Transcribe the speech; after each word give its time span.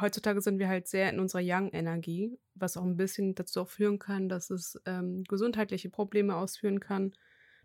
heutzutage 0.00 0.40
sind 0.40 0.58
wir 0.58 0.68
halt 0.68 0.88
sehr 0.88 1.10
in 1.10 1.20
unserer 1.20 1.42
Young-Energie, 1.42 2.38
was 2.54 2.76
auch 2.76 2.84
ein 2.84 2.96
bisschen 2.96 3.34
dazu 3.34 3.62
auch 3.62 3.68
führen 3.68 3.98
kann, 3.98 4.28
dass 4.28 4.50
es 4.50 4.80
ähm, 4.86 5.24
gesundheitliche 5.24 5.90
Probleme 5.90 6.36
ausführen 6.36 6.80
kann. 6.80 7.12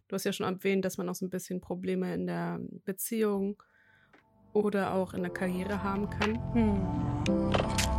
Du 0.08 0.16
hast 0.16 0.26
ja 0.26 0.34
schon 0.34 0.46
erwähnt, 0.46 0.84
dass 0.86 0.98
man 0.98 1.08
auch 1.10 1.16
so 1.16 1.26
ein 1.26 1.30
bisschen 1.30 1.62
Probleme 1.62 2.14
in 2.14 2.28
der 2.28 2.60
Beziehung 2.86 3.62
oder 4.54 4.94
auch 4.94 5.14
in 5.14 5.22
der 5.22 5.32
Karriere 5.32 5.82
haben 5.84 6.10
kann. 6.10 6.54
Hm. 6.54 7.91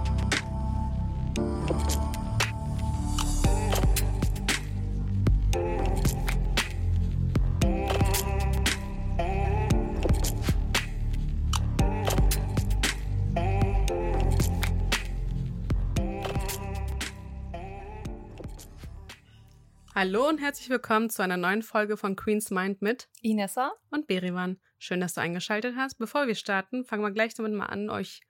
Hallo 20.04 20.28
und 20.28 20.38
herzlich 20.38 20.68
willkommen 20.68 21.10
zu 21.10 21.22
einer 21.22 21.36
neuen 21.36 21.62
Folge 21.62 21.96
von 21.96 22.16
Queen's 22.16 22.50
Mind 22.50 22.82
mit 22.82 23.08
Inessa 23.20 23.70
und 23.92 24.08
Berivan. 24.08 24.58
Schön, 24.76 24.98
dass 24.98 25.14
du 25.14 25.20
eingeschaltet 25.20 25.76
hast. 25.76 25.96
Bevor 25.96 26.26
wir 26.26 26.34
starten, 26.34 26.84
fangen 26.84 27.04
wir 27.04 27.12
gleich 27.12 27.34
damit 27.34 27.52
mal 27.52 27.66
an, 27.66 27.88
euch 27.88 28.20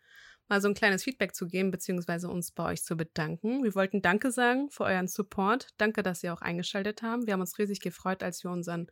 mal 0.51 0.61
so 0.61 0.69
ein 0.69 0.75
kleines 0.75 1.03
Feedback 1.03 1.35
zu 1.35 1.47
geben, 1.47 1.71
beziehungsweise 1.71 2.29
uns 2.29 2.51
bei 2.51 2.73
euch 2.73 2.85
zu 2.85 2.95
bedanken. 2.95 3.65
Wir 3.65 3.75
wollten 3.75 4.03
Danke 4.03 4.33
sagen 4.33 4.69
für 4.69 4.85
euren 4.85 5.09
Support. 5.09 5.69
Danke, 5.79 6.03
dass 6.03 6.23
ihr 6.23 6.35
auch 6.35 6.43
eingeschaltet 6.43 7.03
habt. 7.03 7.25
Wir 7.25 7.33
haben 7.33 7.41
uns 7.41 7.59
riesig 7.59 7.81
gefreut, 7.81 8.23
als 8.23 8.45
wir 8.45 8.51
unseren 8.51 8.89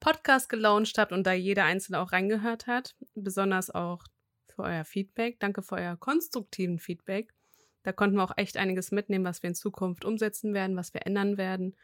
Podcast 0.00 0.48
gelauncht 0.48 0.98
habt 0.98 1.12
und 1.12 1.24
da 1.24 1.34
jeder 1.34 1.66
Einzelne 1.66 2.00
auch 2.00 2.10
reingehört 2.10 2.66
hat. 2.66 2.96
Besonders 3.14 3.70
auch 3.70 4.02
für 4.48 4.64
euer 4.64 4.84
Feedback. 4.84 5.38
Danke 5.38 5.62
für 5.62 5.76
euer 5.76 5.96
konstruktiven 5.96 6.80
Feedback. 6.80 7.32
Da 7.88 7.92
konnten 7.92 8.16
wir 8.16 8.24
auch 8.24 8.36
echt 8.36 8.58
einiges 8.58 8.92
mitnehmen, 8.92 9.24
was 9.24 9.42
wir 9.42 9.48
in 9.48 9.54
Zukunft 9.54 10.04
umsetzen 10.04 10.52
werden, 10.52 10.76
was 10.76 10.92
wir 10.92 11.06
ändern 11.06 11.38
werden. 11.38 11.74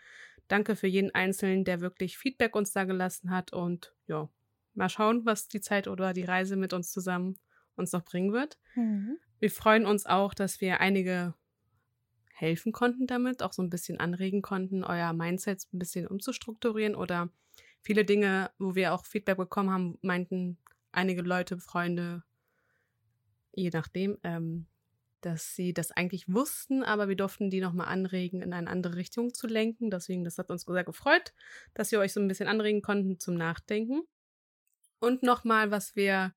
Danke 0.48 0.76
für 0.76 0.86
jeden 0.86 1.14
Einzelnen, 1.14 1.64
der 1.64 1.80
wirklich 1.80 2.18
Feedback 2.18 2.54
uns 2.54 2.72
da 2.72 2.84
gelassen 2.84 3.30
hat 3.30 3.54
und 3.54 3.94
ja, 4.06 4.28
mal 4.74 4.90
schauen, 4.90 5.24
was 5.24 5.48
die 5.48 5.62
Zeit 5.62 5.88
oder 5.88 6.12
die 6.12 6.24
Reise 6.24 6.56
mit 6.56 6.74
uns 6.74 6.92
zusammen 6.92 7.38
uns 7.74 7.92
noch 7.92 8.04
bringen 8.04 8.34
wird. 8.34 8.58
Mhm. 8.74 9.16
Wir 9.38 9.50
freuen 9.50 9.86
uns 9.86 10.04
auch, 10.04 10.34
dass 10.34 10.60
wir 10.60 10.78
einige 10.80 11.32
helfen 12.34 12.72
konnten 12.72 13.06
damit, 13.06 13.42
auch 13.42 13.54
so 13.54 13.62
ein 13.62 13.70
bisschen 13.70 13.98
anregen 13.98 14.42
konnten, 14.42 14.84
euer 14.84 15.14
Mindset 15.14 15.66
ein 15.72 15.78
bisschen 15.78 16.06
umzustrukturieren 16.06 16.96
oder 16.96 17.30
viele 17.80 18.04
Dinge, 18.04 18.50
wo 18.58 18.74
wir 18.74 18.92
auch 18.92 19.06
Feedback 19.06 19.38
bekommen 19.38 19.70
haben, 19.70 19.98
meinten 20.02 20.58
einige 20.92 21.22
Leute, 21.22 21.56
Freunde, 21.56 22.24
je 23.54 23.70
nachdem, 23.72 24.18
ähm, 24.22 24.66
dass 25.24 25.54
sie 25.54 25.72
das 25.72 25.90
eigentlich 25.90 26.28
wussten, 26.28 26.82
aber 26.82 27.08
wir 27.08 27.16
durften 27.16 27.50
die 27.50 27.60
nochmal 27.60 27.88
anregen, 27.88 28.42
in 28.42 28.52
eine 28.52 28.68
andere 28.68 28.96
Richtung 28.96 29.32
zu 29.32 29.46
lenken. 29.46 29.90
Deswegen, 29.90 30.24
das 30.24 30.38
hat 30.38 30.50
uns 30.50 30.62
sehr 30.62 30.84
gefreut, 30.84 31.32
dass 31.74 31.92
wir 31.92 32.00
euch 32.00 32.12
so 32.12 32.20
ein 32.20 32.28
bisschen 32.28 32.48
anregen 32.48 32.82
konnten 32.82 33.18
zum 33.18 33.34
Nachdenken. 33.34 34.02
Und 35.00 35.22
nochmal, 35.22 35.70
was 35.70 35.96
wir 35.96 36.34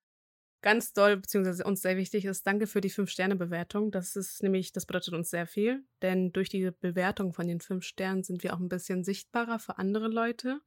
ganz 0.62 0.94
doll, 0.94 1.18
beziehungsweise 1.18 1.64
uns 1.64 1.82
sehr 1.82 1.98
wichtig 1.98 2.26
ist, 2.26 2.46
danke 2.48 2.68
für 2.68 2.82
die 2.82 2.90
Fünf-Sterne-Bewertung. 2.90 3.92
Das 3.92 4.16
ist 4.16 4.44
nämlich, 4.44 4.72
das 4.72 4.86
bedeutet 4.86 5.14
uns 5.14 5.30
sehr 5.30 5.48
viel, 5.48 5.84
denn 6.02 6.32
durch 6.32 6.50
die 6.50 6.72
Bewertung 6.80 7.34
von 7.34 7.48
den 7.48 7.62
fünf 7.62 7.86
Sternen 7.86 8.24
sind 8.24 8.44
wir 8.44 8.54
auch 8.54 8.60
ein 8.60 8.70
bisschen 8.70 9.04
sichtbarer 9.04 9.60
für 9.60 9.78
andere 9.78 10.08
Leute. 10.08 10.60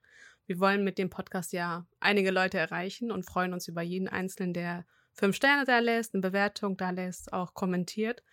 Wir 0.47 0.59
wollen 0.59 0.85
mit 0.85 0.99
dem 0.99 1.11
Podcast 1.11 1.53
ja 1.53 1.87
einige 2.01 2.31
Leute 2.31 2.59
erreichen 2.59 3.11
und 3.11 3.27
freuen 3.27 3.53
uns 3.53 3.69
über 3.69 3.83
jeden 3.83 4.09
Einzelnen, 4.09 4.53
der 4.53 4.87
fünf 5.21 5.37
Sterne 5.37 5.65
da 5.65 5.79
lässt, 5.79 6.15
eine 6.15 6.23
Bewertung 6.23 6.77
da 6.77 6.91
lässt, 6.91 7.33
auch 7.33 7.55
kommentiert. 7.55 8.25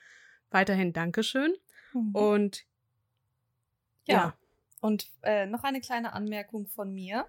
Weiterhin 0.50 0.94
Dankeschön. 0.94 1.54
Mhm. 1.94 2.16
Und 2.16 2.66
ja. 4.06 4.16
ja. 4.16 4.38
Und 4.80 5.12
äh, 5.22 5.46
noch 5.46 5.64
eine 5.64 5.82
kleine 5.82 6.14
Anmerkung 6.14 6.68
von 6.68 6.94
mir. 6.94 7.28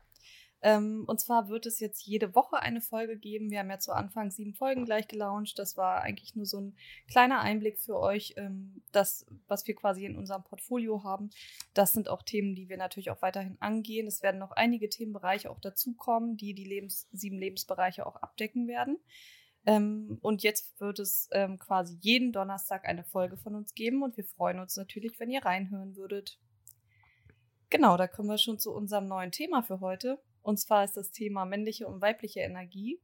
Ähm, 0.61 1.05
und 1.07 1.21
zwar 1.21 1.49
wird 1.49 1.67
es 1.67 1.79
jetzt 1.79 2.05
jede 2.05 2.35
Woche 2.35 2.61
eine 2.61 2.81
Folge 2.81 3.17
geben. 3.17 3.51
Wir 3.51 3.61
haben 3.61 3.71
ja 3.71 3.79
zu 3.79 3.93
Anfang 3.93 4.31
sieben 4.31 4.55
Folgen 4.55 4.85
gleich 4.85 5.07
gelauncht. 5.07 5.59
Das 5.59 5.77
war 5.77 6.03
eigentlich 6.03 6.35
nur 6.35 6.47
so 6.47 6.61
ein 6.61 6.77
kleiner 7.09 7.41
Einblick 7.41 7.79
für 7.79 7.99
euch, 7.99 8.35
ähm, 8.37 8.83
das, 8.91 9.25
was 9.47 9.67
wir 9.67 9.77
quasi 9.77 10.05
in 10.05 10.17
unserem 10.17 10.43
Portfolio 10.43 11.05
haben. 11.05 11.31
Das 11.75 11.93
sind 11.93 12.09
auch 12.09 12.23
Themen, 12.23 12.57
die 12.57 12.69
wir 12.69 12.77
natürlich 12.77 13.11
auch 13.11 13.23
weiterhin 13.23 13.57
angehen. 13.61 14.09
Es 14.09 14.23
werden 14.23 14.39
noch 14.39 14.51
einige 14.53 14.89
Themenbereiche 14.89 15.51
auch 15.51 15.61
dazukommen, 15.61 16.37
die 16.37 16.55
die 16.55 16.65
Lebens 16.65 17.09
sieben 17.13 17.39
Lebensbereiche 17.39 18.05
auch 18.05 18.17
abdecken 18.17 18.67
werden. 18.67 18.99
Ähm, 19.69 20.17
und 20.23 20.43
jetzt 20.43 20.81
wird 20.81 20.99
es 20.99 21.29
ähm, 21.31 21.59
quasi 21.59 21.99
jeden 22.01 22.33
Donnerstag 22.33 22.89
eine 22.89 23.05
Folge 23.05 23.37
von 23.37 23.55
uns 23.55 23.75
geben 23.75 24.03
und 24.03 24.17
wir 24.17 24.25
freuen 24.25 24.61
uns 24.61 24.79
natürlich, 24.79 25.21
wenn 25.21 25.29
ihr 25.29 25.45
reinhören 25.45 25.95
würdet. 25.95 26.39
Genau, 27.69 27.99
da 27.99 28.09
kommen 28.09 28.31
wir 28.31 28.39
schon 28.39 28.59
zu 28.59 28.73
unserem 28.73 29.09
neuen 29.09 29.31
Thema 29.31 29.62
für 29.62 29.81
heute. 29.81 30.23
Und 30.41 30.59
zwar 30.59 30.84
ist 30.84 30.97
das 30.97 31.11
Thema 31.11 31.45
männliche 31.45 31.87
und 31.87 32.01
weibliche 32.01 32.41
Energie. 32.41 32.99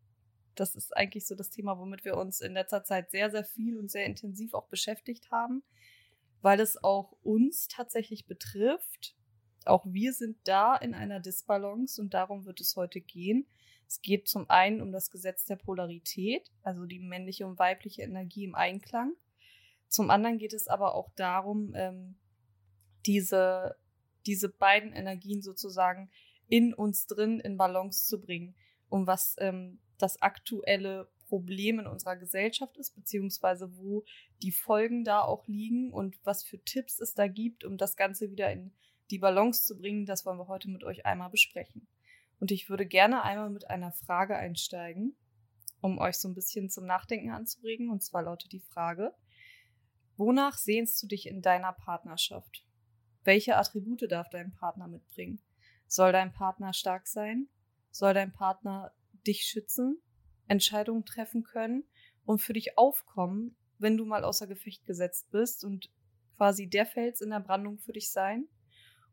Das 0.54 0.74
ist 0.74 0.96
eigentlich 0.96 1.26
so 1.26 1.34
das 1.34 1.50
Thema, 1.50 1.78
womit 1.78 2.06
wir 2.06 2.16
uns 2.16 2.40
in 2.40 2.54
letzter 2.54 2.82
Zeit 2.82 3.10
sehr, 3.10 3.30
sehr 3.30 3.44
viel 3.44 3.76
und 3.76 3.90
sehr 3.90 4.06
intensiv 4.06 4.54
auch 4.54 4.68
beschäftigt 4.68 5.30
haben, 5.30 5.62
weil 6.40 6.60
es 6.60 6.82
auch 6.82 7.12
uns 7.22 7.68
tatsächlich 7.68 8.24
betrifft. 8.24 9.14
Auch 9.66 9.84
wir 9.84 10.14
sind 10.14 10.38
da 10.44 10.76
in 10.76 10.94
einer 10.94 11.20
Disbalance 11.20 12.00
und 12.00 12.14
darum 12.14 12.46
wird 12.46 12.60
es 12.60 12.74
heute 12.74 13.02
gehen. 13.02 13.46
Es 13.86 14.00
geht 14.00 14.28
zum 14.28 14.48
einen 14.50 14.80
um 14.80 14.92
das 14.92 15.10
Gesetz 15.10 15.44
der 15.46 15.56
Polarität, 15.56 16.50
also 16.62 16.84
die 16.86 16.98
männliche 16.98 17.46
und 17.46 17.58
weibliche 17.58 18.02
Energie 18.02 18.44
im 18.44 18.54
Einklang. 18.54 19.14
Zum 19.88 20.10
anderen 20.10 20.38
geht 20.38 20.52
es 20.52 20.66
aber 20.66 20.94
auch 20.94 21.10
darum, 21.14 21.72
ähm, 21.76 22.16
diese, 23.06 23.76
diese 24.26 24.48
beiden 24.48 24.92
Energien 24.92 25.42
sozusagen 25.42 26.10
in 26.48 26.74
uns 26.74 27.06
drin 27.06 27.40
in 27.40 27.56
Balance 27.56 28.06
zu 28.06 28.20
bringen, 28.20 28.54
um 28.88 29.06
was 29.06 29.36
ähm, 29.38 29.78
das 29.98 30.20
aktuelle 30.20 31.08
Problem 31.28 31.78
in 31.78 31.86
unserer 31.86 32.16
Gesellschaft 32.16 32.76
ist, 32.76 32.94
beziehungsweise 32.94 33.76
wo 33.76 34.04
die 34.42 34.52
Folgen 34.52 35.04
da 35.04 35.20
auch 35.22 35.46
liegen 35.46 35.92
und 35.92 36.16
was 36.24 36.44
für 36.44 36.62
Tipps 36.64 37.00
es 37.00 37.14
da 37.14 37.28
gibt, 37.28 37.64
um 37.64 37.76
das 37.76 37.96
Ganze 37.96 38.30
wieder 38.30 38.52
in 38.52 38.72
die 39.10 39.18
Balance 39.18 39.64
zu 39.64 39.76
bringen, 39.76 40.06
das 40.06 40.24
wollen 40.24 40.38
wir 40.38 40.48
heute 40.48 40.70
mit 40.70 40.84
euch 40.84 41.06
einmal 41.06 41.30
besprechen. 41.30 41.86
Und 42.40 42.50
ich 42.50 42.68
würde 42.68 42.86
gerne 42.86 43.22
einmal 43.22 43.50
mit 43.50 43.70
einer 43.70 43.92
Frage 43.92 44.36
einsteigen, 44.36 45.16
um 45.80 45.98
euch 45.98 46.18
so 46.18 46.28
ein 46.28 46.34
bisschen 46.34 46.70
zum 46.70 46.86
Nachdenken 46.86 47.30
anzuregen. 47.30 47.90
Und 47.90 48.02
zwar 48.02 48.22
lautet 48.22 48.52
die 48.52 48.60
Frage, 48.60 49.14
wonach 50.16 50.58
sehnst 50.58 51.02
du 51.02 51.06
dich 51.06 51.26
in 51.26 51.42
deiner 51.42 51.72
Partnerschaft? 51.72 52.66
Welche 53.22 53.56
Attribute 53.56 54.10
darf 54.10 54.28
dein 54.30 54.52
Partner 54.52 54.88
mitbringen? 54.88 55.40
Soll 55.86 56.12
dein 56.12 56.32
Partner 56.32 56.72
stark 56.72 57.06
sein? 57.06 57.48
Soll 57.90 58.14
dein 58.14 58.32
Partner 58.32 58.92
dich 59.26 59.44
schützen, 59.44 60.02
Entscheidungen 60.46 61.04
treffen 61.04 61.44
können 61.44 61.84
und 62.24 62.40
für 62.40 62.52
dich 62.52 62.76
aufkommen, 62.76 63.56
wenn 63.78 63.96
du 63.96 64.04
mal 64.04 64.24
außer 64.24 64.46
Gefecht 64.46 64.84
gesetzt 64.84 65.30
bist 65.30 65.64
und 65.64 65.90
quasi 66.36 66.68
der 66.68 66.86
Fels 66.86 67.20
in 67.20 67.30
der 67.30 67.40
Brandung 67.40 67.78
für 67.78 67.92
dich 67.92 68.10
sein? 68.10 68.48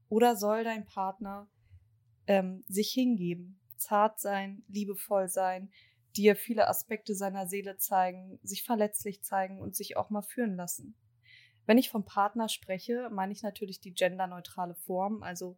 Oder 0.09 0.35
soll 0.35 0.63
dein 0.63 0.85
Partner 0.85 1.47
ähm, 2.27 2.63
sich 2.67 2.91
hingeben, 2.91 3.59
zart 3.77 4.19
sein, 4.19 4.63
liebevoll 4.67 5.27
sein, 5.27 5.71
dir 6.15 6.35
viele 6.35 6.67
Aspekte 6.67 7.15
seiner 7.15 7.47
Seele 7.47 7.77
zeigen, 7.77 8.39
sich 8.43 8.63
verletzlich 8.63 9.23
zeigen 9.23 9.59
und 9.59 9.75
sich 9.75 9.97
auch 9.97 10.09
mal 10.09 10.21
führen 10.21 10.55
lassen. 10.55 10.95
Wenn 11.65 11.77
ich 11.77 11.89
vom 11.89 12.05
Partner 12.05 12.49
spreche, 12.49 13.09
meine 13.11 13.33
ich 13.33 13.43
natürlich 13.43 13.79
die 13.79 13.93
genderneutrale 13.93 14.75
Form, 14.75 15.23
also 15.23 15.57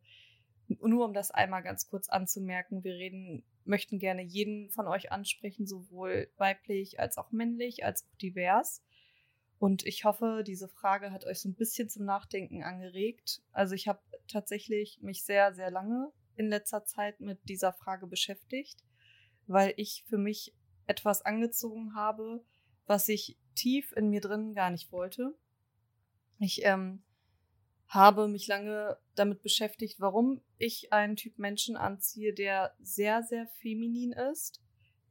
nur 0.67 1.05
um 1.05 1.13
das 1.13 1.31
einmal 1.31 1.63
ganz 1.63 1.87
kurz 1.87 2.09
anzumerken, 2.09 2.83
wir 2.83 2.93
reden, 2.93 3.43
möchten 3.65 3.99
gerne 3.99 4.21
jeden 4.21 4.69
von 4.69 4.87
euch 4.87 5.11
ansprechen, 5.11 5.65
sowohl 5.65 6.29
weiblich 6.37 6.99
als 6.99 7.17
auch 7.17 7.31
männlich, 7.31 7.83
als 7.85 8.05
auch 8.05 8.15
divers. 8.17 8.83
Und 9.59 9.85
ich 9.85 10.03
hoffe, 10.03 10.43
diese 10.45 10.67
Frage 10.67 11.11
hat 11.11 11.25
euch 11.25 11.39
so 11.39 11.49
ein 11.49 11.55
bisschen 11.55 11.89
zum 11.89 12.05
Nachdenken 12.05 12.63
angeregt. 12.63 13.41
Also 13.51 13.75
ich 13.75 13.87
habe 13.87 14.01
tatsächlich 14.27 14.99
mich 15.01 15.23
sehr, 15.23 15.53
sehr 15.53 15.71
lange 15.71 16.11
in 16.35 16.47
letzter 16.47 16.85
Zeit 16.85 17.19
mit 17.19 17.39
dieser 17.47 17.73
Frage 17.73 18.07
beschäftigt, 18.07 18.83
weil 19.47 19.73
ich 19.77 20.03
für 20.07 20.17
mich 20.17 20.53
etwas 20.87 21.21
angezogen 21.21 21.95
habe, 21.95 22.43
was 22.85 23.07
ich 23.07 23.37
tief 23.55 23.91
in 23.93 24.09
mir 24.09 24.21
drin 24.21 24.53
gar 24.53 24.69
nicht 24.69 24.91
wollte. 24.91 25.35
Ich 26.39 26.63
ähm, 26.65 27.03
habe 27.87 28.27
mich 28.27 28.47
lange 28.47 28.97
damit 29.15 29.41
beschäftigt, 29.43 29.99
warum 29.99 30.41
ich 30.57 30.91
einen 30.91 31.15
Typ 31.15 31.37
Menschen 31.37 31.77
anziehe, 31.77 32.33
der 32.33 32.75
sehr, 32.81 33.23
sehr 33.23 33.47
feminin 33.61 34.13
ist, 34.13 34.61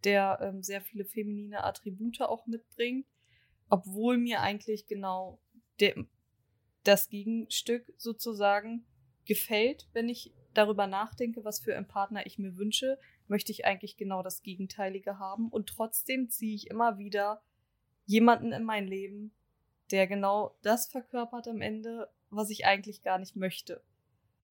der 0.04 0.38
ähm, 0.42 0.62
sehr 0.62 0.80
viele 0.80 1.04
feminine 1.04 1.64
Attribute 1.64 2.20
auch 2.22 2.46
mitbringt, 2.46 3.06
obwohl 3.68 4.18
mir 4.18 4.40
eigentlich 4.40 4.86
genau 4.86 5.40
der, 5.80 5.94
das 6.82 7.08
Gegenstück 7.08 7.92
sozusagen 7.96 8.84
gefällt, 9.24 9.88
wenn 9.92 10.08
ich 10.08 10.34
darüber 10.54 10.86
nachdenke, 10.86 11.44
was 11.44 11.60
für 11.60 11.76
einen 11.76 11.88
Partner 11.88 12.26
ich 12.26 12.38
mir 12.38 12.56
wünsche, 12.56 12.98
möchte 13.26 13.52
ich 13.52 13.64
eigentlich 13.64 13.96
genau 13.96 14.22
das 14.22 14.42
Gegenteilige 14.42 15.18
haben. 15.18 15.48
Und 15.48 15.68
trotzdem 15.68 16.30
ziehe 16.30 16.54
ich 16.54 16.70
immer 16.70 16.98
wieder 16.98 17.42
jemanden 18.04 18.52
in 18.52 18.64
mein 18.64 18.86
Leben, 18.86 19.32
der 19.90 20.06
genau 20.06 20.56
das 20.62 20.86
verkörpert 20.86 21.48
am 21.48 21.60
Ende, 21.60 22.10
was 22.30 22.50
ich 22.50 22.66
eigentlich 22.66 23.02
gar 23.02 23.18
nicht 23.18 23.36
möchte. 23.36 23.82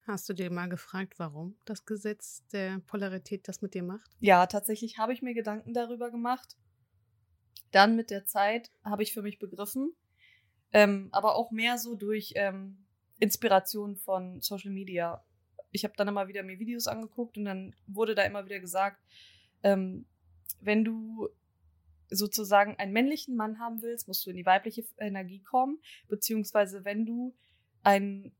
Hast 0.06 0.28
du 0.28 0.32
dir 0.32 0.50
mal 0.50 0.68
gefragt, 0.68 1.18
warum 1.18 1.56
das 1.64 1.84
Gesetz 1.84 2.44
der 2.48 2.80
Polarität 2.80 3.46
das 3.46 3.62
mit 3.62 3.74
dir 3.74 3.84
macht? 3.84 4.10
Ja, 4.18 4.46
tatsächlich 4.46 4.98
habe 4.98 5.12
ich 5.12 5.22
mir 5.22 5.34
Gedanken 5.34 5.74
darüber 5.74 6.10
gemacht. 6.10 6.56
Dann 7.70 7.94
mit 7.94 8.10
der 8.10 8.26
Zeit 8.26 8.70
habe 8.84 9.04
ich 9.04 9.12
für 9.12 9.22
mich 9.22 9.38
begriffen, 9.38 9.94
ähm, 10.72 11.08
aber 11.12 11.36
auch 11.36 11.52
mehr 11.52 11.78
so 11.78 11.94
durch 11.94 12.32
ähm, 12.34 12.84
Inspiration 13.18 13.96
von 13.96 14.40
Social 14.40 14.72
Media. 14.72 15.24
Ich 15.72 15.84
habe 15.84 15.94
dann 15.96 16.08
immer 16.08 16.28
wieder 16.28 16.42
mir 16.42 16.58
Videos 16.58 16.86
angeguckt 16.86 17.36
und 17.36 17.44
dann 17.44 17.74
wurde 17.86 18.14
da 18.14 18.22
immer 18.22 18.44
wieder 18.44 18.60
gesagt, 18.60 19.02
ähm, 19.62 20.06
wenn 20.60 20.84
du 20.84 21.28
sozusagen 22.10 22.76
einen 22.76 22.92
männlichen 22.92 23.36
Mann 23.36 23.58
haben 23.58 23.82
willst, 23.82 24.06
musst 24.06 24.24
du 24.26 24.30
in 24.30 24.36
die 24.36 24.46
weibliche 24.46 24.84
Energie 24.98 25.40
kommen, 25.40 25.78
beziehungsweise 26.08 26.84
wenn 26.84 27.06
du 27.06 27.34
ein 27.82 28.32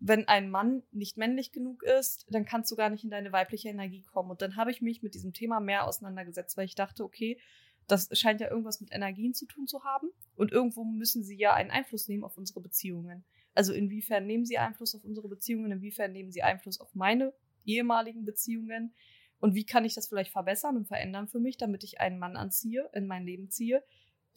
wenn 0.00 0.28
ein 0.28 0.50
Mann 0.50 0.82
nicht 0.92 1.16
männlich 1.16 1.50
genug 1.50 1.82
ist, 1.82 2.26
dann 2.30 2.44
kannst 2.44 2.70
du 2.70 2.76
gar 2.76 2.88
nicht 2.88 3.04
in 3.04 3.10
deine 3.10 3.32
weibliche 3.32 3.68
Energie 3.68 4.02
kommen. 4.02 4.30
Und 4.30 4.42
dann 4.42 4.56
habe 4.56 4.70
ich 4.70 4.80
mich 4.80 5.02
mit 5.02 5.14
diesem 5.14 5.32
Thema 5.32 5.60
mehr 5.60 5.86
auseinandergesetzt, 5.86 6.56
weil 6.56 6.66
ich 6.66 6.76
dachte, 6.76 7.02
okay, 7.02 7.40
das 7.88 8.08
scheint 8.12 8.40
ja 8.40 8.50
irgendwas 8.50 8.80
mit 8.80 8.92
Energien 8.92 9.34
zu 9.34 9.46
tun 9.46 9.66
zu 9.66 9.82
haben. 9.82 10.08
Und 10.36 10.52
irgendwo 10.52 10.84
müssen 10.84 11.24
sie 11.24 11.36
ja 11.36 11.54
einen 11.54 11.70
Einfluss 11.70 12.06
nehmen 12.06 12.22
auf 12.22 12.38
unsere 12.38 12.60
Beziehungen. 12.60 13.24
Also 13.58 13.72
inwiefern 13.72 14.24
nehmen 14.24 14.46
sie 14.46 14.56
Einfluss 14.56 14.94
auf 14.94 15.02
unsere 15.04 15.28
Beziehungen, 15.28 15.72
inwiefern 15.72 16.12
nehmen 16.12 16.30
sie 16.30 16.44
Einfluss 16.44 16.78
auf 16.78 16.94
meine 16.94 17.34
ehemaligen 17.64 18.24
Beziehungen 18.24 18.94
und 19.40 19.56
wie 19.56 19.66
kann 19.66 19.84
ich 19.84 19.94
das 19.94 20.06
vielleicht 20.06 20.30
verbessern 20.30 20.76
und 20.76 20.86
verändern 20.86 21.26
für 21.26 21.40
mich, 21.40 21.56
damit 21.56 21.82
ich 21.82 21.98
einen 21.98 22.20
Mann 22.20 22.36
anziehe, 22.36 22.88
in 22.92 23.08
mein 23.08 23.24
Leben 23.24 23.50
ziehe, 23.50 23.82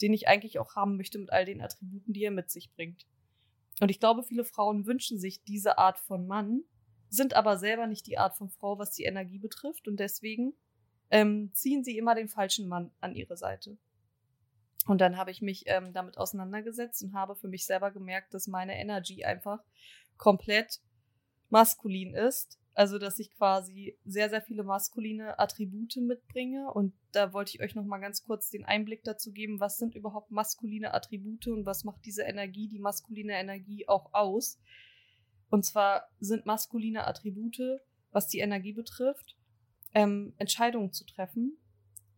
den 0.00 0.12
ich 0.12 0.26
eigentlich 0.26 0.58
auch 0.58 0.74
haben 0.74 0.96
möchte 0.96 1.20
mit 1.20 1.30
all 1.30 1.44
den 1.44 1.60
Attributen, 1.60 2.12
die 2.12 2.24
er 2.24 2.32
mit 2.32 2.50
sich 2.50 2.72
bringt. 2.72 3.06
Und 3.78 3.92
ich 3.92 4.00
glaube, 4.00 4.24
viele 4.24 4.44
Frauen 4.44 4.86
wünschen 4.86 5.20
sich 5.20 5.44
diese 5.44 5.78
Art 5.78 6.00
von 6.00 6.26
Mann, 6.26 6.64
sind 7.08 7.34
aber 7.34 7.58
selber 7.58 7.86
nicht 7.86 8.08
die 8.08 8.18
Art 8.18 8.34
von 8.34 8.50
Frau, 8.50 8.80
was 8.80 8.90
die 8.90 9.04
Energie 9.04 9.38
betrifft. 9.38 9.86
Und 9.86 10.00
deswegen 10.00 10.54
ähm, 11.10 11.52
ziehen 11.54 11.84
sie 11.84 11.96
immer 11.96 12.16
den 12.16 12.28
falschen 12.28 12.66
Mann 12.66 12.90
an 12.98 13.14
ihre 13.14 13.36
Seite. 13.36 13.78
Und 14.86 15.00
dann 15.00 15.16
habe 15.16 15.30
ich 15.30 15.42
mich 15.42 15.64
ähm, 15.66 15.92
damit 15.92 16.18
auseinandergesetzt 16.18 17.02
und 17.02 17.14
habe 17.14 17.36
für 17.36 17.48
mich 17.48 17.66
selber 17.66 17.90
gemerkt, 17.90 18.34
dass 18.34 18.46
meine 18.46 18.78
Energie 18.78 19.24
einfach 19.24 19.60
komplett 20.16 20.80
maskulin 21.50 22.14
ist 22.14 22.58
also, 22.74 22.98
dass 22.98 23.18
ich 23.18 23.30
quasi 23.32 23.98
sehr, 24.04 24.30
sehr 24.30 24.40
viele 24.40 24.64
maskuline 24.64 25.38
Attribute 25.38 25.96
mitbringe. 25.96 26.72
Und 26.72 26.94
da 27.12 27.32
wollte 27.32 27.52
ich 27.54 27.60
euch 27.60 27.74
noch 27.74 27.84
mal 27.84 27.98
ganz 27.98 28.22
kurz 28.22 28.50
den 28.50 28.64
Einblick 28.64 29.04
dazu 29.04 29.32
geben, 29.32 29.60
was 29.60 29.76
sind 29.76 29.94
überhaupt 29.94 30.30
maskuline 30.30 30.94
Attribute 30.94 31.48
und 31.48 31.66
was 31.66 31.84
macht 31.84 32.04
diese 32.06 32.22
Energie, 32.22 32.68
die 32.68 32.78
maskuline 32.78 33.34
Energie 33.34 33.86
auch 33.88 34.14
aus. 34.14 34.58
Und 35.50 35.66
zwar 35.66 36.08
sind 36.18 36.46
maskuline 36.46 37.06
Attribute, 37.06 37.60
was 38.10 38.28
die 38.28 38.38
Energie 38.38 38.72
betrifft, 38.72 39.36
ähm, 39.92 40.32
Entscheidungen 40.38 40.92
zu 40.92 41.04
treffen, 41.04 41.58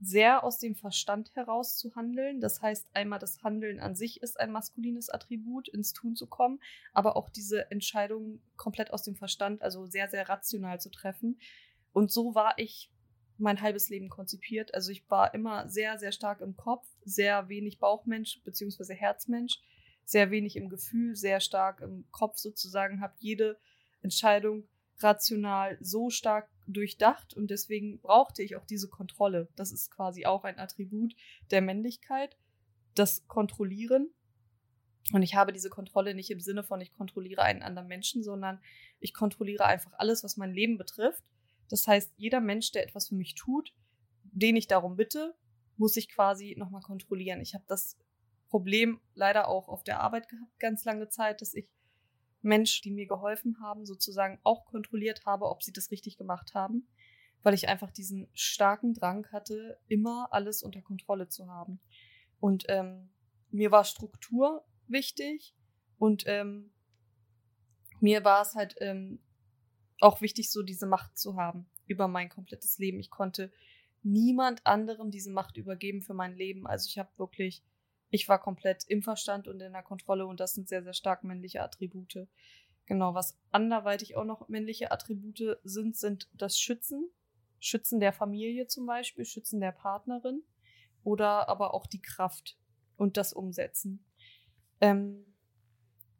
sehr 0.05 0.45
aus 0.45 0.59
dem 0.59 0.75
Verstand 0.75 1.35
heraus 1.35 1.77
zu 1.77 1.95
handeln. 1.95 2.41
Das 2.41 2.61
heißt, 2.61 2.87
einmal 2.93 3.19
das 3.19 3.43
Handeln 3.43 3.81
an 3.81 3.95
sich 3.95 4.23
ist 4.23 4.39
ein 4.39 4.53
maskulines 4.53 5.09
Attribut, 5.09 5.69
ins 5.69 5.93
Tun 5.93 6.15
zu 6.15 6.27
kommen, 6.27 6.61
aber 6.93 7.17
auch 7.17 7.31
diese 7.31 7.71
Entscheidungen 7.71 8.43
komplett 8.56 8.93
aus 8.93 9.03
dem 9.03 9.17
Verstand, 9.17 9.62
also 9.62 9.87
sehr, 9.87 10.09
sehr 10.09 10.29
rational 10.29 10.81
zu 10.81 10.91
treffen. 10.91 11.39
Und 11.93 12.11
so 12.11 12.35
war 12.35 12.59
ich 12.59 12.91
mein 13.39 13.61
halbes 13.61 13.89
Leben 13.89 14.09
konzipiert. 14.09 14.75
Also 14.75 14.93
ich 14.93 15.09
war 15.11 15.35
immer 15.35 15.69
sehr, 15.69 15.99
sehr 15.99 16.12
stark 16.12 16.41
im 16.41 16.56
Kopf, 16.56 16.87
sehr 17.05 17.49
wenig 17.49 17.79
Bauchmensch 17.79 18.43
bzw. 18.45 18.95
Herzmensch, 18.95 19.61
sehr 20.05 20.31
wenig 20.31 20.56
im 20.56 20.69
Gefühl, 20.69 21.17
sehr 21.17 21.41
stark 21.41 21.81
im 21.81 22.05
Kopf 22.11 22.37
sozusagen, 22.39 23.01
habe 23.01 23.15
jede 23.19 23.59
Entscheidung 24.03 24.69
rational 24.99 25.79
so 25.81 26.11
stark 26.11 26.49
durchdacht 26.66 27.34
und 27.34 27.50
deswegen 27.50 28.00
brauchte 28.00 28.43
ich 28.43 28.56
auch 28.56 28.64
diese 28.64 28.88
Kontrolle. 28.88 29.49
Das 29.56 29.72
ist 29.72 29.90
quasi 29.90 30.26
auch 30.26 30.44
ein 30.44 30.58
Attribut 30.58 31.14
der 31.50 31.62
Männlichkeit, 31.62 32.37
das 32.94 33.26
Kontrollieren. 33.28 34.11
Und 35.12 35.22
ich 35.22 35.34
habe 35.34 35.52
diese 35.52 35.69
Kontrolle 35.69 36.14
nicht 36.14 36.31
im 36.31 36.40
Sinne 36.40 36.64
von, 36.64 36.81
ich 36.81 36.93
kontrolliere 36.93 37.43
einen 37.43 37.62
anderen 37.62 37.88
Menschen, 37.88 38.22
sondern 38.22 38.61
ich 39.00 39.12
kontrolliere 39.12 39.66
einfach 39.66 39.93
alles, 39.99 40.25
was 40.25 40.38
mein 40.38 40.55
Leben 40.55 40.78
betrifft. 40.78 41.22
Das 41.69 41.87
heißt, 41.87 42.14
jeder 42.16 42.40
Mensch, 42.40 42.72
der 42.72 42.84
etwas 42.84 43.08
für 43.08 43.14
mich 43.14 43.34
tut, 43.34 43.75
den 44.22 44.56
ich 44.56 44.67
darum 44.67 44.96
bitte, 44.96 45.34
muss 45.76 45.96
ich 45.96 46.08
quasi 46.08 46.55
nochmal 46.56 46.81
kontrollieren. 46.81 47.40
Ich 47.40 47.55
habe 47.55 47.64
das 47.69 47.99
Problem 48.49 49.00
leider 49.14 49.49
auch 49.49 49.69
auf 49.69 49.82
der 49.84 50.00
Arbeit 50.00 50.28
gehabt, 50.28 50.58
ganz 50.58 50.84
lange 50.84 51.08
Zeit, 51.08 51.40
dass 51.40 51.55
ich 51.55 51.69
Menschen, 52.44 52.82
die 52.82 52.91
mir 52.91 53.06
geholfen 53.06 53.58
haben, 53.61 53.87
sozusagen 53.87 54.38
auch 54.43 54.67
kontrolliert 54.67 55.26
habe, 55.26 55.46
ob 55.46 55.62
sie 55.62 55.73
das 55.73 55.91
richtig 55.91 56.17
gemacht 56.17 56.55
haben, 56.55 56.87
weil 57.43 57.55
ich 57.55 57.69
einfach 57.69 57.91
diesen 57.91 58.29
starken 58.35 58.94
Drang 58.94 59.26
hatte, 59.32 59.79
immer 59.88 60.29
alles 60.31 60.62
unter 60.62 60.82
Kontrolle 60.82 61.29
zu 61.29 61.49
haben. 61.49 61.81
Und 62.41 62.64
ähm, 62.69 63.11
mir 63.50 63.70
war 63.70 63.85
Struktur 63.85 64.64
wichtig 64.87 65.55
und 65.99 66.25
ähm, 66.26 66.73
mir 68.00 68.25
war 68.25 68.43
es 68.43 68.55
halt 68.55 68.76
ähm, 68.81 69.20
auch 70.00 70.20
wichtig, 70.20 70.50
so 70.50 70.62
diese 70.62 70.87
Macht 70.87 71.17
zu 71.17 71.37
haben 71.37 71.67
über 71.87 72.08
mein 72.08 72.29
komplettes 72.29 72.79
Leben. 72.79 73.00
Ich 73.00 73.11
konnte 73.11 73.52
niemand 74.02 74.67
anderem 74.67 75.11
diese 75.11 75.31
Macht 75.31 75.56
übergeben 75.56 76.02
für 76.02 76.14
mein 76.14 76.37
Leben. 76.37 76.67
Also 76.67 76.88
ich 76.88 76.99
habe 76.99 77.08
wirklich 77.17 77.62
ich 78.14 78.28
war 78.28 78.40
komplett 78.40 78.84
im 78.87 79.02
Verstand 79.02 79.49
und 79.49 79.61
in 79.61 79.72
der 79.72 79.82
Kontrolle 79.82 80.25
und 80.26 80.38
das 80.38 80.55
sind 80.55 80.69
sehr, 80.69 80.84
sehr 80.84 80.93
stark 80.93 81.25
männliche 81.25 81.62
Attribute. 81.62 82.28
Genau, 82.87 83.12
was 83.12 83.37
anderweitig 83.50 84.14
auch 84.14 84.25
noch 84.25 84.49
männliche 84.49 84.93
Attribute 84.93 85.58
sind, 85.64 85.96
sind 85.96 86.28
das 86.32 86.56
Schützen. 86.56 87.11
Schützen 87.58 87.99
der 87.99 88.12
Familie 88.12 88.69
zum 88.69 88.87
Beispiel, 88.87 89.25
Schützen 89.25 89.61
der 89.61 89.72
Partnerin 89.72 90.44
oder 91.02 91.49
aber 91.49 91.75
auch 91.75 91.88
die 91.88 92.00
Kraft 92.00 92.56
und 92.96 93.16
das 93.16 93.32
Umsetzen. 93.32 94.06
Ähm, 94.81 95.26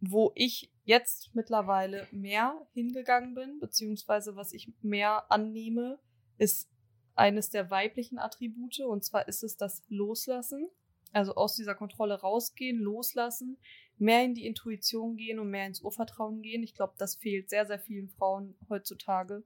wo 0.00 0.32
ich 0.35 0.73
jetzt 0.82 1.31
mittlerweile 1.32 2.08
mehr 2.11 2.61
hingegangen 2.73 3.37
bin, 3.37 3.61
beziehungsweise 3.61 4.35
was 4.35 4.52
ich 4.52 4.73
mehr 4.82 5.31
annehme, 5.31 6.00
ist 6.38 6.69
eines 7.14 7.50
der 7.50 7.70
weiblichen 7.70 8.19
Attribute 8.19 8.81
und 8.81 9.05
zwar 9.05 9.29
ist 9.29 9.44
es 9.44 9.56
das 9.56 9.85
Loslassen. 9.88 10.69
Also 11.14 11.37
aus 11.37 11.55
dieser 11.55 11.76
Kontrolle 11.76 12.20
rausgehen, 12.20 12.78
loslassen, 12.78 13.56
mehr 13.99 14.25
in 14.25 14.34
die 14.34 14.46
Intuition 14.46 15.16
gehen 15.16 15.38
und 15.38 15.49
mehr 15.49 15.66
ins 15.66 15.80
Urvertrauen 15.80 16.42
gehen. 16.42 16.64
Ich 16.64 16.75
glaube, 16.75 16.94
das 16.99 17.14
fehlt 17.14 17.49
sehr, 17.49 17.66
sehr 17.66 17.78
vielen 17.78 18.09
Frauen 18.09 18.56
heutzutage 18.68 19.44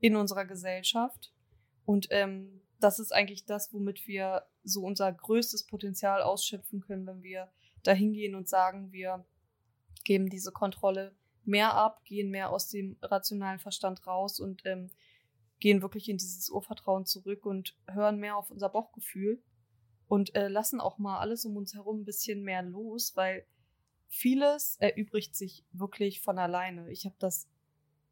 in 0.00 0.16
unserer 0.16 0.44
Gesellschaft. 0.44 1.32
Und 1.86 2.08
ähm, 2.10 2.60
das 2.78 2.98
ist 2.98 3.12
eigentlich 3.12 3.46
das, 3.46 3.72
womit 3.72 4.06
wir 4.06 4.44
so 4.62 4.82
unser 4.82 5.10
größtes 5.10 5.66
Potenzial 5.66 6.20
ausschöpfen 6.20 6.80
können, 6.80 7.06
wenn 7.06 7.22
wir 7.22 7.50
da 7.82 7.92
hingehen 7.92 8.34
und 8.34 8.46
sagen, 8.46 8.92
wir 8.92 9.24
geben 10.04 10.28
diese 10.28 10.52
Kontrolle 10.52 11.16
mehr 11.44 11.72
ab, 11.72 12.04
gehen 12.04 12.30
mehr 12.30 12.50
aus 12.50 12.68
dem 12.68 12.98
rationalen 13.00 13.60
Verstand 13.60 14.06
raus 14.06 14.40
und 14.40 14.60
ähm, 14.66 14.90
gehen 15.58 15.80
wirklich 15.80 16.10
in 16.10 16.18
dieses 16.18 16.50
Urvertrauen 16.50 17.06
zurück 17.06 17.46
und 17.46 17.74
hören 17.86 18.18
mehr 18.18 18.36
auf 18.36 18.50
unser 18.50 18.68
Bauchgefühl 18.68 19.42
und 20.08 20.34
äh, 20.34 20.48
lassen 20.48 20.80
auch 20.80 20.98
mal 20.98 21.18
alles 21.18 21.44
um 21.44 21.56
uns 21.56 21.74
herum 21.74 22.00
ein 22.00 22.04
bisschen 22.04 22.42
mehr 22.42 22.62
los, 22.62 23.12
weil 23.14 23.46
vieles 24.08 24.76
erübrigt 24.80 25.36
sich 25.36 25.64
wirklich 25.72 26.20
von 26.20 26.38
alleine. 26.38 26.90
Ich 26.90 27.04
habe 27.04 27.16
das 27.18 27.46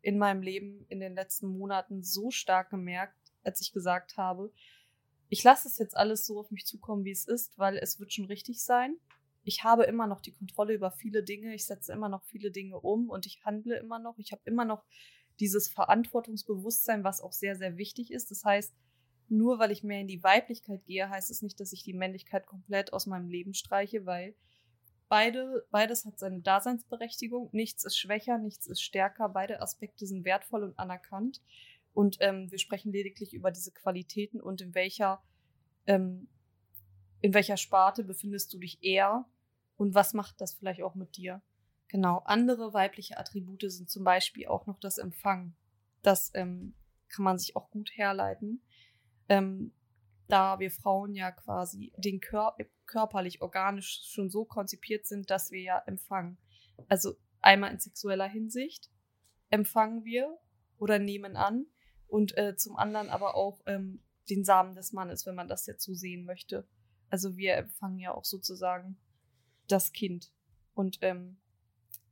in 0.03 0.19
meinem 0.19 0.43
Leben 0.43 0.85
in 0.89 1.01
den 1.01 1.15
letzten 1.15 1.49
Monaten 1.49 2.05
so 2.05 2.31
stark 2.31 2.71
gemerkt, 2.71 3.17
als 3.43 3.61
ich 3.61 3.73
gesagt 3.73 4.17
habe, 4.17 4.53
ich 5.29 5.43
lasse 5.43 5.67
es 5.67 5.79
jetzt 5.79 5.97
alles 5.97 6.25
so 6.25 6.39
auf 6.39 6.51
mich 6.51 6.67
zukommen, 6.67 7.05
wie 7.05 7.11
es 7.11 7.27
ist, 7.27 7.59
weil 7.59 7.77
es 7.79 7.99
wird 7.99 8.13
schon 8.13 8.27
richtig 8.27 8.63
sein. 8.63 8.97
Ich 9.43 9.65
habe 9.65 9.85
immer 9.85 10.07
noch 10.07 10.21
die 10.21 10.33
Kontrolle 10.33 10.75
über 10.75 10.91
viele 10.91 11.23
Dinge, 11.23 11.55
ich 11.55 11.65
setze 11.65 11.93
immer 11.93 12.09
noch 12.09 12.23
viele 12.25 12.51
Dinge 12.51 12.79
um 12.79 13.11
und 13.11 13.27
ich 13.27 13.45
handle 13.45 13.77
immer 13.79 13.99
noch. 13.99 14.19
Ich 14.19 14.33
habe 14.33 14.43
immer 14.45 14.65
noch 14.65 14.85
dieses 15.41 15.69
Verantwortungsbewusstsein, 15.69 17.05
was 17.05 17.21
auch 17.21 17.33
sehr, 17.33 17.57
sehr 17.57 17.77
wichtig 17.77 18.13
ist. 18.13 18.31
Das 18.31 18.45
heißt, 18.45 18.75
nur 19.29 19.59
weil 19.59 19.71
ich 19.71 19.83
mehr 19.83 20.01
in 20.01 20.07
die 20.07 20.23
Weiblichkeit 20.23 20.85
gehe, 20.85 21.09
heißt 21.09 21.31
es 21.31 21.43
nicht, 21.43 21.59
dass 21.61 21.73
ich 21.73 21.83
die 21.83 21.95
Männlichkeit 21.95 22.47
komplett 22.47 22.93
aus 22.93 23.07
meinem 23.07 23.29
Leben 23.29 23.55
streiche, 23.55 24.07
weil 24.07 24.35
beide, 25.09 25.67
beides 25.71 26.05
hat 26.05 26.19
seine 26.19 26.41
Daseinsberechtigung. 26.41 27.49
Nichts 27.53 27.85
ist 27.85 27.99
schwächer, 27.99 28.39
nichts 28.39 28.67
ist 28.67 28.83
stärker. 28.83 29.29
Beide 29.29 29.61
Aspekte 29.63 30.07
sind 30.07 30.25
wertvoll 30.25 30.63
und 30.63 30.79
anerkannt. 30.79 31.43
Und 31.93 32.19
ähm, 32.21 32.51
wir 32.51 32.59
sprechen 32.59 32.93
lediglich 32.93 33.33
über 33.33 33.51
diese 33.51 33.73
Qualitäten 33.73 34.41
und 34.41 34.61
in 34.61 34.75
welcher, 34.75 35.23
ähm, 35.87 36.29
in 37.21 37.33
welcher 37.33 37.57
Sparte 37.57 38.05
befindest 38.05 38.53
du 38.53 38.59
dich 38.59 38.83
eher 38.83 39.25
und 39.77 39.95
was 39.95 40.13
macht 40.15 40.41
das 40.41 40.55
vielleicht 40.55 40.83
auch 40.83 40.95
mit 40.95 41.17
dir? 41.17 41.43
Genau. 41.89 42.19
Andere 42.25 42.75
weibliche 42.75 43.17
Attribute 43.17 43.71
sind 43.71 43.89
zum 43.89 44.05
Beispiel 44.05 44.47
auch 44.49 44.67
noch 44.67 44.79
das 44.79 44.99
Empfangen. 44.99 45.57
Das 46.03 46.31
ähm, 46.35 46.75
kann 47.09 47.25
man 47.25 47.39
sich 47.39 47.57
auch 47.57 47.71
gut 47.71 47.91
herleiten. 47.95 48.61
Ähm, 49.29 49.73
da 50.29 50.59
wir 50.59 50.71
Frauen 50.71 51.15
ja 51.15 51.31
quasi 51.31 51.93
den 51.97 52.21
Kör 52.21 52.57
körperlich, 52.87 53.43
organisch 53.43 54.03
schon 54.07 54.31
so 54.31 54.45
konzipiert 54.45 55.07
sind, 55.07 55.31
dass 55.31 55.51
wir 55.51 55.61
ja 55.61 55.83
empfangen. 55.87 56.39
Also 56.89 57.15
einmal 57.41 57.73
in 57.73 57.81
sexueller 57.81 58.29
Hinsicht 58.29 58.91
empfangen 59.51 60.05
wir 60.05 60.39
oder 60.79 60.99
nehmen 60.99 61.37
an 61.37 61.67
und 62.07 62.37
äh, 62.37 62.57
zum 62.57 62.77
anderen 62.77 63.09
aber 63.09 63.35
auch 63.35 63.61
ähm, 63.67 64.03
den 64.31 64.45
Samen 64.45 64.75
des 64.75 64.93
Mannes, 64.93 65.27
wenn 65.27 65.35
man 65.35 65.49
das 65.49 65.67
jetzt 65.67 65.85
so 65.85 65.95
sehen 65.95 66.25
möchte. 66.25 66.69
Also 67.11 67.37
wir 67.37 67.55
empfangen 67.55 67.99
ja 67.99 68.13
auch 68.15 68.25
sozusagen 68.25 68.99
das 69.69 69.93
Kind. 69.93 70.33
Und 70.75 70.99
ähm, 71.03 71.39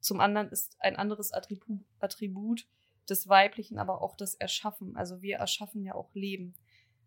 zum 0.00 0.20
anderen 0.20 0.48
ist 0.48 0.76
ein 0.80 0.96
anderes 0.96 1.32
Attribut, 1.32 1.84
Attribut 1.98 2.68
des 3.08 3.28
Weiblichen 3.28 3.78
aber 3.78 4.02
auch 4.02 4.16
das 4.16 4.34
Erschaffen. 4.34 4.96
Also 4.96 5.22
wir 5.22 5.36
erschaffen 5.36 5.84
ja 5.84 5.94
auch 5.94 6.14
Leben. 6.14 6.54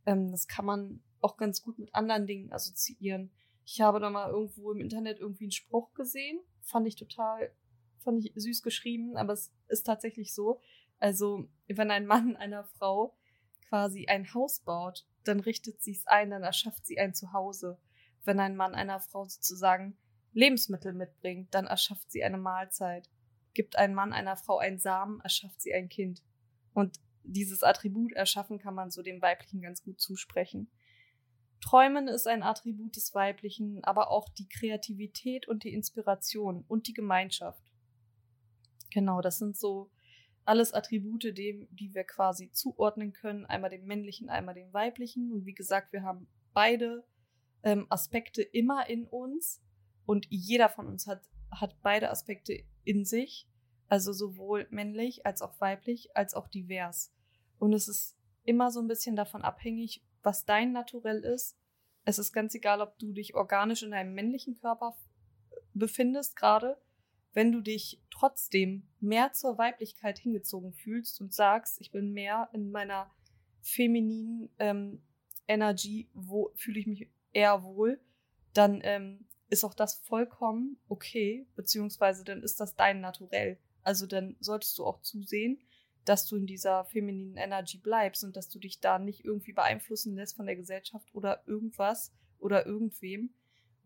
Ähm, 0.07 0.31
das 0.31 0.47
kann 0.47 0.65
man 0.65 1.03
auch 1.19 1.37
ganz 1.37 1.61
gut 1.61 1.77
mit 1.77 1.93
anderen 1.93 2.25
Dingen 2.25 2.51
assoziieren. 2.51 3.31
Ich 3.65 3.81
habe 3.81 3.99
da 3.99 4.09
mal 4.09 4.31
irgendwo 4.31 4.71
im 4.71 4.79
Internet 4.79 5.19
irgendwie 5.19 5.43
einen 5.43 5.51
Spruch 5.51 5.93
gesehen. 5.93 6.39
Fand 6.61 6.87
ich 6.87 6.95
total, 6.95 7.51
fand 7.99 8.25
ich 8.25 8.31
süß 8.33 8.63
geschrieben, 8.63 9.17
aber 9.17 9.33
es 9.33 9.53
ist 9.67 9.83
tatsächlich 9.83 10.33
so. 10.33 10.61
Also, 10.99 11.47
wenn 11.67 11.91
ein 11.91 12.07
Mann 12.07 12.37
einer 12.37 12.63
Frau 12.63 13.15
quasi 13.67 14.07
ein 14.07 14.33
Haus 14.33 14.61
baut, 14.61 15.05
dann 15.25 15.41
richtet 15.41 15.81
sie 15.83 15.91
es 15.91 16.07
ein, 16.07 16.29
dann 16.29 16.43
erschafft 16.43 16.85
sie 16.85 16.97
ein 16.97 17.13
Zuhause. 17.13 17.77
Wenn 18.23 18.39
ein 18.39 18.55
Mann 18.55 18.73
einer 18.73 19.01
Frau 19.01 19.25
sozusagen 19.25 19.97
Lebensmittel 20.31 20.93
mitbringt, 20.93 21.53
dann 21.53 21.67
erschafft 21.67 22.09
sie 22.11 22.23
eine 22.23 22.37
Mahlzeit. 22.37 23.09
Gibt 23.53 23.75
ein 23.75 23.93
Mann 23.93 24.13
einer 24.13 24.37
Frau 24.37 24.57
einen 24.59 24.79
Samen, 24.79 25.19
erschafft 25.21 25.61
sie 25.61 25.73
ein 25.73 25.89
Kind. 25.89 26.23
Und 26.73 26.99
dieses 27.27 27.63
Attribut 27.63 28.13
erschaffen 28.13 28.59
kann 28.59 28.73
man 28.73 28.89
so 28.89 29.01
dem 29.01 29.21
Weiblichen 29.21 29.61
ganz 29.61 29.83
gut 29.83 29.99
zusprechen. 29.99 30.69
Träumen 31.61 32.07
ist 32.07 32.27
ein 32.27 32.43
Attribut 32.43 32.95
des 32.95 33.13
Weiblichen, 33.15 33.83
aber 33.83 34.11
auch 34.11 34.29
die 34.29 34.47
Kreativität 34.47 35.47
und 35.47 35.63
die 35.63 35.73
Inspiration 35.73 36.63
und 36.67 36.87
die 36.87 36.93
Gemeinschaft. 36.93 37.63
Genau, 38.91 39.21
das 39.21 39.39
sind 39.39 39.57
so 39.57 39.91
alles 40.45 40.73
Attribute, 40.73 41.37
dem, 41.37 41.67
die 41.71 41.93
wir 41.93 42.05
quasi 42.05 42.51
zuordnen 42.51 43.11
können, 43.11 43.45
einmal 43.45 43.69
dem 43.69 43.85
männlichen, 43.85 44.29
einmal 44.29 44.55
dem 44.55 44.71
weiblichen. 44.71 45.31
Und 45.31 45.45
wie 45.45 45.53
gesagt, 45.53 45.91
wir 45.91 46.03
haben 46.03 46.27
beide 46.53 47.03
ähm, 47.63 47.85
Aspekte 47.89 48.43
immer 48.43 48.87
in 48.87 49.05
uns 49.05 49.61
und 50.05 50.25
jeder 50.29 50.69
von 50.69 50.87
uns 50.87 51.05
hat, 51.05 51.21
hat 51.51 51.81
beide 51.81 52.09
Aspekte 52.09 52.63
in 52.85 53.03
sich, 53.03 53.49
also 53.89 54.13
sowohl 54.13 54.67
männlich 54.69 55.25
als 55.25 55.41
auch 55.41 55.59
weiblich, 55.59 56.15
als 56.15 56.33
auch 56.33 56.47
divers. 56.47 57.13
Und 57.59 57.73
es 57.73 57.87
ist 57.87 58.17
immer 58.43 58.71
so 58.71 58.79
ein 58.79 58.87
bisschen 58.87 59.15
davon 59.15 59.41
abhängig, 59.41 60.03
was 60.23 60.45
dein 60.45 60.71
Naturell 60.71 61.19
ist. 61.19 61.57
Es 62.05 62.19
ist 62.19 62.31
ganz 62.31 62.55
egal, 62.55 62.81
ob 62.81 62.97
du 62.99 63.11
dich 63.11 63.35
organisch 63.35 63.83
in 63.83 63.93
einem 63.93 64.13
männlichen 64.13 64.55
Körper 64.55 64.95
befindest 65.73 66.35
gerade 66.35 66.77
wenn 67.37 67.51
du 67.51 67.61
dich 67.61 68.01
trotzdem 68.09 68.87
mehr 68.99 69.31
zur 69.31 69.59
Weiblichkeit 69.59 70.17
hingezogen 70.17 70.73
fühlst 70.73 71.21
und 71.21 71.35
sagst, 71.35 71.79
ich 71.79 71.91
bin 71.91 72.11
mehr 72.11 72.49
in 72.51 72.71
meiner 72.71 73.11
femininen 73.61 74.49
ähm, 74.57 75.03
Energy, 75.47 76.09
wo 76.15 76.51
fühle 76.55 76.79
ich 76.79 76.87
mich 76.87 77.11
eher 77.33 77.61
wohl, 77.61 78.01
dann 78.53 78.81
ähm, 78.83 79.27
ist 79.49 79.63
auch 79.63 79.75
das 79.75 79.99
vollkommen 79.99 80.79
okay, 80.89 81.45
beziehungsweise 81.55 82.23
dann 82.23 82.41
ist 82.41 82.59
das 82.59 82.75
dein 82.75 83.01
Naturell. 83.01 83.59
Also 83.83 84.07
dann 84.07 84.35
solltest 84.39 84.75
du 84.79 84.85
auch 84.85 85.01
zusehen, 85.01 85.61
dass 86.09 86.25
du 86.25 86.35
in 86.35 86.47
dieser 86.47 86.85
femininen 86.85 87.37
Energy 87.37 87.77
bleibst 87.77 88.23
und 88.23 88.35
dass 88.35 88.49
du 88.49 88.59
dich 88.59 88.79
da 88.79 88.99
nicht 88.99 89.25
irgendwie 89.25 89.53
beeinflussen 89.53 90.15
lässt 90.15 90.35
von 90.35 90.45
der 90.45 90.55
Gesellschaft 90.55 91.13
oder 91.13 91.43
irgendwas 91.47 92.13
oder 92.39 92.65
irgendwem, 92.65 93.33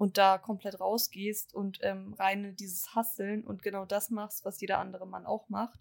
und 0.02 0.18
da 0.18 0.40
komplett 0.40 0.80
rausgehst 0.80 1.54
und 1.54 1.78
ähm, 1.84 2.16
rein 2.16 2.44
in 2.44 2.56
dieses 2.56 2.96
Hasseln 2.96 3.46
und 3.46 3.62
genau 3.62 3.86
das 3.86 4.10
machst, 4.10 4.44
was 4.44 4.60
jeder 4.60 4.80
andere 4.80 5.06
Mann 5.06 5.28
auch 5.28 5.48
macht. 5.48 5.80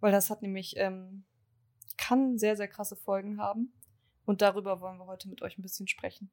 Weil 0.00 0.10
das 0.10 0.28
hat 0.28 0.42
nämlich, 0.42 0.74
ähm, 0.76 1.24
kann 1.96 2.36
sehr, 2.36 2.56
sehr 2.56 2.66
krasse 2.66 2.96
Folgen 2.96 3.38
haben. 3.38 3.72
Und 4.24 4.42
darüber 4.42 4.80
wollen 4.80 4.98
wir 4.98 5.06
heute 5.06 5.28
mit 5.28 5.40
euch 5.40 5.56
ein 5.56 5.62
bisschen 5.62 5.86
sprechen. 5.86 6.32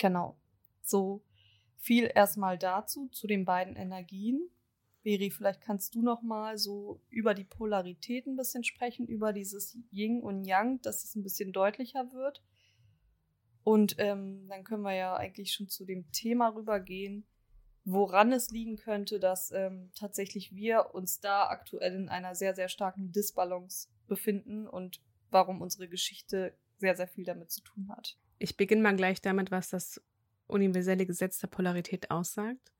Genau. 0.00 0.36
So 0.82 1.22
viel 1.76 2.10
erstmal 2.12 2.58
dazu, 2.58 3.06
zu 3.10 3.28
den 3.28 3.44
beiden 3.44 3.76
Energien. 3.76 4.50
Beri, 5.02 5.30
vielleicht 5.30 5.62
kannst 5.62 5.94
du 5.94 6.02
noch 6.02 6.22
mal 6.22 6.58
so 6.58 7.00
über 7.08 7.34
die 7.34 7.44
Polarität 7.44 8.26
ein 8.26 8.36
bisschen 8.36 8.64
sprechen, 8.64 9.06
über 9.06 9.32
dieses 9.32 9.78
Yin 9.90 10.20
und 10.20 10.44
Yang, 10.44 10.82
dass 10.82 11.04
es 11.04 11.14
ein 11.14 11.22
bisschen 11.22 11.52
deutlicher 11.52 12.12
wird. 12.12 12.42
Und 13.62 13.96
ähm, 13.98 14.46
dann 14.48 14.64
können 14.64 14.82
wir 14.82 14.94
ja 14.94 15.16
eigentlich 15.16 15.52
schon 15.52 15.68
zu 15.68 15.84
dem 15.84 16.10
Thema 16.12 16.48
rübergehen, 16.48 17.26
woran 17.84 18.32
es 18.32 18.50
liegen 18.50 18.76
könnte, 18.76 19.20
dass 19.20 19.52
ähm, 19.52 19.90
tatsächlich 19.94 20.54
wir 20.54 20.94
uns 20.94 21.20
da 21.20 21.48
aktuell 21.48 21.94
in 21.94 22.08
einer 22.08 22.34
sehr, 22.34 22.54
sehr 22.54 22.68
starken 22.68 23.12
Disbalance 23.12 23.88
befinden 24.06 24.66
und 24.66 25.00
warum 25.30 25.62
unsere 25.62 25.88
Geschichte 25.88 26.54
sehr, 26.78 26.96
sehr 26.96 27.08
viel 27.08 27.24
damit 27.24 27.50
zu 27.50 27.62
tun 27.62 27.88
hat. 27.90 28.18
Ich 28.38 28.56
beginne 28.56 28.82
mal 28.82 28.96
gleich 28.96 29.20
damit, 29.20 29.50
was 29.50 29.70
das 29.70 30.02
universelle 30.46 31.06
Gesetz 31.06 31.38
der 31.38 31.48
Polarität 31.48 32.10
aussagt. 32.10 32.72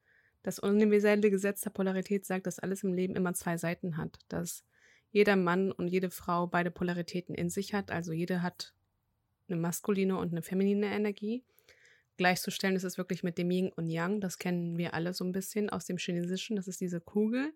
Das 0.43 0.59
universelle 0.59 1.31
Gesetz 1.31 1.61
der 1.61 1.71
Polarität 1.71 2.25
sagt, 2.25 2.47
dass 2.47 2.59
alles 2.59 2.83
im 2.83 2.95
Leben 2.95 3.15
immer 3.15 3.35
zwei 3.35 3.57
Seiten 3.59 3.97
hat, 3.97 4.19
dass 4.29 4.65
jeder 5.11 5.37
Mann 5.37 5.73
und 5.73 5.89
jede 5.89 6.11
Frau 6.11 6.47
beide 6.47 6.71
Polaritäten 6.71 7.35
in 7.35 7.51
sich 7.51 7.75
hat, 7.75 7.91
also 7.91 8.13
jede 8.13 8.43
hat 8.43 8.73
eine 9.49 9.61
maskuline 9.61 10.17
und 10.17 10.33
eine 10.33 10.43
feminine 10.43 10.87
Energie. 10.87 11.45
Gleichzustellen 12.17 12.77
ist 12.77 12.85
es 12.85 12.99
wirklich 12.99 13.23
mit 13.23 13.39
dem 13.39 13.51
Yin 13.51 13.73
und 13.73 13.89
Yang. 13.89 14.21
Das 14.21 14.39
kennen 14.39 14.77
wir 14.77 14.95
alle 14.95 15.15
so 15.15 15.25
ein 15.25 15.33
bisschen 15.33 15.71
aus 15.71 15.87
dem 15.87 15.97
Chinesischen. 15.97 16.57
Das 16.57 16.69
ist 16.69 16.81
diese 16.81 17.01
Kugel, 17.01 17.53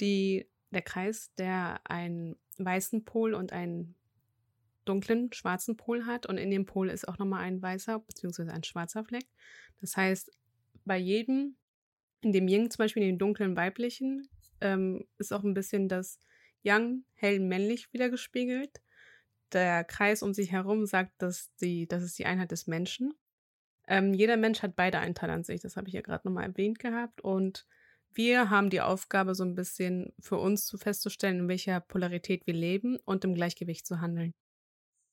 die 0.00 0.46
der 0.70 0.82
Kreis, 0.82 1.32
der 1.38 1.80
einen 1.84 2.36
weißen 2.58 3.04
Pol 3.04 3.34
und 3.34 3.52
einen 3.52 3.94
dunklen 4.84 5.32
schwarzen 5.32 5.76
Pol 5.76 6.04
hat. 6.04 6.26
Und 6.26 6.36
in 6.36 6.50
dem 6.50 6.66
Pol 6.66 6.90
ist 6.90 7.08
auch 7.08 7.18
nochmal 7.18 7.42
ein 7.42 7.62
weißer 7.62 7.98
bzw. 8.00 8.50
ein 8.50 8.64
schwarzer 8.64 9.04
Fleck. 9.04 9.26
Das 9.80 9.96
heißt, 9.96 10.30
bei 10.84 10.98
jedem, 10.98 11.56
in 12.20 12.32
dem 12.32 12.48
Yin 12.48 12.70
zum 12.70 12.78
Beispiel, 12.78 13.02
in 13.02 13.10
dem 13.10 13.18
dunklen 13.18 13.56
weiblichen, 13.56 14.28
ähm, 14.60 15.06
ist 15.18 15.32
auch 15.32 15.44
ein 15.44 15.54
bisschen 15.54 15.88
das 15.88 16.20
Yang 16.62 17.04
hell 17.14 17.40
männlich 17.40 17.92
wiedergespiegelt 17.92 18.80
der 19.52 19.84
Kreis 19.84 20.22
um 20.22 20.34
sich 20.34 20.52
herum 20.52 20.86
sagt, 20.86 21.12
dass 21.18 21.54
die, 21.56 21.86
das 21.86 22.02
ist 22.02 22.18
die 22.18 22.26
Einheit 22.26 22.50
des 22.50 22.66
Menschen. 22.66 23.14
Ähm, 23.88 24.14
jeder 24.14 24.36
Mensch 24.36 24.62
hat 24.62 24.74
beide 24.74 24.98
Anteile 24.98 25.32
an 25.32 25.44
sich, 25.44 25.60
das 25.60 25.76
habe 25.76 25.88
ich 25.88 25.94
ja 25.94 26.00
gerade 26.00 26.26
nochmal 26.26 26.44
erwähnt 26.44 26.78
gehabt. 26.78 27.20
Und 27.20 27.66
wir 28.12 28.50
haben 28.50 28.70
die 28.70 28.80
Aufgabe, 28.80 29.34
so 29.34 29.44
ein 29.44 29.54
bisschen 29.54 30.12
für 30.18 30.36
uns 30.36 30.66
zu 30.66 30.78
festzustellen, 30.78 31.40
in 31.40 31.48
welcher 31.48 31.80
Polarität 31.80 32.46
wir 32.46 32.54
leben 32.54 32.98
und 33.04 33.24
im 33.24 33.34
Gleichgewicht 33.34 33.86
zu 33.86 34.00
handeln. 34.00 34.34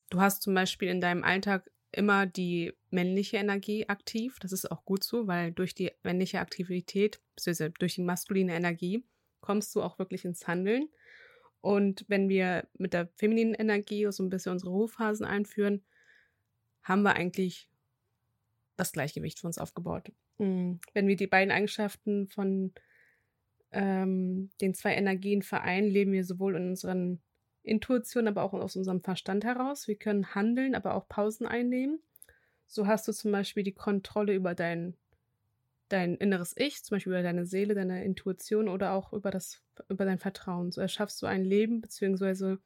Du 0.10 0.22
hast 0.22 0.42
zum 0.42 0.54
Beispiel 0.54 0.90
in 0.90 1.02
deinem 1.02 1.24
Alltag 1.24 1.70
immer 1.94 2.26
die 2.26 2.74
männliche 2.90 3.38
Energie 3.38 3.88
aktiv. 3.88 4.38
Das 4.40 4.52
ist 4.52 4.70
auch 4.72 4.86
gut 4.86 5.04
so, 5.04 5.28
weil 5.28 5.52
durch 5.52 5.76
die 5.76 5.92
männliche 6.04 6.40
Aktivität, 6.40 7.22
beziehungsweise 7.36 7.72
durch 7.72 7.96
die 7.96 8.02
maskuline 8.02 8.56
Energie, 8.56 9.06
kommst 9.42 9.76
du 9.76 9.82
auch 9.82 10.00
wirklich 10.00 10.26
ins 10.26 10.48
Handeln. 10.48 10.90
Und 11.62 12.06
wenn 12.08 12.30
wir 12.30 12.68
mit 12.78 12.94
der 12.94 13.08
femininen 13.16 13.54
Energie 13.54 14.08
so 14.12 14.24
ein 14.24 14.30
bisschen 14.30 14.52
unsere 14.52 14.72
Ruhephasen 14.72 15.26
einführen, 15.26 15.84
haben 16.82 17.04
wir 17.04 17.16
eigentlich 17.16 17.70
das 18.76 18.92
Gleichgewicht 18.92 19.40
für 19.40 19.48
uns 19.48 19.58
aufgebaut. 19.58 20.12
Mm, 20.40 20.74
wenn 20.94 21.08
wir 21.08 21.16
die 21.16 21.28
beiden 21.28 21.52
Eigenschaften 21.52 22.28
von 22.28 22.74
ähm, 23.72 24.52
den 24.62 24.74
zwei 24.74 24.96
Energien 24.96 25.42
vereinen, 25.42 25.90
leben 25.90 26.12
wir 26.12 26.26
sowohl 26.26 26.56
in 26.56 26.70
unseren 26.70 27.22
Intuition, 27.64 28.28
aber 28.28 28.44
auch 28.44 28.54
aus 28.54 28.76
unserem 28.76 29.02
Verstand 29.02 29.44
heraus. 29.44 29.88
Wir 29.88 29.96
können 29.96 30.36
handeln, 30.36 30.76
aber 30.76 30.94
auch 30.96 31.08
Pausen 31.08 31.48
einnehmen. 31.48 32.00
So 32.68 32.88
hast 32.88 33.08
du 33.08 33.14
zum 33.14 33.32
Beispiel 33.32 33.64
die 33.64 33.74
Kontrolle 33.74 34.34
über 34.34 34.54
dein 34.56 34.96
dein 35.94 36.16
inneres 36.16 36.56
Ich, 36.58 36.84
zum 36.84 36.96
Beispiel 36.96 37.14
über 37.14 37.22
deine 37.22 37.46
Seele, 37.46 37.76
deine 37.76 38.04
Intuition 38.04 38.68
oder 38.68 38.94
auch 38.94 39.14
über 39.14 39.30
das, 39.30 39.62
über 39.90 40.06
dein 40.06 40.18
Vertrauen. 40.18 40.72
So 40.72 40.82
erschaffst 40.82 41.22
du 41.22 41.28
ein 41.28 41.46
Leben 41.46 41.82
beziehungsweise 41.82 42.60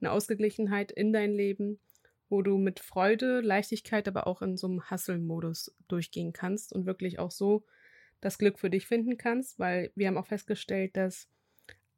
eine 0.00 0.12
Ausgeglichenheit 0.12 0.92
in 0.92 1.12
dein 1.12 1.32
Leben, 1.32 1.80
wo 2.28 2.42
du 2.42 2.58
mit 2.58 2.80
Freude, 2.80 3.40
Leichtigkeit, 3.40 4.06
aber 4.06 4.26
auch 4.26 4.42
in 4.42 4.56
so 4.56 4.66
einem 4.66 4.90
Hustle-Modus 4.90 5.74
durchgehen 5.88 6.32
kannst 6.32 6.72
und 6.72 6.84
wirklich 6.84 7.18
auch 7.18 7.30
so 7.30 7.64
das 8.20 8.38
Glück 8.38 8.58
für 8.58 8.70
dich 8.70 8.86
finden 8.86 9.16
kannst, 9.16 9.58
weil 9.58 9.90
wir 9.94 10.08
haben 10.08 10.18
auch 10.18 10.26
festgestellt, 10.26 10.96
dass 10.96 11.28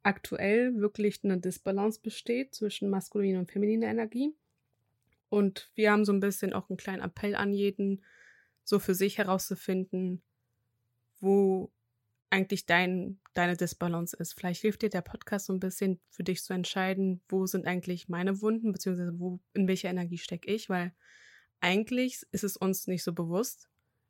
aktuell 0.07 0.79
wirklich 0.79 1.21
eine 1.23 1.37
Disbalance 1.37 1.99
besteht 2.01 2.55
zwischen 2.55 2.89
maskuliner 2.89 3.39
und 3.39 3.51
femininer 3.51 3.87
Energie. 3.87 4.33
Und 5.27 5.69
wir 5.75 5.91
haben 5.91 6.05
so 6.05 6.13
ein 6.13 6.21
bisschen 6.21 6.53
auch 6.53 6.69
einen 6.69 6.77
kleinen 6.77 7.03
Appell 7.03 7.35
an 7.35 7.53
jeden, 7.53 8.05
so 8.63 8.79
für 8.79 8.95
sich 8.95 9.17
herauszufinden, 9.17 10.21
wo 11.19 11.73
eigentlich 12.29 12.65
dein, 12.65 13.19
deine 13.33 13.57
Disbalance 13.57 14.15
ist. 14.15 14.33
Vielleicht 14.33 14.61
hilft 14.61 14.81
dir 14.81 14.89
der 14.89 15.01
Podcast 15.01 15.47
so 15.47 15.53
ein 15.53 15.59
bisschen 15.59 15.99
für 16.09 16.23
dich 16.23 16.41
zu 16.41 16.53
entscheiden, 16.53 17.21
wo 17.27 17.45
sind 17.45 17.67
eigentlich 17.67 18.07
meine 18.07 18.41
Wunden, 18.41 18.71
beziehungsweise 18.71 19.19
wo, 19.19 19.41
in 19.53 19.67
welcher 19.67 19.89
Energie 19.89 20.17
stecke 20.17 20.49
ich, 20.49 20.69
weil 20.69 20.93
eigentlich 21.59 22.25
ist 22.31 22.45
es 22.45 22.55
uns 22.55 22.87
nicht 22.87 23.03
so 23.03 23.11
bewusst, 23.11 23.69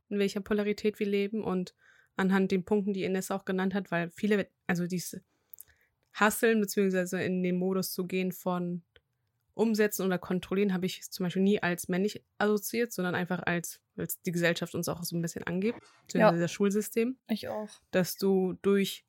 in 0.09 0.19
welcher 0.19 0.41
Polarität 0.41 0.99
wir 0.99 1.07
leben 1.07 1.43
und 1.43 1.73
anhand 2.17 2.51
den 2.51 2.65
Punkten, 2.65 2.93
die 2.93 3.03
Ines 3.03 3.31
auch 3.31 3.45
genannt 3.45 3.73
hat, 3.73 3.89
weil 3.89 4.11
viele, 4.11 4.47
also 4.67 4.85
dieses 4.85 5.21
Hasseln 6.19 6.59
beziehungsweise 6.59 7.21
in 7.21 7.43
den 7.43 7.57
Modus 7.57 7.91
zu 7.91 8.05
gehen 8.05 8.31
von 8.31 8.83
Umsetzen 9.53 10.05
oder 10.05 10.17
Kontrollieren 10.17 10.73
habe 10.73 10.85
ich 10.85 11.09
zum 11.09 11.25
Beispiel 11.25 11.41
nie 11.41 11.61
als 11.61 11.87
männlich 11.87 12.23
assoziiert, 12.37 12.93
sondern 12.93 13.15
einfach 13.15 13.41
als, 13.43 13.81
weil 13.95 14.07
die 14.25 14.31
Gesellschaft 14.31 14.75
uns 14.75 14.87
auch 14.87 15.03
so 15.03 15.17
ein 15.17 15.21
bisschen 15.21 15.43
angibt, 15.43 15.79
beziehungsweise 16.03 16.37
ja. 16.37 16.41
das 16.41 16.51
Schulsystem. 16.51 17.17
Ich 17.27 17.47
auch. 17.47 17.69
Dass 17.91 18.17
du 18.17 18.53
durch 18.61 19.05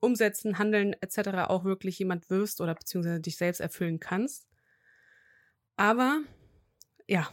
Umsetzen, 0.00 0.58
Handeln 0.58 0.94
etc. 1.00 1.48
auch 1.48 1.64
wirklich 1.64 1.98
jemand 1.98 2.30
wirst 2.30 2.60
oder 2.60 2.74
beziehungsweise 2.74 3.20
dich 3.20 3.36
selbst 3.36 3.60
erfüllen 3.60 4.00
kannst. 4.00 4.48
Aber 5.76 6.22
ja. 7.06 7.28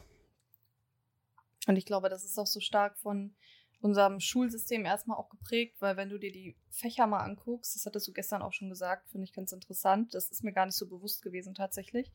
Und 1.65 1.77
ich 1.77 1.85
glaube, 1.85 2.09
das 2.09 2.25
ist 2.25 2.37
auch 2.37 2.47
so 2.47 2.59
stark 2.59 2.97
von 2.97 3.35
unserem 3.79 4.19
Schulsystem 4.19 4.85
erstmal 4.85 5.17
auch 5.17 5.29
geprägt, 5.29 5.77
weil 5.79 5.97
wenn 5.97 6.09
du 6.09 6.17
dir 6.17 6.31
die 6.31 6.55
Fächer 6.69 7.07
mal 7.07 7.19
anguckst, 7.19 7.75
das 7.75 7.85
hattest 7.85 8.07
du 8.07 8.13
gestern 8.13 8.41
auch 8.41 8.53
schon 8.53 8.69
gesagt, 8.69 9.09
finde 9.09 9.25
ich 9.25 9.33
ganz 9.33 9.51
interessant, 9.51 10.13
das 10.13 10.29
ist 10.29 10.43
mir 10.43 10.53
gar 10.53 10.65
nicht 10.65 10.75
so 10.75 10.87
bewusst 10.87 11.21
gewesen 11.21 11.53
tatsächlich, 11.53 12.11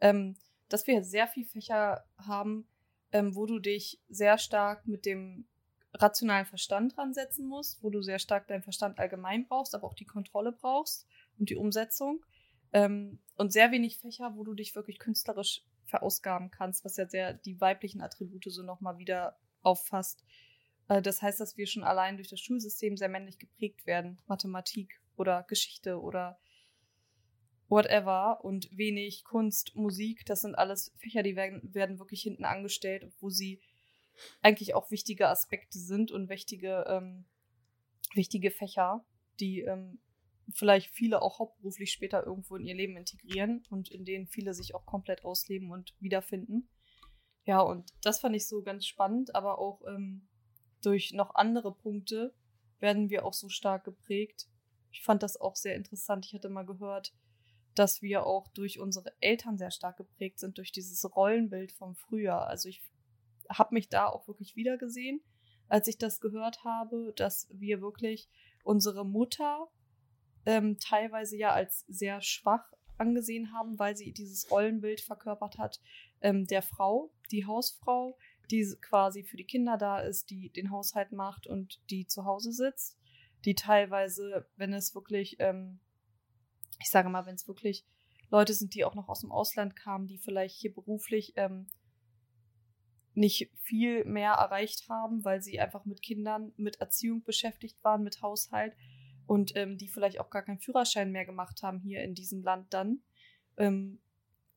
ähm, 0.00 0.36
dass 0.68 0.86
wir 0.86 1.04
sehr 1.04 1.28
viele 1.28 1.46
Fächer 1.46 2.04
haben, 2.18 2.66
ähm, 3.12 3.36
wo 3.36 3.46
du 3.46 3.60
dich 3.60 4.00
sehr 4.08 4.36
stark 4.38 4.86
mit 4.86 5.06
dem 5.06 5.46
rationalen 5.94 6.46
Verstand 6.46 6.96
dran 6.96 7.14
setzen 7.14 7.46
musst, 7.46 7.82
wo 7.82 7.90
du 7.90 8.02
sehr 8.02 8.18
stark 8.18 8.48
deinen 8.48 8.62
Verstand 8.62 8.98
allgemein 8.98 9.46
brauchst, 9.46 9.74
aber 9.74 9.86
auch 9.86 9.94
die 9.94 10.04
Kontrolle 10.04 10.52
brauchst 10.52 11.06
und 11.38 11.50
die 11.50 11.56
Umsetzung. 11.56 12.24
Ähm, 12.72 13.20
und 13.36 13.52
sehr 13.52 13.70
wenig 13.70 13.98
Fächer, 13.98 14.36
wo 14.36 14.44
du 14.44 14.54
dich 14.54 14.74
wirklich 14.74 14.98
künstlerisch 14.98 15.62
verausgaben 15.84 16.50
kannst, 16.50 16.84
was 16.84 16.96
ja 16.96 17.08
sehr 17.08 17.32
die 17.32 17.60
weiblichen 17.60 18.00
Attribute 18.00 18.44
so 18.48 18.62
nochmal 18.62 18.98
wieder 18.98 19.38
auffasst. 19.62 20.24
Äh, 20.88 21.02
das 21.02 21.22
heißt, 21.22 21.40
dass 21.40 21.56
wir 21.56 21.66
schon 21.66 21.84
allein 21.84 22.16
durch 22.16 22.28
das 22.28 22.40
Schulsystem 22.40 22.96
sehr 22.96 23.08
männlich 23.08 23.38
geprägt 23.38 23.86
werden. 23.86 24.18
Mathematik 24.26 25.00
oder 25.16 25.44
Geschichte 25.44 26.00
oder 26.00 26.38
whatever 27.68 28.44
und 28.44 28.68
wenig 28.76 29.24
Kunst, 29.24 29.74
Musik, 29.74 30.24
das 30.26 30.42
sind 30.42 30.54
alles 30.54 30.92
Fächer, 30.98 31.22
die 31.22 31.36
werden, 31.36 31.74
werden 31.74 31.98
wirklich 31.98 32.22
hinten 32.22 32.44
angestellt, 32.44 33.12
wo 33.18 33.28
sie 33.28 33.60
eigentlich 34.40 34.74
auch 34.74 34.90
wichtige 34.90 35.28
Aspekte 35.28 35.78
sind 35.78 36.10
und 36.10 36.28
wichtige, 36.28 36.84
ähm, 36.88 37.26
wichtige 38.14 38.50
Fächer, 38.50 39.04
die 39.40 39.62
ähm, 39.62 40.00
vielleicht 40.54 40.90
viele 40.90 41.22
auch 41.22 41.38
hauptberuflich 41.38 41.92
später 41.92 42.24
irgendwo 42.24 42.56
in 42.56 42.64
ihr 42.64 42.74
Leben 42.74 42.96
integrieren 42.96 43.64
und 43.68 43.90
in 43.90 44.04
denen 44.04 44.28
viele 44.28 44.54
sich 44.54 44.74
auch 44.74 44.86
komplett 44.86 45.24
ausleben 45.24 45.70
und 45.70 45.94
wiederfinden. 45.98 46.68
Ja, 47.44 47.60
und 47.60 47.90
das 48.02 48.20
fand 48.20 48.36
ich 48.36 48.48
so 48.48 48.62
ganz 48.62 48.86
spannend, 48.86 49.34
aber 49.34 49.58
auch 49.58 49.82
ähm, 49.86 50.28
durch 50.82 51.12
noch 51.12 51.34
andere 51.34 51.74
Punkte 51.74 52.34
werden 52.80 53.10
wir 53.10 53.24
auch 53.24 53.32
so 53.32 53.48
stark 53.48 53.84
geprägt. 53.84 54.48
Ich 54.90 55.02
fand 55.02 55.22
das 55.22 55.40
auch 55.40 55.56
sehr 55.56 55.74
interessant. 55.74 56.26
Ich 56.26 56.34
hatte 56.34 56.48
mal 56.48 56.66
gehört, 56.66 57.14
dass 57.74 58.02
wir 58.02 58.24
auch 58.24 58.48
durch 58.48 58.80
unsere 58.80 59.12
Eltern 59.20 59.58
sehr 59.58 59.70
stark 59.70 59.96
geprägt 59.98 60.38
sind, 60.38 60.58
durch 60.58 60.72
dieses 60.72 61.04
Rollenbild 61.14 61.72
vom 61.72 61.94
Frühjahr. 61.94 62.46
Also 62.46 62.68
ich 62.68 62.82
habe 63.50 63.74
mich 63.74 63.88
da 63.88 64.06
auch 64.06 64.26
wirklich 64.28 64.56
wiedergesehen, 64.56 65.20
als 65.68 65.88
ich 65.88 65.98
das 65.98 66.20
gehört 66.20 66.64
habe, 66.64 67.12
dass 67.16 67.48
wir 67.50 67.80
wirklich 67.80 68.28
unsere 68.64 69.04
Mutter 69.04 69.68
ähm, 70.46 70.78
teilweise 70.78 71.36
ja 71.36 71.52
als 71.52 71.84
sehr 71.88 72.22
schwach 72.22 72.72
angesehen 72.98 73.52
haben, 73.52 73.78
weil 73.78 73.96
sie 73.96 74.12
dieses 74.12 74.50
Rollenbild 74.50 75.00
verkörpert 75.00 75.58
hat 75.58 75.80
ähm, 76.20 76.46
der 76.46 76.62
Frau, 76.62 77.12
die 77.30 77.46
Hausfrau, 77.46 78.16
die 78.50 78.66
quasi 78.80 79.24
für 79.24 79.36
die 79.36 79.44
Kinder 79.44 79.76
da 79.76 80.00
ist, 80.00 80.30
die 80.30 80.50
den 80.50 80.70
Haushalt 80.70 81.12
macht 81.12 81.46
und 81.46 81.80
die 81.90 82.06
zu 82.06 82.24
Hause 82.24 82.52
sitzt, 82.52 82.98
die 83.44 83.54
teilweise, 83.54 84.48
wenn 84.56 84.72
es 84.72 84.94
wirklich, 84.94 85.36
ähm, 85.38 85.80
ich 86.80 86.90
sage 86.90 87.08
mal, 87.08 87.26
wenn 87.26 87.34
es 87.34 87.48
wirklich 87.48 87.84
Leute 88.30 88.54
sind, 88.54 88.74
die 88.74 88.84
auch 88.84 88.94
noch 88.94 89.08
aus 89.08 89.20
dem 89.20 89.32
Ausland 89.32 89.76
kamen, 89.76 90.06
die 90.06 90.18
vielleicht 90.18 90.56
hier 90.56 90.74
beruflich 90.74 91.32
ähm, 91.36 91.66
nicht 93.14 93.50
viel 93.62 94.04
mehr 94.04 94.32
erreicht 94.32 94.88
haben, 94.88 95.24
weil 95.24 95.40
sie 95.40 95.58
einfach 95.58 95.84
mit 95.84 96.02
Kindern, 96.02 96.52
mit 96.56 96.80
Erziehung 96.80 97.22
beschäftigt 97.22 97.82
waren, 97.82 98.02
mit 98.02 98.20
Haushalt 98.20 98.74
und 99.26 99.56
ähm, 99.56 99.78
die 99.78 99.88
vielleicht 99.88 100.20
auch 100.20 100.30
gar 100.30 100.42
keinen 100.42 100.58
Führerschein 100.58 101.10
mehr 101.12 101.24
gemacht 101.24 101.62
haben 101.62 101.80
hier 101.80 102.02
in 102.02 102.14
diesem 102.14 102.42
Land 102.42 102.74
dann. 102.74 103.00
Ähm, 103.56 104.00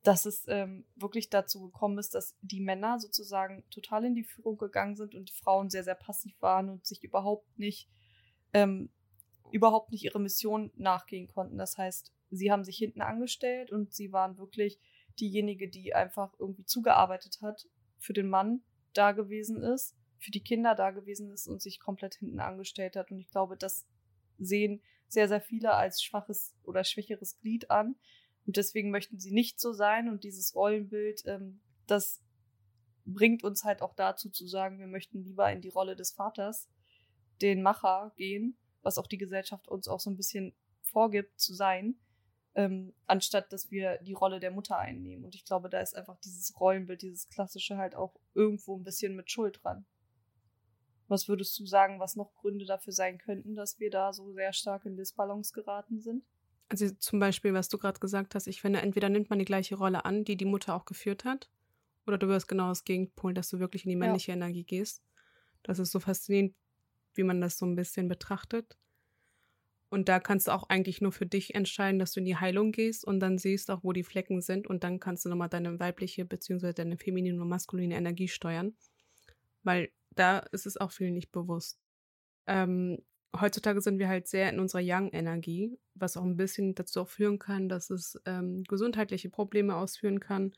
dass 0.02 0.24
es 0.24 0.44
ähm, 0.48 0.86
wirklich 0.96 1.28
dazu 1.28 1.60
gekommen 1.60 1.98
ist, 1.98 2.14
dass 2.14 2.36
die 2.40 2.60
Männer 2.60 2.98
sozusagen 2.98 3.64
total 3.70 4.04
in 4.06 4.14
die 4.14 4.24
Führung 4.24 4.56
gegangen 4.56 4.96
sind 4.96 5.14
und 5.14 5.28
die 5.28 5.34
Frauen 5.34 5.68
sehr, 5.68 5.84
sehr 5.84 5.94
passiv 5.94 6.40
waren 6.40 6.70
und 6.70 6.86
sich 6.86 7.04
überhaupt 7.04 7.58
nicht, 7.58 7.88
ähm, 8.54 8.90
überhaupt 9.52 9.92
nicht 9.92 10.04
ihre 10.04 10.20
Mission 10.20 10.70
nachgehen 10.76 11.28
konnten. 11.28 11.58
Das 11.58 11.76
heißt, 11.76 12.12
sie 12.30 12.50
haben 12.50 12.64
sich 12.64 12.78
hinten 12.78 13.02
angestellt 13.02 13.72
und 13.72 13.92
sie 13.92 14.12
waren 14.12 14.38
wirklich 14.38 14.80
diejenige, 15.18 15.68
die 15.68 15.94
einfach 15.94 16.32
irgendwie 16.38 16.64
zugearbeitet 16.64 17.40
hat, 17.42 17.68
für 17.98 18.14
den 18.14 18.28
Mann 18.28 18.62
da 18.94 19.12
gewesen 19.12 19.62
ist, 19.62 19.94
für 20.18 20.30
die 20.30 20.42
Kinder 20.42 20.74
da 20.74 20.90
gewesen 20.90 21.30
ist 21.30 21.46
und 21.46 21.60
sich 21.60 21.78
komplett 21.78 22.14
hinten 22.14 22.40
angestellt 22.40 22.96
hat. 22.96 23.10
Und 23.10 23.18
ich 23.18 23.30
glaube, 23.30 23.56
das 23.56 23.86
sehen 24.38 24.82
sehr, 25.08 25.28
sehr 25.28 25.40
viele 25.40 25.74
als 25.74 26.02
schwaches 26.02 26.54
oder 26.62 26.84
schwächeres 26.84 27.38
Glied 27.40 27.70
an. 27.70 27.96
Und 28.50 28.56
deswegen 28.56 28.90
möchten 28.90 29.20
sie 29.20 29.30
nicht 29.30 29.60
so 29.60 29.72
sein. 29.72 30.08
Und 30.08 30.24
dieses 30.24 30.56
Rollenbild, 30.56 31.22
ähm, 31.26 31.60
das 31.86 32.20
bringt 33.04 33.44
uns 33.44 33.62
halt 33.62 33.80
auch 33.80 33.94
dazu 33.94 34.28
zu 34.28 34.48
sagen, 34.48 34.80
wir 34.80 34.88
möchten 34.88 35.22
lieber 35.22 35.52
in 35.52 35.60
die 35.60 35.68
Rolle 35.68 35.94
des 35.94 36.10
Vaters, 36.10 36.68
den 37.40 37.62
Macher 37.62 38.12
gehen, 38.16 38.58
was 38.82 38.98
auch 38.98 39.06
die 39.06 39.18
Gesellschaft 39.18 39.68
uns 39.68 39.86
auch 39.86 40.00
so 40.00 40.10
ein 40.10 40.16
bisschen 40.16 40.52
vorgibt 40.82 41.38
zu 41.38 41.54
sein, 41.54 42.00
ähm, 42.56 42.92
anstatt 43.06 43.52
dass 43.52 43.70
wir 43.70 43.98
die 43.98 44.14
Rolle 44.14 44.40
der 44.40 44.50
Mutter 44.50 44.76
einnehmen. 44.76 45.24
Und 45.24 45.36
ich 45.36 45.44
glaube, 45.44 45.70
da 45.70 45.80
ist 45.80 45.94
einfach 45.94 46.18
dieses 46.18 46.58
Rollenbild, 46.58 47.02
dieses 47.02 47.28
klassische 47.28 47.76
halt 47.76 47.94
auch 47.94 48.18
irgendwo 48.34 48.76
ein 48.76 48.82
bisschen 48.82 49.14
mit 49.14 49.30
Schuld 49.30 49.60
dran. 49.62 49.86
Was 51.06 51.28
würdest 51.28 51.56
du 51.60 51.66
sagen, 51.66 52.00
was 52.00 52.16
noch 52.16 52.34
Gründe 52.34 52.64
dafür 52.64 52.94
sein 52.94 53.18
könnten, 53.18 53.54
dass 53.54 53.78
wir 53.78 53.92
da 53.92 54.12
so 54.12 54.32
sehr 54.32 54.52
stark 54.52 54.86
in 54.86 54.96
Disbalance 54.96 55.52
geraten 55.52 56.00
sind? 56.00 56.24
Also 56.70 56.88
zum 56.88 57.18
Beispiel, 57.18 57.52
was 57.52 57.68
du 57.68 57.78
gerade 57.78 57.98
gesagt 57.98 58.34
hast, 58.34 58.46
ich 58.46 58.60
finde, 58.60 58.80
entweder 58.80 59.08
nimmt 59.08 59.28
man 59.28 59.40
die 59.40 59.44
gleiche 59.44 59.74
Rolle 59.74 60.04
an, 60.04 60.24
die 60.24 60.36
die 60.36 60.44
Mutter 60.44 60.74
auch 60.74 60.84
geführt 60.84 61.24
hat, 61.24 61.50
oder 62.06 62.16
du 62.16 62.28
wirst 62.28 62.48
genau 62.48 62.68
das 62.68 62.84
Gegenpol, 62.84 63.34
dass 63.34 63.48
du 63.48 63.58
wirklich 63.58 63.84
in 63.84 63.90
die 63.90 63.96
männliche 63.96 64.30
ja. 64.30 64.36
Energie 64.36 64.64
gehst. 64.64 65.02
Das 65.64 65.78
ist 65.78 65.90
so 65.90 66.00
faszinierend, 66.00 66.54
wie 67.14 67.24
man 67.24 67.40
das 67.40 67.58
so 67.58 67.66
ein 67.66 67.74
bisschen 67.74 68.08
betrachtet. 68.08 68.78
Und 69.90 70.08
da 70.08 70.20
kannst 70.20 70.46
du 70.46 70.52
auch 70.52 70.68
eigentlich 70.68 71.00
nur 71.00 71.10
für 71.10 71.26
dich 71.26 71.56
entscheiden, 71.56 71.98
dass 71.98 72.12
du 72.12 72.20
in 72.20 72.26
die 72.26 72.36
Heilung 72.36 72.70
gehst 72.70 73.04
und 73.04 73.18
dann 73.18 73.38
siehst 73.38 73.70
auch, 73.70 73.82
wo 73.82 73.92
die 73.92 74.04
Flecken 74.04 74.40
sind 74.40 74.68
und 74.68 74.84
dann 74.84 75.00
kannst 75.00 75.24
du 75.24 75.28
nochmal 75.28 75.48
deine 75.48 75.80
weibliche 75.80 76.24
bzw. 76.24 76.72
deine 76.72 76.96
feminine 76.96 77.42
und 77.42 77.48
maskuline 77.48 77.96
Energie 77.96 78.28
steuern. 78.28 78.76
Weil 79.64 79.90
da 80.10 80.38
ist 80.38 80.66
es 80.66 80.76
auch 80.76 80.92
vielen 80.92 81.14
nicht 81.14 81.32
bewusst. 81.32 81.80
Ähm, 82.46 82.98
heutzutage 83.38 83.80
sind 83.80 83.98
wir 83.98 84.08
halt 84.08 84.28
sehr 84.28 84.50
in 84.50 84.60
unserer 84.60 84.82
Young-Energie, 84.82 85.78
was 85.94 86.16
auch 86.16 86.24
ein 86.24 86.36
bisschen 86.36 86.74
dazu 86.74 87.02
auch 87.02 87.08
führen 87.08 87.38
kann, 87.38 87.68
dass 87.68 87.90
es 87.90 88.20
ähm, 88.26 88.64
gesundheitliche 88.64 89.30
Probleme 89.30 89.76
ausführen 89.76 90.20
kann. 90.20 90.52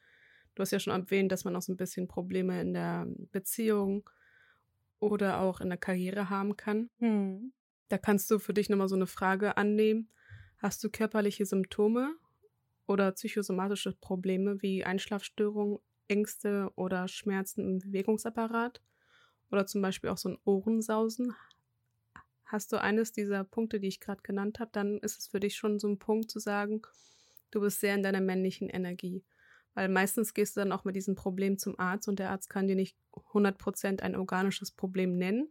Du 0.55 0.61
hast 0.61 0.71
ja 0.71 0.81
schon 0.81 0.93
erwähnt, 0.93 1.33
dass 1.33 1.45
man 1.45 1.57
auch 1.57 1.63
so 1.63 1.73
ein 1.73 1.77
bisschen 1.77 2.09
Probleme 2.09 2.61
in 2.61 2.75
der 2.75 3.07
Beziehung 3.31 4.09
oder 5.01 5.41
auch 5.41 5.61
in 5.61 5.69
der 5.69 5.79
Karriere 5.79 6.31
haben 6.31 6.57
kann. 6.57 6.91
Hm. 6.99 7.53
Da 7.89 7.99
kannst 7.99 8.31
du 8.31 8.39
für 8.39 8.55
dich 8.55 8.69
nochmal 8.69 8.89
so 8.89 8.95
eine 8.95 9.07
Frage 9.07 9.57
annehmen. 9.57 10.09
Hast 10.59 10.83
du 10.85 10.91
körperliche 10.91 11.45
Symptome 11.45 12.15
oder 12.87 13.13
psychosomatische 13.13 13.93
Probleme 13.93 14.63
wie 14.63 14.85
Einschlafstörungen, 14.85 15.79
Ängste 16.09 16.71
oder 16.77 17.09
Schmerzen 17.09 17.67
im 17.67 17.79
Bewegungsapparat? 17.79 18.81
Oder 19.51 19.67
zum 19.67 19.83
Beispiel 19.83 20.11
auch 20.11 20.19
so 20.19 20.31
ein 20.31 20.39
Ohrensausen? 20.45 21.35
Hast 22.53 22.73
du 22.73 22.81
eines 22.81 23.13
dieser 23.13 23.45
Punkte, 23.45 23.81
die 23.81 23.89
ich 23.89 24.01
gerade 24.01 24.23
genannt 24.23 24.61
habe, 24.61 24.71
dann 24.73 24.99
ist 24.99 25.19
es 25.19 25.27
für 25.27 25.41
dich 25.41 25.57
schon 25.57 25.79
so 25.79 25.89
ein 25.89 25.99
Punkt 25.99 26.31
zu 26.31 26.39
sagen, 26.39 26.83
du 27.51 27.61
bist 27.61 27.81
sehr 27.81 27.95
in 27.95 28.03
deiner 28.03 28.21
männlichen 28.21 28.69
Energie. 28.69 29.25
Weil 29.75 29.89
meistens 29.89 30.35
gehst 30.35 30.57
du 30.57 30.61
dann 30.61 30.73
auch 30.73 30.85
mit 30.85 30.95
diesem 30.95 31.15
Problem 31.15 31.57
zum 31.59 31.79
Arzt 31.79 32.07
und 32.07 32.19
der 32.19 32.31
Arzt 32.31 32.51
kann 32.51 32.69
dir 32.69 32.77
nicht 32.77 32.97
100% 33.13 34.03
ein 34.03 34.17
organisches 34.17 34.71
Problem 34.71 35.17
nennen. 35.17 35.51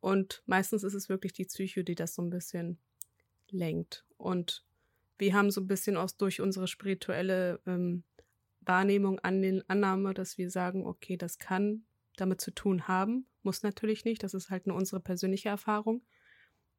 Und 0.00 0.42
meistens 0.46 0.82
ist 0.82 0.94
es 0.94 1.08
wirklich 1.08 1.32
die 1.32 1.44
Psyche, 1.44 1.84
die 1.84 1.94
das 1.94 2.14
so 2.14 2.22
ein 2.22 2.30
bisschen 2.30 2.78
lenkt. 3.50 4.04
Und 4.16 4.64
wir 5.18 5.34
haben 5.34 5.50
so 5.50 5.60
ein 5.60 5.68
bisschen 5.68 5.96
aus 5.96 6.16
durch 6.16 6.40
unsere 6.40 6.66
spirituelle 6.66 7.60
ähm, 7.66 8.02
Wahrnehmung 8.60 9.20
an 9.20 9.40
den 9.40 9.68
Annahme, 9.68 10.14
dass 10.14 10.36
wir 10.36 10.50
sagen, 10.50 10.84
okay, 10.84 11.16
das 11.16 11.38
kann 11.38 11.84
damit 12.16 12.40
zu 12.40 12.50
tun 12.52 12.88
haben. 12.88 13.26
Muss 13.48 13.62
natürlich 13.62 14.04
nicht, 14.04 14.22
das 14.22 14.34
ist 14.34 14.50
halt 14.50 14.66
nur 14.66 14.76
unsere 14.76 15.00
persönliche 15.00 15.48
Erfahrung, 15.48 16.02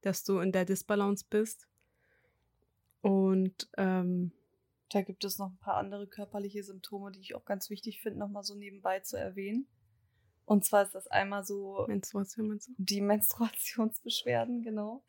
dass 0.02 0.24
du 0.24 0.38
in 0.38 0.52
der 0.52 0.66
Disbalance 0.66 1.26
bist. 1.28 1.68
Und 3.02 3.68
ähm, 3.76 4.34
Da 4.90 5.02
gibt 5.02 5.24
es 5.24 5.40
noch 5.40 5.50
ein 5.50 5.58
paar 5.58 5.78
andere 5.78 6.06
körperliche 6.06 6.64
Symptome, 6.64 7.12
die 7.12 7.22
ich 7.22 7.34
auch 7.34 7.44
ganz 7.44 7.72
wichtig 7.72 8.02
finde, 8.02 8.20
nochmal 8.20 8.44
so 8.44 8.54
nebenbei 8.54 9.00
zu 9.00 9.18
erwähnen. 9.18 9.68
Und 10.46 10.64
zwar 10.64 10.84
ist 10.84 10.94
das 10.94 11.08
einmal 11.08 11.44
so 11.44 11.86
Menstruation, 11.88 12.60
die 12.78 13.02
Menstruationsbeschwerden, 13.14 14.62
genau. 14.62 15.04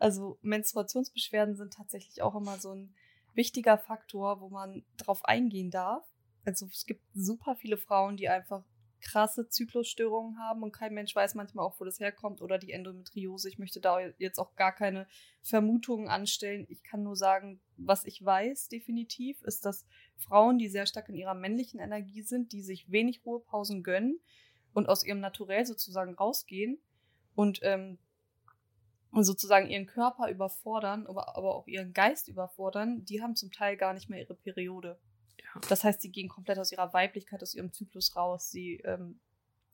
Also 0.00 0.40
Menstruationsbeschwerden 0.42 1.54
sind 1.54 1.74
tatsächlich 1.74 2.20
auch 2.20 2.34
immer 2.34 2.58
so 2.58 2.72
ein 2.72 2.92
wichtiger 3.34 3.78
Faktor, 3.78 4.40
wo 4.40 4.48
man 4.48 4.84
drauf 4.96 5.24
eingehen 5.24 5.70
darf. 5.70 6.04
Also 6.44 6.66
es 6.66 6.84
gibt 6.84 7.04
super 7.14 7.54
viele 7.54 7.76
Frauen, 7.76 8.16
die 8.16 8.28
einfach 8.28 8.64
krasse 9.06 9.48
Zyklusstörungen 9.48 10.38
haben 10.38 10.62
und 10.62 10.72
kein 10.72 10.92
Mensch 10.92 11.14
weiß 11.14 11.34
manchmal 11.36 11.64
auch, 11.64 11.78
wo 11.78 11.84
das 11.84 12.00
herkommt 12.00 12.42
oder 12.42 12.58
die 12.58 12.72
Endometriose. 12.72 13.48
Ich 13.48 13.58
möchte 13.58 13.80
da 13.80 14.00
jetzt 14.18 14.38
auch 14.38 14.56
gar 14.56 14.72
keine 14.72 15.06
Vermutungen 15.42 16.08
anstellen. 16.08 16.66
Ich 16.68 16.82
kann 16.82 17.04
nur 17.04 17.14
sagen, 17.14 17.60
was 17.76 18.04
ich 18.04 18.24
weiß 18.24 18.68
definitiv, 18.68 19.40
ist, 19.42 19.64
dass 19.64 19.86
Frauen, 20.16 20.58
die 20.58 20.68
sehr 20.68 20.86
stark 20.86 21.08
in 21.08 21.14
ihrer 21.14 21.34
männlichen 21.34 21.78
Energie 21.78 22.22
sind, 22.22 22.52
die 22.52 22.62
sich 22.62 22.90
wenig 22.90 23.24
Ruhepausen 23.24 23.82
gönnen 23.82 24.20
und 24.72 24.88
aus 24.88 25.04
ihrem 25.04 25.20
Naturell 25.20 25.64
sozusagen 25.64 26.14
rausgehen 26.14 26.78
und 27.34 27.60
ähm, 27.62 27.98
sozusagen 29.12 29.70
ihren 29.70 29.86
Körper 29.86 30.28
überfordern, 30.28 31.06
aber, 31.06 31.36
aber 31.36 31.54
auch 31.54 31.66
ihren 31.68 31.92
Geist 31.92 32.28
überfordern, 32.28 33.04
die 33.04 33.22
haben 33.22 33.36
zum 33.36 33.52
Teil 33.52 33.76
gar 33.76 33.94
nicht 33.94 34.10
mehr 34.10 34.20
ihre 34.20 34.34
Periode. 34.34 34.98
Das 35.68 35.84
heißt, 35.84 36.00
sie 36.00 36.10
gehen 36.10 36.28
komplett 36.28 36.58
aus 36.58 36.72
ihrer 36.72 36.92
Weiblichkeit, 36.92 37.42
aus 37.42 37.54
ihrem 37.54 37.72
Zyklus 37.72 38.16
raus. 38.16 38.50
Sie 38.50 38.76
ähm, 38.84 39.20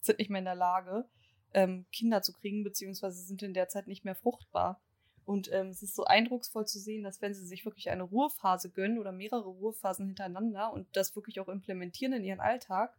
sind 0.00 0.18
nicht 0.18 0.30
mehr 0.30 0.40
in 0.40 0.44
der 0.44 0.54
Lage, 0.54 1.08
ähm, 1.54 1.86
Kinder 1.92 2.22
zu 2.22 2.32
kriegen, 2.32 2.64
beziehungsweise 2.64 3.22
sind 3.22 3.42
in 3.42 3.54
der 3.54 3.68
Zeit 3.68 3.86
nicht 3.86 4.04
mehr 4.04 4.14
fruchtbar. 4.14 4.80
Und 5.24 5.52
ähm, 5.52 5.68
es 5.68 5.82
ist 5.82 5.94
so 5.94 6.04
eindrucksvoll 6.04 6.66
zu 6.66 6.80
sehen, 6.80 7.04
dass 7.04 7.22
wenn 7.22 7.34
sie 7.34 7.46
sich 7.46 7.64
wirklich 7.64 7.90
eine 7.90 8.02
Ruhephase 8.02 8.70
gönnen 8.70 8.98
oder 8.98 9.12
mehrere 9.12 9.48
Ruhephasen 9.48 10.06
hintereinander 10.06 10.72
und 10.72 10.88
das 10.96 11.14
wirklich 11.14 11.38
auch 11.38 11.48
implementieren 11.48 12.12
in 12.12 12.24
ihren 12.24 12.40
Alltag, 12.40 12.96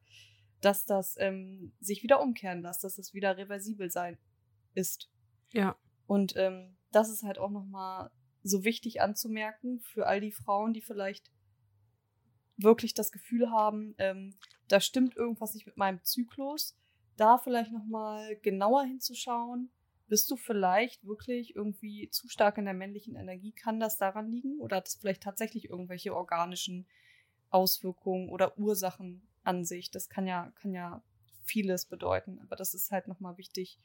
dass 0.62 0.86
das 0.86 1.18
ähm, 1.20 1.74
sich 1.82 2.04
wieder 2.04 2.22
umkehren 2.22 2.62
lässt, 2.62 2.84
dass 2.84 2.96
das 2.96 3.14
wieder 3.14 3.38
reversibel 3.38 3.92
sein 3.92 4.18
ist. 4.74 5.10
Ja. 5.52 5.76
Und 6.08 6.36
ähm, 6.38 6.78
das 6.92 7.10
ist 7.10 7.24
halt 7.24 7.38
auch 7.38 7.52
nochmal 7.52 8.10
so 8.44 8.64
wichtig 8.64 9.02
anzumerken 9.02 9.82
für 9.82 10.08
all 10.08 10.22
die 10.22 10.32
Frauen, 10.32 10.74
die 10.74 10.82
vielleicht 10.82 11.32
wirklich 12.58 12.94
das 12.94 13.12
Gefühl 13.12 13.50
haben, 13.52 13.96
ähm, 13.98 14.36
da 14.68 14.80
stimmt 14.80 15.16
irgendwas 15.16 15.54
nicht 15.54 15.66
mit 15.66 15.78
meinem 15.78 16.04
Zyklus, 16.04 16.78
da 17.18 17.38
vielleicht 17.38 17.72
nochmal 17.72 18.36
genauer 18.38 18.84
hinzuschauen. 18.84 19.72
Bist 20.08 20.30
du 20.30 20.36
vielleicht 20.36 21.06
wirklich 21.06 21.56
irgendwie 21.56 22.10
zu 22.10 22.28
stark 22.28 22.58
in 22.58 22.66
der 22.66 22.74
männlichen 22.74 23.16
Energie? 23.16 23.52
Kann 23.52 23.80
das 23.80 23.98
daran 23.98 24.30
liegen? 24.30 24.60
Oder 24.60 24.78
hat 24.78 24.88
es 24.88 24.96
vielleicht 24.96 25.24
tatsächlich 25.24 25.70
irgendwelche 25.70 26.16
organischen 26.16 26.88
Auswirkungen 27.50 28.30
oder 28.30 28.58
Ursachen 28.58 29.28
an 29.44 29.64
sich? 29.64 29.92
Das 29.92 30.10
kann 30.10 30.28
ja, 30.28 30.52
kann 30.56 30.74
ja 30.74 31.04
vieles 31.44 31.86
bedeuten. 31.86 32.40
Aber 32.42 32.56
das 32.56 32.74
ist 32.74 32.92
halt 32.92 33.08
nochmal 33.08 33.38
wichtig, 33.38 33.80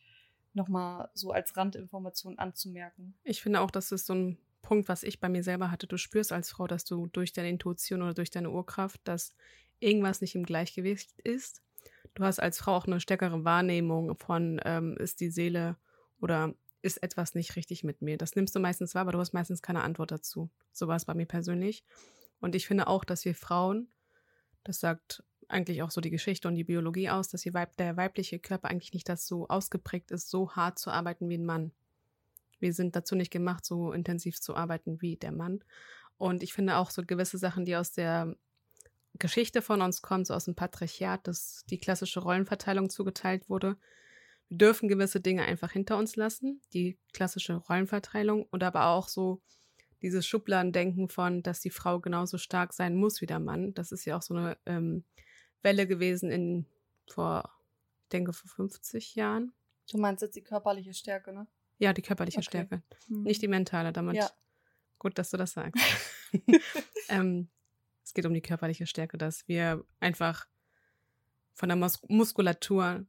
nochmal 0.52 1.10
so 1.14 1.30
als 1.30 1.56
Randinformation 1.56 2.38
anzumerken. 2.38 3.16
Ich 3.24 3.42
finde 3.42 3.60
auch, 3.60 3.70
dass 3.70 3.92
es 3.92 4.04
so 4.04 4.14
ein 4.14 4.38
Punkt, 4.62 4.88
was 4.88 5.02
ich 5.02 5.20
bei 5.20 5.28
mir 5.28 5.42
selber 5.42 5.70
hatte. 5.70 5.86
Du 5.86 5.96
spürst 5.96 6.32
als 6.32 6.50
Frau, 6.50 6.66
dass 6.66 6.84
du 6.84 7.06
durch 7.08 7.32
deine 7.32 7.50
Intuition 7.50 8.02
oder 8.02 8.14
durch 8.14 8.30
deine 8.30 8.50
Urkraft, 8.50 9.00
dass 9.04 9.34
irgendwas 9.80 10.20
nicht 10.20 10.34
im 10.34 10.44
Gleichgewicht 10.44 11.18
ist. 11.20 11.62
Du 12.14 12.24
hast 12.24 12.40
als 12.40 12.58
Frau 12.58 12.74
auch 12.74 12.86
eine 12.86 13.00
stärkere 13.00 13.44
Wahrnehmung 13.44 14.16
von, 14.18 14.60
ähm, 14.64 14.96
ist 14.98 15.20
die 15.20 15.30
Seele 15.30 15.76
oder 16.20 16.54
ist 16.82 17.02
etwas 17.02 17.34
nicht 17.34 17.56
richtig 17.56 17.84
mit 17.84 18.02
mir. 18.02 18.18
Das 18.18 18.34
nimmst 18.34 18.54
du 18.54 18.60
meistens 18.60 18.94
wahr, 18.94 19.02
aber 19.02 19.12
du 19.12 19.18
hast 19.18 19.32
meistens 19.32 19.62
keine 19.62 19.82
Antwort 19.82 20.10
dazu. 20.10 20.50
So 20.72 20.88
war 20.88 20.96
es 20.96 21.04
bei 21.04 21.14
mir 21.14 21.26
persönlich. 21.26 21.84
Und 22.40 22.54
ich 22.54 22.66
finde 22.66 22.86
auch, 22.86 23.04
dass 23.04 23.24
wir 23.24 23.34
Frauen, 23.34 23.88
das 24.64 24.80
sagt 24.80 25.24
eigentlich 25.48 25.82
auch 25.82 25.90
so 25.90 26.00
die 26.00 26.10
Geschichte 26.10 26.46
und 26.46 26.54
die 26.54 26.64
Biologie 26.64 27.08
aus, 27.08 27.28
dass 27.28 27.42
der 27.42 27.96
weibliche 27.96 28.38
Körper 28.38 28.68
eigentlich 28.68 28.92
nicht 28.92 29.08
das 29.08 29.26
so 29.26 29.48
ausgeprägt 29.48 30.10
ist, 30.10 30.28
so 30.28 30.52
hart 30.52 30.78
zu 30.78 30.90
arbeiten 30.90 31.28
wie 31.28 31.38
ein 31.38 31.46
Mann. 31.46 31.72
Wir 32.60 32.72
sind 32.72 32.96
dazu 32.96 33.14
nicht 33.14 33.30
gemacht, 33.30 33.64
so 33.64 33.92
intensiv 33.92 34.40
zu 34.40 34.56
arbeiten 34.56 35.00
wie 35.00 35.16
der 35.16 35.32
Mann. 35.32 35.62
Und 36.16 36.42
ich 36.42 36.52
finde 36.52 36.76
auch 36.76 36.90
so 36.90 37.02
gewisse 37.04 37.38
Sachen, 37.38 37.64
die 37.64 37.76
aus 37.76 37.92
der 37.92 38.34
Geschichte 39.18 39.62
von 39.62 39.82
uns 39.82 40.02
kommen, 40.02 40.24
so 40.24 40.34
aus 40.34 40.44
dem 40.44 40.54
Patriarchat, 40.54 41.26
dass 41.26 41.64
die 41.70 41.78
klassische 41.78 42.20
Rollenverteilung 42.20 42.90
zugeteilt 42.90 43.48
wurde. 43.48 43.76
Wir 44.48 44.58
dürfen 44.58 44.88
gewisse 44.88 45.20
Dinge 45.20 45.44
einfach 45.44 45.72
hinter 45.72 45.98
uns 45.98 46.16
lassen, 46.16 46.60
die 46.72 46.98
klassische 47.12 47.54
Rollenverteilung 47.54 48.44
und 48.50 48.62
aber 48.62 48.86
auch 48.86 49.08
so 49.08 49.40
dieses 50.02 50.26
Schubladendenken 50.26 51.08
von, 51.08 51.42
dass 51.42 51.60
die 51.60 51.70
Frau 51.70 52.00
genauso 52.00 52.38
stark 52.38 52.72
sein 52.72 52.94
muss 52.94 53.20
wie 53.20 53.26
der 53.26 53.40
Mann. 53.40 53.74
Das 53.74 53.92
ist 53.92 54.04
ja 54.04 54.16
auch 54.16 54.22
so 54.22 54.34
eine 54.34 54.56
ähm, 54.66 55.04
Welle 55.62 55.86
gewesen 55.86 56.30
in 56.30 56.66
vor, 57.10 57.50
ich 58.02 58.08
denke, 58.10 58.32
vor 58.32 58.50
50 58.50 59.14
Jahren. 59.16 59.52
Du 59.90 59.98
meinst 59.98 60.22
jetzt 60.22 60.36
die 60.36 60.42
körperliche 60.42 60.94
Stärke, 60.94 61.32
ne? 61.32 61.46
Ja, 61.78 61.92
die 61.92 62.02
körperliche 62.02 62.38
okay. 62.38 62.46
Stärke. 62.46 62.82
Hm. 63.06 63.22
Nicht 63.22 63.42
die 63.42 63.48
mentale, 63.48 63.92
damit. 63.92 64.16
Ja. 64.16 64.30
Gut, 64.98 65.16
dass 65.16 65.30
du 65.30 65.36
das 65.36 65.52
sagst. 65.52 65.82
ähm, 67.08 67.48
es 68.04 68.14
geht 68.14 68.26
um 68.26 68.34
die 68.34 68.40
körperliche 68.40 68.86
Stärke, 68.86 69.16
dass 69.16 69.46
wir 69.46 69.84
einfach 70.00 70.48
von 71.54 71.68
der 71.68 71.76
Mus 71.76 72.00
Muskulatur, 72.08 73.06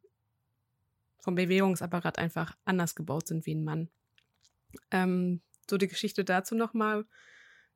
vom 1.19 1.35
Bewegungsapparat 1.35 2.17
einfach 2.17 2.57
anders 2.65 2.95
gebaut 2.95 3.27
sind 3.27 3.45
wie 3.45 3.55
ein 3.55 3.63
Mann. 3.63 3.89
Ähm, 4.91 5.41
so 5.69 5.77
die 5.77 5.87
Geschichte 5.87 6.23
dazu 6.23 6.55
nochmal. 6.55 7.05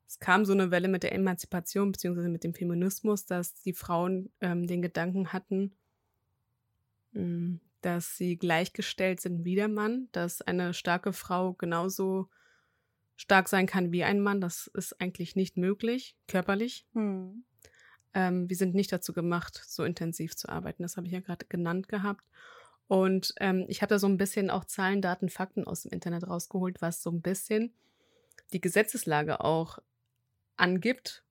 Es 0.07 0.19
kam 0.19 0.45
so 0.45 0.53
eine 0.53 0.69
Welle 0.71 0.87
mit 0.87 1.03
der 1.03 1.13
Emanzipation 1.13 1.91
beziehungsweise 1.91 2.29
mit 2.29 2.43
dem 2.43 2.53
Feminismus, 2.53 3.25
dass 3.25 3.53
die 3.61 3.73
Frauen 3.73 4.31
ähm, 4.41 4.67
den 4.67 4.81
Gedanken 4.81 5.33
hatten, 5.33 5.75
mh, 7.13 7.21
hm, 7.21 7.59
dass 7.85 8.17
sie 8.17 8.37
gleichgestellt 8.37 9.21
sind 9.21 9.45
wie 9.45 9.55
der 9.55 9.67
Mann, 9.67 10.07
dass 10.11 10.41
eine 10.41 10.73
starke 10.73 11.13
Frau 11.13 11.53
genauso 11.53 12.29
stark 13.15 13.47
sein 13.47 13.67
kann 13.67 13.91
wie 13.91 14.03
ein 14.03 14.19
Mann. 14.19 14.41
Das 14.41 14.67
ist 14.67 14.99
eigentlich 14.99 15.35
nicht 15.35 15.57
möglich, 15.57 16.17
körperlich. 16.27 16.85
Hm. 16.93 17.43
Ähm, 18.13 18.49
wir 18.49 18.55
sind 18.55 18.75
nicht 18.75 18.91
dazu 18.91 19.13
gemacht, 19.13 19.61
so 19.67 19.83
intensiv 19.83 20.35
zu 20.35 20.49
arbeiten. 20.49 20.83
Das 20.83 20.97
habe 20.97 21.07
ich 21.07 21.13
ja 21.13 21.19
gerade 21.19 21.45
genannt 21.47 21.89
gehabt. 21.89 22.23
Und 22.87 23.33
ähm, 23.39 23.65
ich 23.67 23.81
habe 23.81 23.89
da 23.89 23.99
so 23.99 24.07
ein 24.07 24.17
bisschen 24.17 24.49
auch 24.49 24.65
Zahlen, 24.65 25.01
Daten, 25.01 25.29
Fakten 25.29 25.65
aus 25.65 25.83
dem 25.83 25.91
Internet 25.91 26.27
rausgeholt, 26.27 26.81
was 26.81 27.01
so 27.01 27.11
ein 27.11 27.21
bisschen 27.21 27.73
die 28.51 28.61
Gesetzeslage 28.61 29.41
auch 29.41 29.79
angibt, 30.57 31.23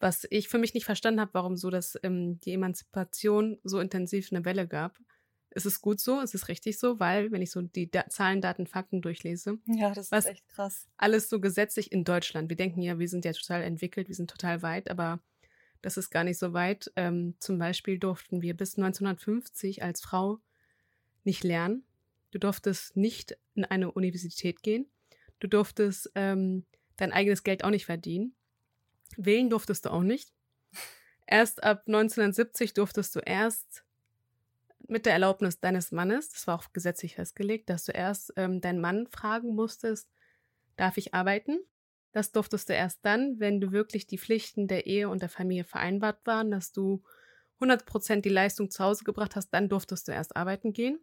was 0.00 0.26
ich 0.30 0.48
für 0.48 0.58
mich 0.58 0.74
nicht 0.74 0.84
verstanden 0.84 1.20
habe, 1.20 1.34
warum 1.34 1.56
so, 1.56 1.70
dass 1.70 1.98
ähm, 2.02 2.40
die 2.40 2.52
Emanzipation 2.52 3.58
so 3.64 3.80
intensiv 3.80 4.28
eine 4.30 4.44
Welle 4.44 4.66
gab. 4.66 4.98
Es 5.54 5.66
ist 5.66 5.80
gut 5.80 6.00
so, 6.00 6.20
es 6.20 6.34
ist 6.34 6.48
richtig 6.48 6.78
so, 6.78 6.98
weil, 6.98 7.30
wenn 7.30 7.42
ich 7.42 7.50
so 7.50 7.60
die 7.62 7.90
da 7.90 8.08
Zahlen, 8.08 8.40
Daten, 8.40 8.66
Fakten 8.66 9.02
durchlese, 9.02 9.58
ja, 9.66 9.92
das 9.92 10.10
ist 10.10 10.26
echt 10.26 10.48
krass. 10.48 10.88
Alles 10.96 11.28
so 11.28 11.40
gesetzlich 11.40 11.92
in 11.92 12.04
Deutschland. 12.04 12.48
Wir 12.48 12.56
denken 12.56 12.82
ja, 12.82 12.98
wir 12.98 13.08
sind 13.08 13.24
ja 13.24 13.32
total 13.32 13.62
entwickelt, 13.62 14.08
wir 14.08 14.14
sind 14.14 14.30
total 14.30 14.62
weit, 14.62 14.90
aber 14.90 15.20
das 15.82 15.96
ist 15.96 16.10
gar 16.10 16.24
nicht 16.24 16.38
so 16.38 16.52
weit. 16.52 16.90
Ähm, 16.96 17.34
zum 17.38 17.58
Beispiel 17.58 17.98
durften 17.98 18.40
wir 18.40 18.56
bis 18.56 18.76
1950 18.76 19.82
als 19.82 20.00
Frau 20.00 20.38
nicht 21.24 21.44
lernen. 21.44 21.84
Du 22.30 22.38
durftest 22.38 22.96
nicht 22.96 23.36
in 23.54 23.64
eine 23.64 23.92
Universität 23.92 24.62
gehen. 24.62 24.86
Du 25.38 25.48
durftest 25.48 26.10
ähm, 26.14 26.64
dein 26.96 27.12
eigenes 27.12 27.42
Geld 27.42 27.64
auch 27.64 27.70
nicht 27.70 27.86
verdienen. 27.86 28.34
Wählen 29.16 29.50
durftest 29.50 29.84
du 29.84 29.90
auch 29.90 30.02
nicht. 30.02 30.32
Erst 31.26 31.62
ab 31.62 31.84
1970 31.86 32.74
durftest 32.74 33.14
du 33.16 33.20
erst 33.20 33.84
mit 34.88 35.06
der 35.06 35.12
Erlaubnis 35.12 35.60
deines 35.60 35.92
Mannes, 35.92 36.30
das 36.30 36.46
war 36.46 36.58
auch 36.58 36.72
gesetzlich 36.72 37.14
festgelegt, 37.14 37.70
dass 37.70 37.84
du 37.84 37.92
erst 37.92 38.32
ähm, 38.36 38.60
deinen 38.60 38.80
Mann 38.80 39.06
fragen 39.06 39.54
musstest, 39.54 40.08
darf 40.76 40.96
ich 40.96 41.14
arbeiten? 41.14 41.58
Das 42.12 42.32
durftest 42.32 42.68
du 42.68 42.74
erst 42.74 43.00
dann, 43.02 43.40
wenn 43.40 43.60
du 43.60 43.72
wirklich 43.72 44.06
die 44.06 44.18
Pflichten 44.18 44.68
der 44.68 44.86
Ehe 44.86 45.08
und 45.08 45.22
der 45.22 45.28
Familie 45.30 45.64
vereinbart 45.64 46.20
waren, 46.26 46.50
dass 46.50 46.72
du 46.72 47.02
100% 47.60 48.20
die 48.20 48.28
Leistung 48.28 48.70
zu 48.70 48.84
Hause 48.84 49.04
gebracht 49.04 49.36
hast, 49.36 49.50
dann 49.50 49.68
durftest 49.68 50.08
du 50.08 50.12
erst 50.12 50.36
arbeiten 50.36 50.72
gehen. 50.72 50.98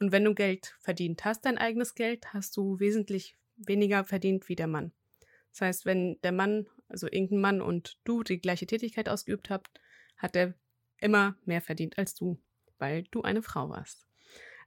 Und 0.00 0.12
wenn 0.12 0.24
du 0.24 0.34
Geld 0.34 0.74
verdient 0.80 1.24
hast, 1.24 1.44
dein 1.44 1.58
eigenes 1.58 1.94
Geld, 1.94 2.32
hast 2.32 2.56
du 2.56 2.78
wesentlich 2.80 3.36
weniger 3.56 4.04
verdient 4.04 4.48
wie 4.48 4.56
der 4.56 4.66
Mann. 4.66 4.92
Das 5.52 5.60
heißt, 5.60 5.86
wenn 5.86 6.18
der 6.22 6.32
Mann, 6.32 6.66
also 6.88 7.06
irgendein 7.06 7.40
Mann 7.40 7.60
und 7.60 7.98
du 8.04 8.22
die 8.22 8.40
gleiche 8.40 8.66
Tätigkeit 8.66 9.08
ausgeübt 9.08 9.50
habt, 9.50 9.80
hat 10.16 10.34
er 10.34 10.54
immer 10.98 11.36
mehr 11.44 11.60
verdient 11.60 11.98
als 11.98 12.14
du 12.14 12.40
weil 12.78 13.04
du 13.10 13.22
eine 13.22 13.42
Frau 13.42 13.68
warst. 13.68 14.06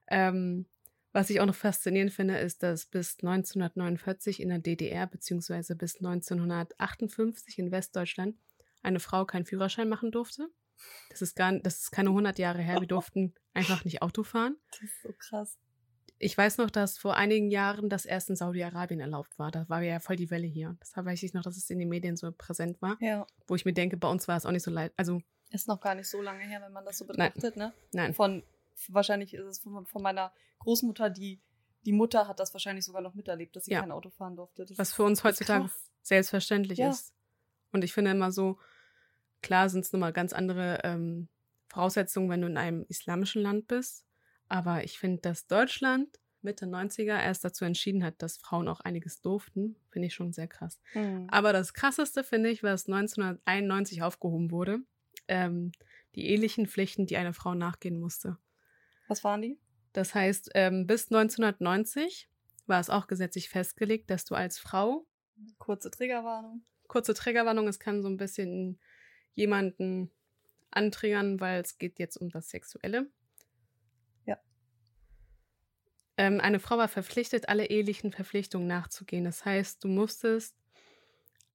Ähm, 0.08 0.66
was 1.14 1.30
ich 1.30 1.40
auch 1.40 1.46
noch 1.46 1.56
faszinierend 1.56 2.14
finde, 2.14 2.38
ist, 2.38 2.62
dass 2.64 2.86
bis 2.86 3.18
1949 3.24 4.42
in 4.42 4.50
der 4.50 4.60
DDR 4.60 5.08
beziehungsweise 5.08 5.76
bis 5.76 5.96
1958 5.96 7.58
in 7.60 7.72
Westdeutschland 7.72 8.36
eine 8.84 9.00
Frau 9.00 9.26
keinen 9.26 9.46
Führerschein 9.46 9.90
machen 9.90 10.12
durfte. 10.12 10.48
Das 11.10 11.22
ist 11.22 11.36
gar, 11.36 11.58
das 11.60 11.82
ist 11.82 11.92
keine 11.92 12.10
100 12.10 12.38
Jahre 12.38 12.62
her. 12.62 12.80
Wir 12.80 12.88
durften 12.88 13.34
einfach 13.54 13.84
nicht 13.84 14.02
Auto 14.02 14.24
fahren. 14.24 14.58
Das 14.70 14.82
ist 14.82 15.02
so 15.02 15.10
krass. 15.18 15.58
ich 16.20 16.38
weiß 16.38 16.58
noch, 16.58 16.70
dass 16.70 16.98
vor 16.98 17.16
einigen 17.16 17.50
Jahren 17.50 17.90
das 17.90 18.06
erst 18.06 18.30
in 18.30 18.36
Saudi-Arabien 18.36 19.00
erlaubt 19.00 19.40
war. 19.40 19.50
Da 19.50 19.68
war 19.70 19.82
ja 19.82 20.00
voll 20.00 20.18
die 20.18 20.30
Welle 20.30 20.48
hier. 20.48 20.78
Deshalb 20.82 21.08
weiß 21.08 21.24
ich 21.24 21.34
noch, 21.34 21.42
dass 21.42 21.58
es 21.58 21.70
in 21.70 21.80
den 21.80 21.90
Medien 21.90 22.16
so 22.16 22.32
präsent 22.32 22.82
war. 22.82 22.98
Ja. 23.02 23.26
Wo 23.48 23.56
ich 23.56 23.66
mir 23.66 23.74
denke, 23.74 23.98
bei 23.98 24.08
uns 24.08 24.28
war 24.28 24.38
es 24.38 24.46
auch 24.46 24.52
nicht 24.52 24.64
so 24.64 24.72
leid. 24.72 24.94
Also. 24.98 25.22
Ist 25.52 25.68
noch 25.68 25.80
gar 25.80 25.96
nicht 25.96 26.10
so 26.10 26.22
lange 26.22 26.44
her, 26.44 26.62
wenn 26.62 26.74
man 26.74 26.84
das 26.86 26.98
so 26.98 27.06
betrachtet, 27.06 27.56
Nein. 27.56 27.70
ne? 27.70 27.74
Nein. 27.94 28.14
Von, 28.14 28.44
wahrscheinlich 28.90 29.34
ist 29.34 29.46
es 29.46 29.60
von, 29.60 29.86
von 29.86 30.02
meiner 30.02 30.32
Großmutter, 30.60 31.10
die, 31.10 31.40
die 31.86 31.94
Mutter 31.94 32.28
hat 32.28 32.40
das 32.40 32.54
wahrscheinlich 32.54 32.84
sogar 32.86 33.02
noch 33.02 33.14
miterlebt, 33.14 33.56
dass 33.56 33.66
sie 33.66 33.72
Ja. 33.72 33.80
kein 33.82 33.92
Auto 33.92 34.10
fahren 34.10 34.36
durfte. 34.36 34.66
Das 34.66 34.78
Was 34.78 34.94
für 34.94 35.04
uns 35.04 35.24
heutzutage 35.24 35.70
selbstverständlich 36.02 36.80
Ja. 36.80 36.90
ist. 36.90 37.14
Und 37.72 37.84
ich 37.84 37.94
finde 37.94 38.12
immer 38.12 38.32
so, 38.32 38.60
klar 39.42 39.70
sind 39.70 39.86
es 39.86 39.94
nochmal 39.94 40.14
ganz 40.14 40.34
andere 40.34 40.80
ähm, 40.84 41.28
Voraussetzungen, 41.70 42.30
wenn 42.30 42.42
du 42.42 42.48
in 42.48 42.58
einem 42.58 42.86
islamischen 42.90 43.42
Land 43.42 43.68
bist. 43.68 44.06
Aber 44.50 44.84
ich 44.84 45.00
finde, 45.00 45.22
dass 45.22 45.48
Deutschland 45.48 46.20
Mitte 46.42 46.66
90er 46.66 47.20
erst 47.22 47.44
dazu 47.44 47.66
entschieden 47.66 48.04
hat, 48.04 48.22
dass 48.22 48.38
Frauen 48.38 48.68
auch 48.70 48.80
einiges 48.80 49.22
durften, 49.22 49.76
finde 49.90 50.08
ich 50.08 50.14
schon 50.14 50.32
sehr 50.34 50.48
krass. 50.48 50.80
Hm. 50.94 51.28
Aber 51.30 51.52
das 51.52 51.74
krasseste 51.74 52.24
finde 52.24 52.50
ich, 52.50 52.64
was 52.64 52.88
1991 52.88 54.02
aufgehoben 54.04 54.52
wurde, 54.52 54.80
ähm, 55.28 55.72
die 56.16 56.28
ehelichen 56.28 56.68
Pflichten, 56.68 57.06
die 57.06 57.18
eine 57.18 57.34
Frau 57.34 57.54
nachgehen 57.54 58.00
musste. 58.00 58.38
Was 59.08 59.24
waren 59.24 59.42
die? 59.42 59.60
Das 59.94 60.14
heißt, 60.14 60.52
ähm, 60.56 60.86
bis 60.88 61.12
1990 61.12 62.30
war 62.66 62.80
es 62.80 62.90
auch 62.90 63.08
gesetzlich 63.08 63.50
festgelegt, 63.50 64.10
dass 64.10 64.26
du 64.26 64.36
als 64.36 64.60
Frau 64.60 65.08
Kurze 65.60 65.92
Triggerwarnung. 65.92 66.64
kurze 66.88 67.14
Triggerwarnung, 67.14 67.68
es 67.68 67.80
kann 67.80 68.02
so 68.02 68.10
ein 68.10 68.18
bisschen 68.18 68.80
jemanden 69.36 70.12
antriggern, 70.72 71.40
weil 71.40 71.62
es 71.62 71.78
geht 71.78 72.00
jetzt 72.00 72.18
um 72.18 72.30
das 72.30 72.50
Sexuelle. 72.50 73.10
Ja. 74.26 74.40
Ähm, 76.18 76.42
eine 76.42 76.60
Frau 76.60 76.78
war 76.78 76.88
verpflichtet, 76.88 77.50
alle 77.50 77.68
ehelichen 77.68 78.12
Verpflichtungen 78.12 78.68
nachzugehen. 78.68 79.24
Das 79.24 79.46
heißt, 79.46 79.84
du 79.84 79.88
musstest 79.88 80.56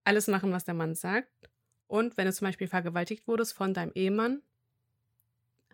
alles 0.04 0.28
machen, 0.28 0.52
was 0.52 0.64
der 0.64 0.74
Mann 0.74 0.94
sagt. 0.94 1.50
Und 1.92 2.16
wenn 2.16 2.24
du 2.24 2.32
zum 2.32 2.46
Beispiel 2.46 2.68
vergewaltigt 2.68 3.28
wurdest 3.28 3.52
von 3.52 3.74
deinem 3.74 3.92
Ehemann, 3.94 4.40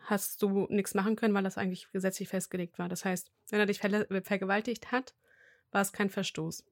hast 0.01 0.43
du 0.43 0.67
nichts 0.69 0.93
machen 0.95 1.15
können, 1.15 1.33
weil 1.33 1.45
das 1.45 1.57
eigentlich 1.57 1.93
gesetzlich 1.93 2.29
festgelegt 2.29 2.77
war. 2.81 2.89
Das 2.89 3.05
heißt, 3.05 3.31
wenn 3.51 3.61
er 3.61 3.67
dich 3.67 3.79
vergewaltigt 3.79 4.91
hat, 4.91 5.15
war 5.71 5.81
es 5.81 5.93
kein 5.93 6.11
Verstoß. 6.11 6.67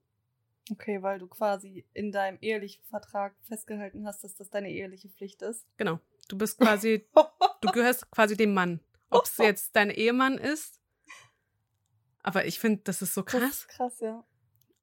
Okay, 0.72 1.00
weil 1.00 1.20
du 1.20 1.28
quasi 1.28 1.86
in 1.92 2.10
deinem 2.10 2.38
ehelichen 2.40 2.82
Vertrag 2.86 3.36
festgehalten 3.42 4.04
hast, 4.04 4.24
dass 4.24 4.34
das 4.34 4.50
deine 4.50 4.68
eheliche 4.68 5.10
Pflicht 5.10 5.42
ist. 5.42 5.64
Genau. 5.76 6.00
Du 6.26 6.36
bist 6.36 6.58
quasi 6.58 7.06
du 7.60 7.70
gehörst 7.70 8.10
quasi 8.10 8.36
dem 8.36 8.52
Mann. 8.52 8.80
Ob 9.10 9.26
es 9.26 9.36
jetzt 9.38 9.76
dein 9.76 9.90
Ehemann 9.90 10.38
ist. 10.38 10.80
Aber 12.24 12.46
ich 12.46 12.58
finde, 12.58 12.82
das 12.82 13.00
ist 13.00 13.14
so 13.14 13.22
krass. 13.22 13.42
ist 13.42 13.68
krass, 13.68 14.00
ja. 14.00 14.26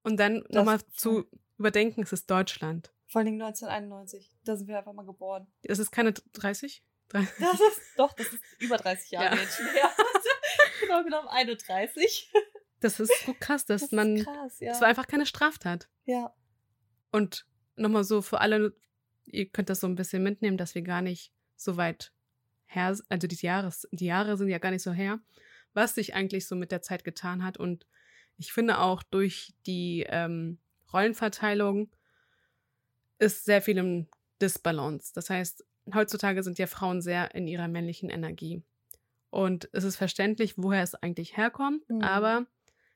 Und 0.03 0.15
dann 0.15 0.45
nochmal 0.47 0.79
zu 0.93 1.25
überdenken, 1.57 2.03
es 2.03 2.13
ist 2.13 2.31
Deutschland. 2.31 2.92
Vor 3.13 3.19
allen 3.19 3.27
Dingen 3.27 3.41
1991. 3.43 4.33
Da 4.43 4.55
sind 4.55 4.67
wir 4.67 4.75
einfach 4.79 4.91
mal 4.93 5.05
geboren. 5.05 5.45
Es 5.61 5.77
ist 5.77 5.91
keine 5.91 6.13
30? 6.13 6.83
Drei- 7.09 7.27
Das 7.39 7.59
ist, 7.61 7.81
doch, 7.95 8.11
das 8.13 8.33
ist 8.33 8.43
über 8.59 8.77
30 8.77 9.11
Jahre 9.11 9.35
Ja. 9.35 9.41
jetzt 9.41 9.55
schon 9.57 9.67
her. 9.67 9.89
genau 10.81 11.03
genommen 11.03 11.27
31. 11.27 12.33
Das 12.79 12.99
ist 12.99 13.11
so 13.23 13.35
krass, 13.39 13.65
dass 13.67 13.81
Das 13.81 13.91
man. 13.91 14.17
ist 14.17 14.25
krass, 14.25 14.59
ja. 14.59 14.71
Es 14.71 14.81
war 14.81 14.87
einfach 14.87 15.05
keine 15.05 15.27
Straftat. 15.27 15.87
ja. 16.05 16.33
Und 17.11 17.45
nochmal 17.75 18.03
so 18.03 18.23
für 18.23 18.41
alle, 18.41 18.75
ihr 19.25 19.47
könnt 19.47 19.69
das 19.69 19.79
so 19.79 19.85
ein 19.87 19.93
bisschen 19.95 20.23
mitnehmen, 20.23 20.57
dass 20.57 20.73
wir 20.73 20.81
gar 20.81 21.03
nicht 21.03 21.31
so 21.55 21.77
weit 21.77 22.11
her, 22.65 22.97
also 23.09 23.27
die, 23.27 23.35
Jahres, 23.35 23.87
die 23.91 24.07
Jahre 24.07 24.35
sind 24.37 24.49
ja 24.49 24.57
gar 24.57 24.71
nicht 24.71 24.81
so 24.81 24.91
her, 24.91 25.19
was 25.73 25.93
sich 25.93 26.15
eigentlich 26.15 26.47
so 26.47 26.55
mit 26.55 26.71
der 26.71 26.81
Zeit 26.81 27.03
getan 27.03 27.43
hat. 27.43 27.57
Und 27.59 27.85
ich 28.37 28.51
finde 28.51 28.79
auch 28.79 29.03
durch 29.03 29.53
die 29.67 30.03
ähm, 30.09 30.57
Rollenverteilung 30.91 31.91
ist 33.23 33.45
sehr 33.45 33.61
viel 33.61 33.77
im 33.77 34.07
Disbalance. 34.41 35.11
Das 35.13 35.29
heißt, 35.29 35.65
heutzutage 35.93 36.43
sind 36.43 36.59
ja 36.59 36.67
Frauen 36.67 37.01
sehr 37.01 37.33
in 37.35 37.47
ihrer 37.47 37.67
männlichen 37.67 38.09
Energie. 38.09 38.61
Und 39.29 39.69
es 39.73 39.83
ist 39.83 39.95
verständlich, 39.95 40.57
woher 40.57 40.83
es 40.83 40.95
eigentlich 40.95 41.37
herkommt, 41.37 41.87
Mhm. 41.89 42.01
aber 42.01 42.45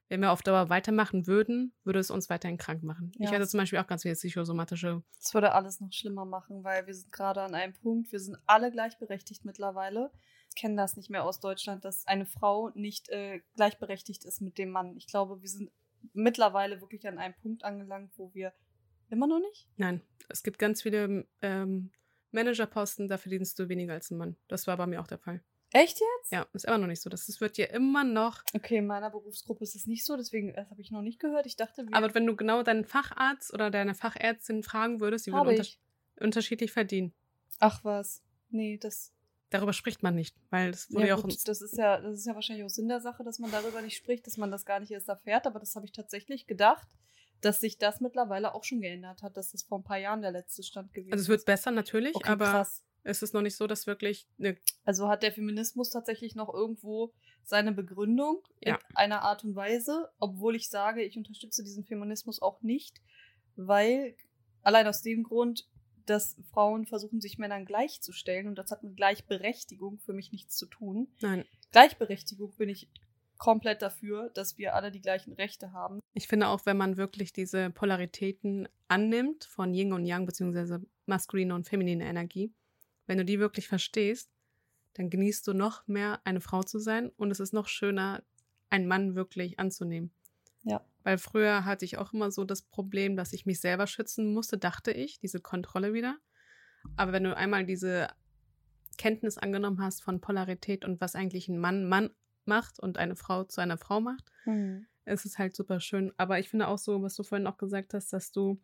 wenn 0.10 0.22
wir 0.22 0.32
auf 0.32 0.42
Dauer 0.42 0.70
weitermachen 0.70 1.28
würden, 1.28 1.74
würde 1.84 2.00
es 2.00 2.12
uns 2.12 2.30
weiterhin 2.30 2.58
krank 2.58 2.82
machen. 2.84 3.12
Ich 3.20 3.30
Ja. 3.30 3.32
hatte 3.36 3.48
zum 3.48 3.58
Beispiel 3.60 3.80
auch 3.80 3.88
ganz 3.88 4.04
viele 4.04 4.14
psychosomatische. 4.16 5.04
Das 5.22 5.34
würde 5.34 5.52
alles 5.54 5.82
noch 5.82 5.92
schlimmer 5.92 6.24
machen, 6.26 6.64
weil 6.64 6.86
wir 6.88 6.94
sind 6.94 7.12
gerade 7.12 7.42
an 7.42 7.54
einem 7.56 7.74
Punkt, 7.74 8.12
wir 8.14 8.20
sind 8.20 8.38
alle 8.46 8.72
gleichberechtigt 8.72 9.44
mittlerweile. 9.44 10.12
Ich 10.50 10.56
kenne 10.62 10.76
das 10.78 10.96
nicht 10.96 11.10
mehr 11.10 11.26
aus 11.26 11.40
Deutschland, 11.42 11.84
dass 11.84 12.08
eine 12.08 12.26
Frau 12.26 12.70
nicht 12.74 13.10
äh, 13.10 13.42
gleichberechtigt 13.56 14.24
ist 14.24 14.40
mit 14.42 14.58
dem 14.58 14.70
Mann. 14.70 14.96
Ich 14.96 15.08
glaube, 15.08 15.42
wir 15.42 15.50
sind 15.50 15.72
mittlerweile 16.14 16.80
wirklich 16.82 17.06
an 17.08 17.18
einem 17.18 17.34
Punkt 17.42 17.64
angelangt, 17.66 18.12
wo 18.18 18.34
wir 18.34 18.54
immer 19.10 19.28
noch 19.28 19.40
nicht. 19.40 19.68
Nein, 19.78 20.02
es 20.30 20.44
gibt 20.44 20.60
ganz 20.60 20.82
viele 20.82 21.28
ähm, 21.42 21.92
Managerposten, 22.32 23.08
da 23.08 23.18
verdienst 23.18 23.58
du 23.60 23.70
weniger 23.70 23.94
als 23.94 24.12
ein 24.12 24.18
Mann. 24.18 24.36
Das 24.48 24.68
war 24.68 24.78
bei 24.78 24.88
mir 24.88 25.02
auch 25.02 25.08
der 25.08 25.20
Fall. 25.20 25.42
Echt 25.74 26.00
jetzt? 26.00 26.32
Ja, 26.32 26.48
ist 26.54 26.66
immer 26.66 26.78
noch 26.78 26.88
nicht 26.88 27.02
so. 27.02 27.10
Das, 27.10 27.26
das 27.26 27.42
wird 27.42 27.58
ja 27.58 27.66
immer 27.66 28.06
noch. 28.06 28.42
Okay, 28.54 28.78
in 28.78 28.88
meiner 28.88 29.10
Berufsgruppe 29.10 29.64
ist 29.64 29.76
es 29.76 29.86
nicht 29.86 30.06
so, 30.06 30.16
deswegen 30.16 30.56
habe 30.56 30.82
ich 30.82 30.92
noch 30.92 31.02
nicht 31.02 31.20
gehört. 31.20 31.46
Ich 31.46 31.58
dachte, 31.58 31.86
Aber 31.92 32.14
wenn 32.16 32.26
du 32.26 32.36
genau 32.36 32.64
deinen 32.64 32.86
Facharzt 32.86 33.54
oder 33.54 33.70
deine 33.70 33.94
Fachärztin 33.94 34.64
fragen 34.64 35.02
würdest, 35.02 35.28
die 35.28 35.32
würden 35.32 35.40
habe 35.40 35.50
unter 35.52 35.64
ich. 35.64 35.80
unterschiedlich 36.20 36.72
verdienen. 36.72 37.14
Ach 37.60 37.84
was. 37.84 38.24
Nee, 38.50 38.78
das 38.78 39.14
Darüber 39.50 39.72
spricht 39.72 40.04
man 40.04 40.14
nicht, 40.14 40.36
weil 40.50 40.72
das 40.72 40.92
wurde 40.92 41.04
ja, 41.04 41.08
ja, 41.08 41.16
auch. 41.16 41.24
gut, 41.24 41.48
das 41.48 41.62
ist 41.62 41.78
ja, 41.78 42.02
das 42.02 42.20
ist 42.20 42.26
ja 42.26 42.36
wahrscheinlich 42.36 42.66
auch 42.66 42.70
Sinn 42.70 42.90
der 42.90 43.00
Sache, 43.00 43.24
dass 43.24 43.40
man 43.40 43.50
darüber 43.50 43.82
nicht 43.82 43.96
spricht, 43.96 44.28
dass 44.28 44.36
man 44.36 44.52
das 44.52 44.66
gar 44.66 44.82
nicht 44.82 44.92
erst 44.92 45.08
erfährt. 45.08 45.48
Aber 45.48 45.60
das 45.60 45.74
habe 45.76 45.86
ich 45.86 45.94
tatsächlich 45.94 46.48
gedacht, 46.48 46.88
dass 47.42 47.60
sich 47.60 47.78
das 47.78 48.02
mittlerweile 48.02 48.54
auch 48.56 48.64
schon 48.64 48.82
geändert 48.82 49.22
hat, 49.22 49.38
dass 49.38 49.52
das 49.52 49.64
vor 49.64 49.80
ein 49.80 49.84
paar 49.84 49.98
Jahren 50.00 50.22
der 50.22 50.32
letzte 50.32 50.64
Stand 50.64 50.94
gewesen 50.94 51.14
also 51.14 51.24
es 51.24 51.30
wird 51.30 51.40
ist. 51.40 51.46
besser 51.46 51.72
natürlich, 51.72 52.16
Okay, 52.16 52.30
aber 52.30 52.46
krass. 52.46 52.84
es 53.04 53.22
ist 53.22 53.34
noch 53.34 53.42
nicht 53.44 53.56
so, 53.56 53.68
dass 53.68 53.86
wirklich 53.88 54.28
eine 54.40 54.58
Also 54.86 55.08
hat 55.08 55.22
der 55.24 55.32
Feminismus 55.32 55.90
tatsächlich 55.92 56.36
noch 56.36 56.54
irgendwo 56.54 57.14
seine 57.44 57.72
Begründung 57.72 58.42
Ja. 58.64 58.76
in 58.90 58.96
einer 58.96 59.22
Art 59.22 59.44
und 59.44 59.56
Weise, 59.56 60.10
obwohl 60.20 60.56
ich 60.56 60.70
sage, 60.70 61.04
ich 61.04 61.16
unterstütze 61.18 61.64
diesen 61.64 61.86
Feminismus 61.86 62.42
auch 62.42 62.62
nicht, 62.62 63.02
weil 63.56 64.16
allein 64.64 64.88
aus 64.88 65.02
dem 65.02 65.24
Grund, 65.24 65.68
dass 66.06 66.38
Frauen 66.52 66.86
versuchen, 66.86 67.20
sich 67.22 67.38
Männern 67.38 67.66
gleichzustellen 67.66 68.48
und 68.48 68.56
das 68.56 68.72
hat 68.72 68.82
mit 68.84 68.96
Gleichberechtigung 68.98 70.00
für 70.00 70.14
mich 70.14 70.32
nichts 70.32 70.56
zu 70.56 70.66
tun. 70.66 71.08
Nein. 71.22 71.46
Gleichberechtigung 71.72 72.54
bin 72.56 72.70
ich 72.70 72.90
komplett 73.38 73.82
dafür, 73.82 74.30
dass 74.34 74.58
wir 74.58 74.76
alle 74.76 74.92
die 74.92 75.02
gleichen 75.02 75.34
Rechte 75.34 75.72
haben. 75.74 76.00
Ich 76.14 76.28
finde 76.28 76.48
auch, 76.48 76.66
wenn 76.66 76.78
man 76.78 76.98
wirklich 76.98 77.34
diese 77.34 77.70
Polaritäten 77.70 78.68
annimmt 78.88 79.46
von 79.46 79.74
Yin 79.74 79.94
und 79.94 80.06
Yang, 80.06 80.26
beziehungsweise 80.26 80.82
maskuline 81.06 81.54
und 81.54 81.68
feminine 81.68 82.06
Energie, 82.06 82.54
wenn 83.06 83.18
du 83.18 83.26
die 83.26 83.40
wirklich 83.40 83.68
verstehst, 83.68 84.30
dann 84.94 85.10
genießt 85.10 85.48
du 85.48 85.54
noch 85.54 85.88
mehr, 85.88 86.20
eine 86.24 86.42
Frau 86.42 86.64
zu 86.64 86.80
sein 86.80 87.10
und 87.18 87.32
es 87.32 87.40
ist 87.40 87.54
noch 87.54 87.68
schöner, 87.68 88.24
einen 88.70 88.88
Mann 88.88 89.16
wirklich 89.16 89.60
anzunehmen. 89.60 90.12
Ja. 90.64 90.84
Weil 91.04 91.18
früher 91.18 91.64
hatte 91.64 91.86
ich 91.86 91.98
auch 91.98 92.14
immer 92.14 92.32
so 92.32 92.44
das 92.44 92.64
Problem, 92.64 93.16
dass 93.16 93.32
ich 93.32 93.46
mich 93.46 93.62
selber 93.62 93.88
schützen 93.88 94.34
musste, 94.34 94.58
dachte 94.58 94.92
ich, 94.92 95.20
diese 95.20 95.40
Kontrolle 95.40 95.94
wieder. 95.94 96.18
Aber 96.96 97.14
wenn 97.14 97.24
du 97.24 97.36
einmal 97.36 97.66
diese 97.66 98.10
Kenntnis 98.98 99.38
angenommen 99.38 99.82
hast 99.82 100.04
von 100.04 100.20
Polarität 100.20 100.84
und 100.84 101.00
was 101.00 101.16
eigentlich 101.16 101.48
ein 101.48 101.60
Mann 101.60 101.88
Mann 101.88 102.10
macht 102.48 102.80
und 102.80 102.98
eine 102.98 103.16
Frau 103.16 103.44
zu 103.44 103.62
einer 103.62 103.78
Frau 103.78 104.00
macht, 104.00 104.32
es 105.06 105.26
ist 105.26 105.40
halt 105.40 105.56
super 105.56 105.80
schön. 105.80 106.12
Aber 106.18 106.40
ich 106.40 106.50
finde 106.50 106.68
auch 106.68 106.78
so, 106.78 107.02
was 107.02 107.16
du 107.16 107.24
vorhin 107.24 107.48
auch 107.48 107.58
gesagt 107.58 107.94
hast, 107.94 108.12
dass 108.14 108.32
du 108.32 108.60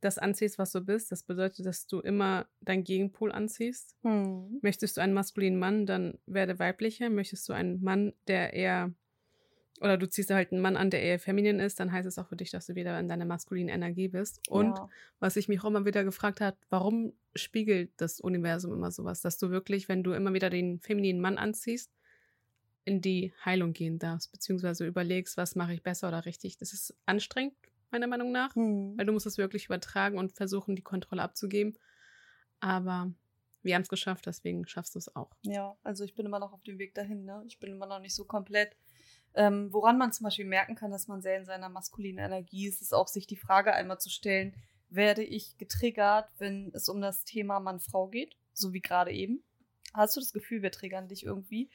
das 0.00 0.18
anziehst, 0.18 0.58
was 0.58 0.72
du 0.72 0.82
bist. 0.82 1.10
Das 1.10 1.22
bedeutet, 1.22 1.66
dass 1.66 1.86
du 1.86 2.00
immer 2.00 2.46
dein 2.60 2.84
Gegenpol 2.84 3.32
anziehst. 3.32 3.96
Hm. 4.02 4.58
Möchtest 4.62 4.96
du 4.96 5.00
einen 5.00 5.14
maskulinen 5.14 5.58
Mann, 5.58 5.86
dann 5.86 6.18
werde 6.26 6.58
weiblicher. 6.58 7.08
Möchtest 7.10 7.48
du 7.48 7.54
einen 7.54 7.82
Mann, 7.82 8.12
der 8.28 8.52
eher 8.52 8.92
oder 9.80 9.98
du 9.98 10.08
ziehst 10.08 10.30
halt 10.30 10.52
einen 10.52 10.62
Mann 10.62 10.76
an, 10.76 10.88
der 10.88 11.02
eher 11.02 11.18
feminin 11.18 11.60
ist, 11.60 11.78
dann 11.80 11.92
heißt 11.92 12.06
es 12.06 12.18
auch 12.18 12.28
für 12.28 12.36
dich, 12.36 12.50
dass 12.50 12.66
du 12.66 12.74
wieder 12.74 12.98
in 12.98 13.08
deiner 13.08 13.26
maskulinen 13.26 13.74
Energie 13.74 14.08
bist. 14.08 14.40
Und 14.48 14.78
ja. 14.78 14.88
was 15.20 15.36
ich 15.36 15.48
mich 15.48 15.60
auch 15.60 15.66
immer 15.66 15.84
wieder 15.84 16.02
gefragt 16.02 16.40
habe, 16.40 16.56
warum 16.70 17.12
spiegelt 17.34 17.90
das 17.98 18.20
Universum 18.20 18.72
immer 18.72 18.90
sowas, 18.90 19.20
dass 19.20 19.36
du 19.38 19.50
wirklich, 19.50 19.88
wenn 19.88 20.02
du 20.02 20.12
immer 20.12 20.32
wieder 20.32 20.48
den 20.48 20.80
femininen 20.80 21.20
Mann 21.20 21.36
anziehst, 21.36 21.92
in 22.86 23.02
die 23.02 23.34
Heilung 23.44 23.72
gehen 23.72 23.98
darfst, 23.98 24.30
beziehungsweise 24.32 24.86
überlegst, 24.86 25.36
was 25.36 25.56
mache 25.56 25.74
ich 25.74 25.82
besser 25.82 26.08
oder 26.08 26.24
richtig. 26.24 26.56
Das 26.56 26.72
ist 26.72 26.96
anstrengend, 27.04 27.54
meiner 27.90 28.06
Meinung 28.06 28.30
nach, 28.32 28.54
Hm. 28.54 28.96
weil 28.96 29.04
du 29.04 29.12
musst 29.12 29.26
es 29.26 29.38
wirklich 29.38 29.66
übertragen 29.66 30.18
und 30.18 30.32
versuchen, 30.32 30.76
die 30.76 30.82
Kontrolle 30.82 31.22
abzugeben. 31.22 31.76
Aber 32.60 33.12
wir 33.62 33.74
haben 33.74 33.82
es 33.82 33.88
geschafft, 33.88 34.26
deswegen 34.26 34.66
schaffst 34.68 34.94
du 34.94 35.00
es 35.00 35.14
auch. 35.16 35.30
Ja, 35.42 35.76
also 35.82 36.04
ich 36.04 36.14
bin 36.14 36.26
immer 36.26 36.38
noch 36.38 36.52
auf 36.52 36.62
dem 36.62 36.78
Weg 36.78 36.94
dahin, 36.94 37.24
ne? 37.24 37.42
Ich 37.46 37.58
bin 37.58 37.72
immer 37.72 37.86
noch 37.86 37.98
nicht 37.98 38.14
so 38.14 38.24
komplett. 38.24 38.76
Ähm, 39.34 39.72
woran 39.72 39.98
man 39.98 40.12
zum 40.12 40.24
Beispiel 40.24 40.46
merken 40.46 40.76
kann, 40.76 40.92
dass 40.92 41.08
man 41.08 41.20
sehr 41.20 41.36
in 41.36 41.44
seiner 41.44 41.68
maskulinen 41.68 42.24
Energie 42.24 42.68
ist, 42.68 42.80
ist 42.80 42.94
auch 42.94 43.08
sich 43.08 43.26
die 43.26 43.36
Frage 43.36 43.74
einmal 43.74 43.98
zu 43.98 44.08
stellen, 44.10 44.54
werde 44.88 45.24
ich 45.24 45.58
getriggert, 45.58 46.30
wenn 46.38 46.70
es 46.72 46.88
um 46.88 47.00
das 47.00 47.24
Thema 47.24 47.58
Mann-Frau 47.58 48.06
geht? 48.06 48.36
So 48.52 48.72
wie 48.72 48.80
gerade 48.80 49.10
eben. 49.10 49.42
Hast 49.92 50.16
du 50.16 50.20
das 50.20 50.32
Gefühl, 50.32 50.62
wir 50.62 50.70
triggern 50.70 51.08
dich 51.08 51.24
irgendwie? 51.24 51.68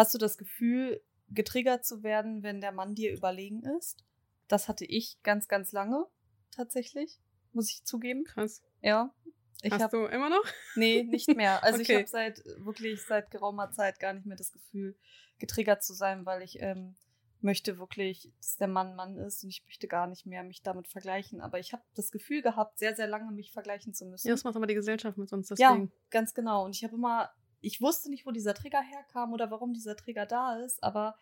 Hast 0.00 0.14
du 0.14 0.18
das 0.18 0.38
Gefühl, 0.38 1.02
getriggert 1.28 1.84
zu 1.84 2.02
werden, 2.02 2.42
wenn 2.42 2.62
der 2.62 2.72
Mann 2.72 2.94
dir 2.94 3.12
überlegen 3.12 3.62
ist. 3.78 4.02
Das 4.48 4.66
hatte 4.66 4.86
ich 4.86 5.22
ganz, 5.22 5.46
ganz 5.46 5.72
lange 5.72 6.06
tatsächlich, 6.50 7.20
muss 7.52 7.70
ich 7.70 7.84
zugeben. 7.84 8.24
Krass. 8.24 8.62
Ja. 8.80 9.14
Ich 9.62 9.70
Hast 9.70 9.82
hab, 9.82 9.90
du 9.90 10.06
immer 10.06 10.30
noch? 10.30 10.42
Nee, 10.74 11.02
nicht 11.02 11.28
mehr. 11.36 11.60
Also 11.62 11.80
okay. 11.80 11.92
ich 11.92 11.98
habe 11.98 12.06
seit 12.06 12.42
wirklich 12.64 13.02
seit 13.02 13.30
geraumer 13.30 13.72
Zeit 13.72 14.00
gar 14.00 14.14
nicht 14.14 14.24
mehr 14.24 14.38
das 14.38 14.52
Gefühl, 14.52 14.96
getriggert 15.38 15.84
zu 15.84 15.92
sein, 15.92 16.24
weil 16.24 16.40
ich 16.40 16.62
ähm, 16.62 16.96
möchte 17.42 17.78
wirklich, 17.78 18.32
dass 18.38 18.56
der 18.56 18.68
Mann 18.68 18.96
Mann 18.96 19.18
ist 19.18 19.44
und 19.44 19.50
ich 19.50 19.62
möchte 19.66 19.86
gar 19.86 20.06
nicht 20.06 20.24
mehr 20.24 20.44
mich 20.44 20.62
damit 20.62 20.88
vergleichen. 20.88 21.42
Aber 21.42 21.58
ich 21.58 21.74
habe 21.74 21.82
das 21.94 22.10
Gefühl 22.10 22.40
gehabt, 22.40 22.78
sehr, 22.78 22.96
sehr 22.96 23.06
lange 23.06 23.32
mich 23.32 23.52
vergleichen 23.52 23.92
zu 23.92 24.06
müssen. 24.06 24.28
Ja, 24.28 24.32
das 24.32 24.44
macht 24.44 24.56
aber 24.56 24.66
die 24.66 24.74
Gesellschaft 24.74 25.18
mit 25.18 25.30
uns 25.30 25.48
deswegen. 25.48 25.84
Ja, 25.84 25.88
ganz 26.08 26.32
genau. 26.32 26.64
Und 26.64 26.74
ich 26.74 26.82
habe 26.82 26.94
immer, 26.94 27.30
ich 27.60 27.80
wusste 27.80 28.10
nicht, 28.10 28.26
wo 28.26 28.30
dieser 28.30 28.54
Trigger 28.54 28.82
herkam 28.82 29.32
oder 29.32 29.50
warum 29.50 29.72
dieser 29.72 29.96
Trigger 29.96 30.26
da 30.26 30.56
ist, 30.56 30.82
aber 30.82 31.16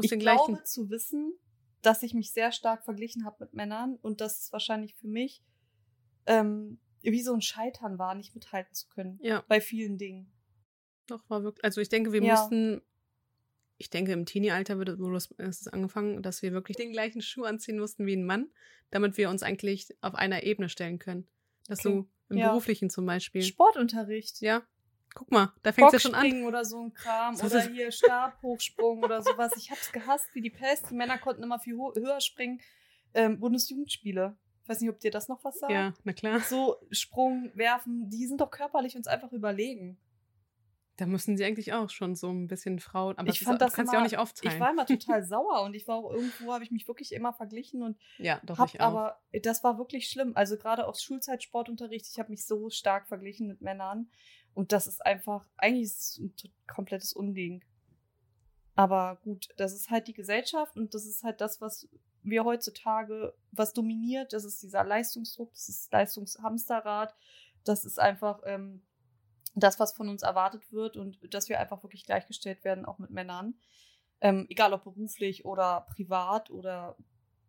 ich 0.00 0.10
glaube 0.10 0.62
zu 0.64 0.90
wissen, 0.90 1.34
dass 1.82 2.02
ich 2.02 2.14
mich 2.14 2.32
sehr 2.32 2.52
stark 2.52 2.84
verglichen 2.84 3.24
habe 3.24 3.44
mit 3.44 3.54
Männern 3.54 3.96
und 4.02 4.20
dass 4.20 4.40
es 4.40 4.52
wahrscheinlich 4.52 4.94
für 4.94 5.08
mich 5.08 5.42
ähm, 6.26 6.78
wie 7.02 7.22
so 7.22 7.32
ein 7.32 7.40
Scheitern 7.40 7.98
war, 7.98 8.14
nicht 8.14 8.34
mithalten 8.34 8.74
zu 8.74 8.88
können. 8.88 9.18
Ja. 9.22 9.42
Bei 9.48 9.60
vielen 9.60 9.96
Dingen. 9.96 10.30
Doch, 11.06 11.28
war 11.28 11.42
wirklich. 11.42 11.64
Also 11.64 11.80
ich 11.80 11.88
denke, 11.88 12.12
wir 12.12 12.22
ja. 12.22 12.34
mussten 12.34 12.82
ich 13.80 13.88
denke, 13.88 14.12
im 14.12 14.26
Teenie-Alter 14.26 14.76
wird 14.76 14.90
es 15.38 15.66
angefangen, 15.66 16.22
dass 16.22 16.42
wir 16.42 16.52
wirklich 16.52 16.76
den 16.76 16.92
gleichen 16.92 17.22
Schuh 17.22 17.44
anziehen 17.44 17.78
mussten 17.78 18.04
wie 18.04 18.14
ein 18.14 18.26
Mann, 18.26 18.50
damit 18.90 19.16
wir 19.16 19.30
uns 19.30 19.42
eigentlich 19.42 19.88
auf 20.02 20.14
einer 20.14 20.42
Ebene 20.42 20.68
stellen 20.68 20.98
können. 20.98 21.26
Dass 21.66 21.78
okay. 21.80 21.88
du 21.88 22.10
im 22.28 22.36
ja. 22.36 22.48
Beruflichen 22.48 22.90
zum 22.90 23.06
Beispiel. 23.06 23.40
Sportunterricht. 23.40 24.42
Ja. 24.42 24.62
Guck 25.14 25.30
mal, 25.30 25.52
da 25.62 25.72
fängt 25.72 25.88
es 25.88 26.04
ja 26.04 26.10
schon 26.10 26.14
an. 26.14 26.44
oder 26.44 26.64
so 26.64 26.80
ein 26.80 26.92
Kram 26.92 27.34
so 27.34 27.46
oder 27.46 27.62
hier 27.62 27.90
Stabhochsprung 27.90 29.02
oder 29.02 29.22
sowas. 29.22 29.52
Ich 29.56 29.70
hab's 29.70 29.90
gehasst 29.92 30.28
wie 30.34 30.40
die 30.40 30.50
Pest. 30.50 30.90
Die 30.90 30.94
Männer 30.94 31.18
konnten 31.18 31.42
immer 31.42 31.58
viel 31.58 31.74
höher 31.74 32.20
springen. 32.20 32.60
Ähm, 33.14 33.40
Bundesjugendspiele. 33.40 34.36
Ich 34.62 34.68
weiß 34.68 34.80
nicht, 34.80 34.90
ob 34.90 35.00
dir 35.00 35.10
das 35.10 35.28
noch 35.28 35.42
was 35.42 35.58
sagt. 35.58 35.72
Ja, 35.72 35.94
na 36.04 36.12
klar. 36.12 36.40
So 36.40 36.76
Sprung, 36.90 37.50
Werfen, 37.54 38.08
die 38.08 38.26
sind 38.26 38.40
doch 38.40 38.50
körperlich 38.50 38.96
uns 38.96 39.08
einfach 39.08 39.32
überlegen. 39.32 39.98
Da 41.00 41.06
müssen 41.06 41.38
sie 41.38 41.46
eigentlich 41.46 41.72
auch 41.72 41.88
schon 41.88 42.14
so 42.14 42.28
ein 42.28 42.46
bisschen 42.46 42.78
Frauen, 42.78 43.16
aber 43.16 43.30
ich 43.30 43.40
fand 43.40 43.58
das 43.62 43.72
kannst 43.72 43.90
ja 43.90 44.00
auch 44.00 44.02
nicht 44.02 44.18
aufteilen. 44.18 44.54
Ich 44.54 44.60
war 44.60 44.70
immer 44.70 44.84
total 44.84 45.24
sauer 45.24 45.62
und 45.62 45.72
ich 45.72 45.88
war 45.88 45.96
auch 45.96 46.12
irgendwo, 46.12 46.52
habe 46.52 46.62
ich 46.62 46.70
mich 46.70 46.86
wirklich 46.86 47.12
immer 47.12 47.32
verglichen 47.32 47.82
und 47.82 47.96
ja, 48.18 48.38
doch 48.44 48.58
hab, 48.58 48.68
ich 48.68 48.82
auch. 48.82 48.84
aber 48.84 49.18
das 49.42 49.64
war 49.64 49.78
wirklich 49.78 50.08
schlimm. 50.08 50.32
Also 50.34 50.58
gerade 50.58 50.86
auch 50.86 50.94
Schulzeitsportunterricht, 50.94 52.06
ich 52.06 52.18
habe 52.18 52.28
mich 52.28 52.44
so 52.44 52.68
stark 52.68 53.08
verglichen 53.08 53.46
mit 53.46 53.62
Männern 53.62 54.10
und 54.54 54.72
das 54.72 54.86
ist 54.86 55.04
einfach, 55.04 55.46
eigentlich 55.56 55.84
ist 55.84 56.00
es 56.00 56.18
ein 56.18 56.34
komplettes 56.66 57.12
Unding. 57.12 57.64
Aber 58.74 59.18
gut, 59.22 59.48
das 59.56 59.72
ist 59.72 59.90
halt 59.90 60.08
die 60.08 60.14
Gesellschaft 60.14 60.76
und 60.76 60.94
das 60.94 61.04
ist 61.04 61.22
halt 61.22 61.40
das, 61.40 61.60
was 61.60 61.88
wir 62.22 62.44
heutzutage, 62.44 63.34
was 63.52 63.72
dominiert, 63.72 64.32
das 64.32 64.44
ist 64.44 64.62
dieser 64.62 64.84
Leistungsdruck, 64.84 65.52
das 65.52 65.68
ist 65.68 65.92
Leistungshamsterrad, 65.92 67.14
das 67.64 67.84
ist 67.84 67.98
einfach 67.98 68.40
ähm, 68.44 68.82
das, 69.54 69.80
was 69.80 69.92
von 69.92 70.08
uns 70.08 70.22
erwartet 70.22 70.72
wird 70.72 70.96
und 70.96 71.18
dass 71.34 71.48
wir 71.48 71.60
einfach 71.60 71.82
wirklich 71.82 72.04
gleichgestellt 72.04 72.64
werden, 72.64 72.84
auch 72.84 72.98
mit 72.98 73.10
Männern. 73.10 73.54
Ähm, 74.20 74.46
egal 74.50 74.72
ob 74.74 74.84
beruflich 74.84 75.44
oder 75.44 75.86
privat 75.94 76.50
oder 76.50 76.96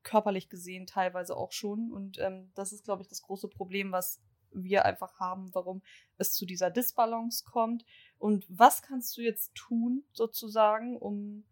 körperlich 0.03 0.49
gesehen 0.49 0.87
teilweise 0.87 1.35
auch 1.35 1.51
schon. 1.51 1.91
Und 1.91 2.17
ähm, 2.19 2.51
das 2.55 2.71
ist, 2.71 2.83
glaube 2.83 3.03
ich, 3.03 3.09
das 3.09 3.21
große 3.21 3.49
Problem, 3.49 3.91
was 3.91 4.21
wir 4.53 4.85
einfach 4.85 5.19
haben, 5.19 5.53
warum 5.53 5.81
es 6.17 6.33
zu 6.33 6.45
dieser 6.45 6.69
Disbalance 6.69 7.43
kommt. 7.45 7.85
Und 8.17 8.45
was 8.49 8.81
kannst 8.81 9.17
du 9.17 9.21
jetzt 9.21 9.55
tun, 9.55 10.03
sozusagen, 10.13 10.97
um 10.97 11.45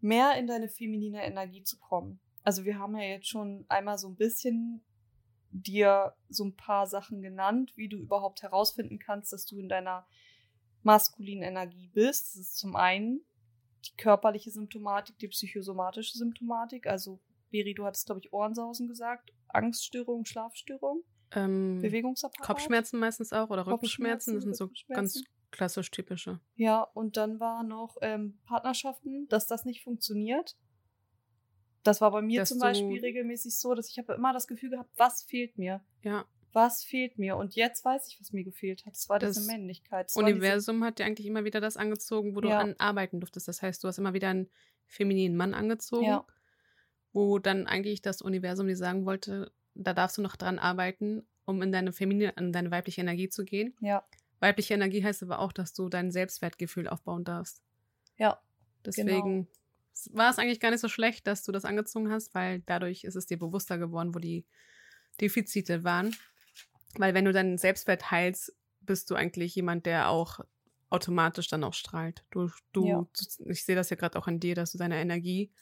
mehr 0.00 0.36
in 0.36 0.46
deine 0.46 0.68
feminine 0.68 1.24
Energie 1.24 1.62
zu 1.62 1.78
kommen? 1.78 2.20
Also 2.42 2.64
wir 2.64 2.78
haben 2.78 2.96
ja 2.96 3.04
jetzt 3.04 3.28
schon 3.28 3.64
einmal 3.68 3.98
so 3.98 4.08
ein 4.08 4.16
bisschen 4.16 4.84
dir 5.50 6.14
so 6.28 6.44
ein 6.44 6.56
paar 6.56 6.86
Sachen 6.86 7.22
genannt, 7.22 7.72
wie 7.76 7.88
du 7.88 7.96
überhaupt 7.96 8.42
herausfinden 8.42 8.98
kannst, 8.98 9.32
dass 9.32 9.46
du 9.46 9.58
in 9.58 9.68
deiner 9.68 10.06
maskulinen 10.82 11.44
Energie 11.44 11.88
bist. 11.88 12.34
Das 12.34 12.40
ist 12.40 12.58
zum 12.58 12.76
einen 12.76 13.24
die 13.86 13.96
körperliche 13.96 14.50
Symptomatik, 14.50 15.18
die 15.18 15.28
psychosomatische 15.28 16.18
Symptomatik. 16.18 16.86
Also, 16.86 17.20
Beri, 17.50 17.74
du 17.74 17.84
hattest, 17.84 18.06
glaube 18.06 18.20
ich, 18.20 18.32
Ohrensausen 18.32 18.88
gesagt, 18.88 19.32
Angststörung, 19.48 20.24
Schlafstörung, 20.24 21.04
ähm, 21.34 21.80
Bewegungsapparat. 21.80 22.46
Kopfschmerzen 22.46 22.98
meistens 22.98 23.32
auch 23.32 23.50
oder 23.50 23.66
Rückenschmerzen, 23.66 24.34
das 24.34 24.44
sind 24.44 24.56
so 24.56 24.70
ganz 24.88 25.22
klassisch 25.50 25.90
typische. 25.90 26.40
Ja, 26.56 26.82
und 26.82 27.16
dann 27.16 27.40
war 27.40 27.62
noch 27.62 27.96
ähm, 28.02 28.38
Partnerschaften, 28.44 29.28
dass 29.28 29.46
das 29.46 29.64
nicht 29.64 29.82
funktioniert. 29.84 30.56
Das 31.84 32.00
war 32.00 32.10
bei 32.10 32.22
mir 32.22 32.40
dass 32.40 32.48
zum 32.48 32.58
Beispiel 32.58 33.00
regelmäßig 33.00 33.58
so, 33.58 33.74
dass 33.74 33.88
ich 33.88 33.98
habe 33.98 34.14
immer 34.14 34.32
das 34.32 34.46
Gefühl 34.46 34.70
gehabt, 34.70 34.90
was 34.96 35.22
fehlt 35.22 35.56
mir? 35.58 35.84
Ja. 36.02 36.24
Was 36.52 36.82
fehlt 36.82 37.18
mir? 37.18 37.36
Und 37.36 37.56
jetzt 37.56 37.84
weiß 37.84 38.08
ich, 38.08 38.20
was 38.20 38.32
mir 38.32 38.44
gefehlt 38.44 38.86
hat. 38.86 38.94
Das 38.94 39.08
war 39.08 39.18
das 39.18 39.36
diese 39.36 39.46
Männlichkeit. 39.50 40.06
Das 40.06 40.16
Universum 40.16 40.76
diese... 40.76 40.86
hat 40.86 40.98
dir 40.98 41.04
eigentlich 41.04 41.26
immer 41.26 41.44
wieder 41.44 41.60
das 41.60 41.76
angezogen, 41.76 42.34
wo 42.34 42.40
du 42.40 42.48
ja. 42.48 42.60
an 42.60 42.74
arbeiten 42.78 43.20
durftest. 43.20 43.48
Das 43.48 43.60
heißt, 43.60 43.82
du 43.82 43.88
hast 43.88 43.98
immer 43.98 44.14
wieder 44.14 44.28
einen 44.28 44.50
femininen 44.86 45.36
Mann 45.36 45.52
angezogen, 45.52 46.06
ja. 46.06 46.26
wo 47.12 47.38
dann 47.38 47.66
eigentlich 47.66 48.02
das 48.02 48.22
Universum 48.22 48.66
dir 48.66 48.76
sagen 48.76 49.04
wollte, 49.04 49.52
da 49.74 49.92
darfst 49.92 50.18
du 50.18 50.22
noch 50.22 50.36
dran 50.36 50.58
arbeiten, 50.58 51.26
um 51.44 51.60
in 51.62 51.72
deine 51.72 51.92
feminine, 51.92 52.32
in 52.36 52.52
deine 52.52 52.70
weibliche 52.70 53.00
Energie 53.00 53.28
zu 53.28 53.44
gehen. 53.44 53.74
Ja. 53.80 54.04
Weibliche 54.40 54.74
Energie 54.74 55.02
heißt 55.02 55.22
aber 55.22 55.38
auch, 55.38 55.52
dass 55.52 55.72
du 55.72 55.88
dein 55.88 56.10
Selbstwertgefühl 56.10 56.88
aufbauen 56.88 57.24
darfst. 57.24 57.62
Ja. 58.16 58.40
Deswegen 58.84 59.44
genau 59.44 59.48
war 60.10 60.30
es 60.30 60.38
eigentlich 60.38 60.60
gar 60.60 60.70
nicht 60.70 60.80
so 60.80 60.88
schlecht, 60.88 61.26
dass 61.26 61.44
du 61.44 61.52
das 61.52 61.64
angezogen 61.64 62.10
hast, 62.10 62.34
weil 62.34 62.60
dadurch 62.66 63.04
ist 63.04 63.14
es 63.14 63.26
dir 63.26 63.38
bewusster 63.38 63.78
geworden, 63.78 64.14
wo 64.14 64.18
die 64.18 64.44
Defizite 65.20 65.84
waren. 65.84 66.14
Weil 66.96 67.14
wenn 67.14 67.24
du 67.24 67.32
deinen 67.32 67.58
Selbstwert 67.58 68.10
heilst, 68.10 68.54
bist 68.80 69.10
du 69.10 69.14
eigentlich 69.14 69.54
jemand, 69.54 69.86
der 69.86 70.08
auch 70.08 70.40
automatisch 70.90 71.48
dann 71.48 71.64
auch 71.64 71.74
strahlt. 71.74 72.24
Du, 72.30 72.50
du, 72.72 72.86
ja. 72.86 73.06
ich 73.46 73.64
sehe 73.64 73.76
das 73.76 73.90
ja 73.90 73.96
gerade 73.96 74.18
auch 74.18 74.26
an 74.26 74.40
dir, 74.40 74.54
dass 74.54 74.72
du 74.72 74.78
deine 74.78 75.00
Energie, 75.00 75.52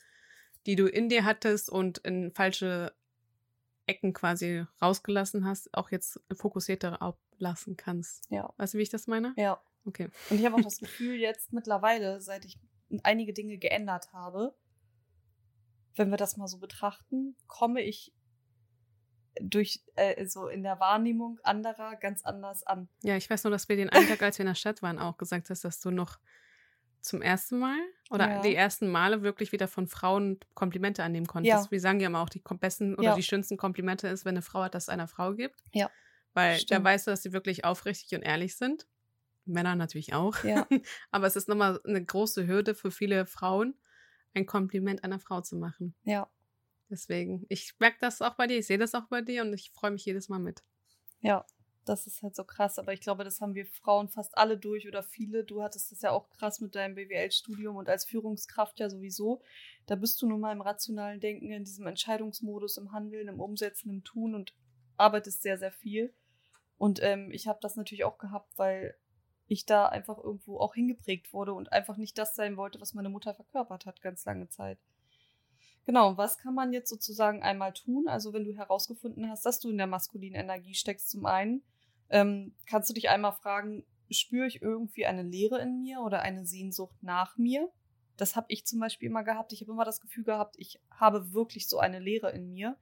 die 0.66 0.76
du 0.76 0.86
in 0.86 1.08
dir 1.08 1.24
hattest 1.24 1.70
und 1.70 1.98
in 1.98 2.32
falsche 2.32 2.92
Ecken 3.86 4.12
quasi 4.12 4.64
rausgelassen 4.80 5.44
hast, 5.44 5.72
auch 5.74 5.90
jetzt 5.90 6.20
fokussierter 6.32 7.02
ablassen 7.02 7.76
kannst. 7.76 8.24
Ja. 8.30 8.52
Weißt 8.56 8.74
du, 8.74 8.78
wie 8.78 8.82
ich 8.82 8.90
das 8.90 9.06
meine? 9.06 9.34
Ja. 9.36 9.60
Okay. 9.84 10.08
Und 10.30 10.38
ich 10.38 10.46
habe 10.46 10.56
auch 10.56 10.60
das 10.60 10.78
Gefühl, 10.78 11.16
jetzt 11.16 11.52
mittlerweile, 11.52 12.20
seit 12.20 12.44
ich 12.44 12.58
einige 13.02 13.32
Dinge 13.32 13.58
geändert 13.58 14.12
habe, 14.12 14.54
wenn 15.96 16.10
wir 16.10 16.16
das 16.16 16.36
mal 16.36 16.46
so 16.46 16.58
betrachten, 16.58 17.36
komme 17.46 17.82
ich 17.82 18.12
durch 19.40 19.82
äh, 19.94 20.26
so 20.26 20.48
in 20.48 20.62
der 20.62 20.78
Wahrnehmung 20.78 21.38
anderer 21.42 21.96
ganz 21.96 22.24
anders 22.24 22.62
an. 22.64 22.88
Ja, 23.02 23.16
ich 23.16 23.28
weiß 23.28 23.44
nur, 23.44 23.50
dass 23.50 23.68
wir 23.68 23.76
den 23.76 23.88
einen 23.88 24.08
Tag, 24.08 24.22
als 24.22 24.38
wir 24.38 24.44
in 24.44 24.48
der 24.48 24.54
Stadt 24.54 24.82
waren, 24.82 24.98
auch 24.98 25.16
gesagt 25.16 25.50
hast, 25.50 25.64
dass 25.64 25.80
du 25.80 25.90
noch 25.90 26.18
zum 27.02 27.20
ersten 27.20 27.58
Mal 27.58 27.78
oder 28.10 28.30
ja. 28.30 28.42
die 28.42 28.54
ersten 28.54 28.88
Male 28.88 29.22
wirklich 29.22 29.52
wieder 29.52 29.68
von 29.68 29.86
Frauen 29.88 30.38
Komplimente 30.54 31.02
annehmen 31.02 31.26
konntest. 31.26 31.64
Ja. 31.64 31.70
Wir 31.70 31.80
sagen 31.80 32.00
ja 32.00 32.06
immer 32.06 32.20
auch, 32.20 32.28
die 32.28 32.42
besten 32.60 32.94
oder 32.94 33.10
ja. 33.10 33.14
die 33.14 33.22
schönsten 33.22 33.56
Komplimente 33.56 34.08
ist, 34.08 34.24
wenn 34.24 34.34
eine 34.34 34.42
Frau 34.42 34.62
hat, 34.62 34.74
dass 34.74 34.84
es 34.84 34.88
einer 34.88 35.08
Frau 35.08 35.34
gibt. 35.34 35.62
Ja. 35.72 35.90
Weil 36.32 36.56
Stimmt. 36.56 36.70
da 36.70 36.84
weißt 36.84 37.06
du, 37.06 37.10
dass 37.10 37.22
sie 37.22 37.32
wirklich 37.32 37.64
aufrichtig 37.64 38.16
und 38.16 38.22
ehrlich 38.22 38.56
sind. 38.56 38.86
Männer 39.44 39.74
natürlich 39.74 40.14
auch. 40.14 40.42
Ja. 40.44 40.66
Aber 41.10 41.26
es 41.26 41.34
ist 41.34 41.48
nochmal 41.48 41.80
eine 41.84 42.04
große 42.04 42.46
Hürde 42.46 42.74
für 42.74 42.92
viele 42.92 43.26
Frauen, 43.26 43.74
ein 44.34 44.46
Kompliment 44.46 45.02
einer 45.02 45.18
Frau 45.18 45.40
zu 45.40 45.56
machen. 45.56 45.94
Ja. 46.04 46.30
Deswegen, 46.88 47.44
ich 47.48 47.74
merke 47.80 47.96
das 48.00 48.22
auch 48.22 48.34
bei 48.34 48.46
dir, 48.46 48.58
ich 48.58 48.66
sehe 48.66 48.78
das 48.78 48.94
auch 48.94 49.08
bei 49.08 49.22
dir 49.22 49.42
und 49.42 49.52
ich 49.52 49.72
freue 49.72 49.90
mich 49.90 50.04
jedes 50.04 50.28
Mal 50.28 50.38
mit. 50.38 50.62
Ja, 51.20 51.44
das 51.84 52.06
ist 52.06 52.22
halt 52.22 52.36
so 52.36 52.44
krass, 52.44 52.78
aber 52.78 52.92
ich 52.92 53.00
glaube, 53.00 53.24
das 53.24 53.40
haben 53.40 53.54
wir 53.54 53.66
Frauen 53.66 54.08
fast 54.08 54.36
alle 54.38 54.56
durch 54.56 54.86
oder 54.86 55.02
viele. 55.02 55.44
Du 55.44 55.62
hattest 55.62 55.90
das 55.90 56.02
ja 56.02 56.10
auch 56.10 56.30
krass 56.30 56.60
mit 56.60 56.74
deinem 56.74 56.94
BWL-Studium 56.94 57.76
und 57.76 57.88
als 57.88 58.04
Führungskraft 58.04 58.78
ja 58.78 58.88
sowieso. 58.88 59.42
Da 59.86 59.96
bist 59.96 60.20
du 60.22 60.28
nun 60.28 60.40
mal 60.40 60.52
im 60.52 60.60
rationalen 60.60 61.20
Denken, 61.20 61.50
in 61.50 61.64
diesem 61.64 61.86
Entscheidungsmodus, 61.86 62.76
im 62.76 62.92
Handeln, 62.92 63.28
im 63.28 63.40
Umsetzen, 63.40 63.90
im 63.90 64.04
Tun 64.04 64.34
und 64.34 64.54
arbeitest 64.96 65.42
sehr, 65.42 65.58
sehr 65.58 65.72
viel. 65.72 66.14
Und 66.78 67.02
ähm, 67.02 67.30
ich 67.32 67.48
habe 67.48 67.58
das 67.60 67.76
natürlich 67.76 68.04
auch 68.04 68.18
gehabt, 68.18 68.56
weil 68.56 68.96
ich 69.48 69.66
da 69.66 69.86
einfach 69.86 70.18
irgendwo 70.18 70.58
auch 70.58 70.74
hingeprägt 70.74 71.32
wurde 71.32 71.52
und 71.52 71.72
einfach 71.72 71.96
nicht 71.96 72.16
das 72.16 72.34
sein 72.34 72.56
wollte, 72.56 72.80
was 72.80 72.94
meine 72.94 73.08
Mutter 73.08 73.34
verkörpert 73.34 73.86
hat, 73.86 74.00
ganz 74.00 74.24
lange 74.24 74.48
Zeit. 74.48 74.78
Genau, 75.84 76.16
was 76.16 76.38
kann 76.38 76.54
man 76.54 76.72
jetzt 76.72 76.88
sozusagen 76.88 77.42
einmal 77.42 77.72
tun? 77.72 78.06
Also 78.06 78.32
wenn 78.32 78.44
du 78.44 78.56
herausgefunden 78.56 79.28
hast, 79.28 79.44
dass 79.44 79.58
du 79.58 79.70
in 79.70 79.78
der 79.78 79.88
maskulinen 79.88 80.40
Energie 80.40 80.74
steckst, 80.74 81.10
zum 81.10 81.26
einen, 81.26 81.62
ähm, 82.08 82.54
kannst 82.66 82.88
du 82.88 82.94
dich 82.94 83.08
einmal 83.08 83.32
fragen, 83.32 83.84
spüre 84.10 84.46
ich 84.46 84.62
irgendwie 84.62 85.06
eine 85.06 85.22
Leere 85.22 85.60
in 85.60 85.80
mir 85.80 86.00
oder 86.00 86.22
eine 86.22 86.46
Sehnsucht 86.46 87.02
nach 87.02 87.36
mir? 87.36 87.68
Das 88.16 88.36
habe 88.36 88.46
ich 88.50 88.64
zum 88.66 88.78
Beispiel 88.78 89.08
immer 89.08 89.24
gehabt. 89.24 89.52
Ich 89.52 89.62
habe 89.62 89.72
immer 89.72 89.84
das 89.84 90.00
Gefühl 90.00 90.24
gehabt, 90.24 90.54
ich 90.58 90.80
habe 90.90 91.32
wirklich 91.32 91.66
so 91.66 91.78
eine 91.78 91.98
Leere 91.98 92.30
in 92.30 92.52
mir. 92.52 92.76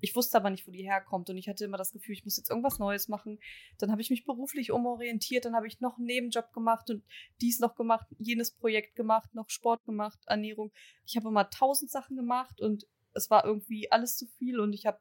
Ich 0.00 0.14
wusste 0.14 0.36
aber 0.36 0.50
nicht, 0.50 0.66
wo 0.66 0.70
die 0.70 0.82
herkommt. 0.82 1.30
Und 1.30 1.38
ich 1.38 1.48
hatte 1.48 1.64
immer 1.64 1.78
das 1.78 1.92
Gefühl, 1.92 2.14
ich 2.14 2.24
muss 2.24 2.36
jetzt 2.36 2.50
irgendwas 2.50 2.78
Neues 2.78 3.08
machen. 3.08 3.38
Dann 3.78 3.90
habe 3.90 4.02
ich 4.02 4.10
mich 4.10 4.24
beruflich 4.24 4.70
umorientiert, 4.70 5.44
dann 5.44 5.56
habe 5.56 5.66
ich 5.66 5.80
noch 5.80 5.96
einen 5.96 6.06
Nebenjob 6.06 6.52
gemacht 6.52 6.90
und 6.90 7.02
dies 7.40 7.60
noch 7.60 7.74
gemacht, 7.74 8.06
jenes 8.18 8.50
Projekt 8.50 8.94
gemacht, 8.94 9.34
noch 9.34 9.48
Sport 9.48 9.84
gemacht, 9.84 10.18
Ernährung. 10.26 10.70
Ich 11.06 11.16
habe 11.16 11.28
immer 11.28 11.48
tausend 11.48 11.90
Sachen 11.90 12.16
gemacht 12.16 12.60
und 12.60 12.86
es 13.14 13.30
war 13.30 13.44
irgendwie 13.44 13.90
alles 13.90 14.16
zu 14.16 14.26
viel 14.26 14.60
und 14.60 14.74
ich 14.74 14.84
habe 14.84 15.00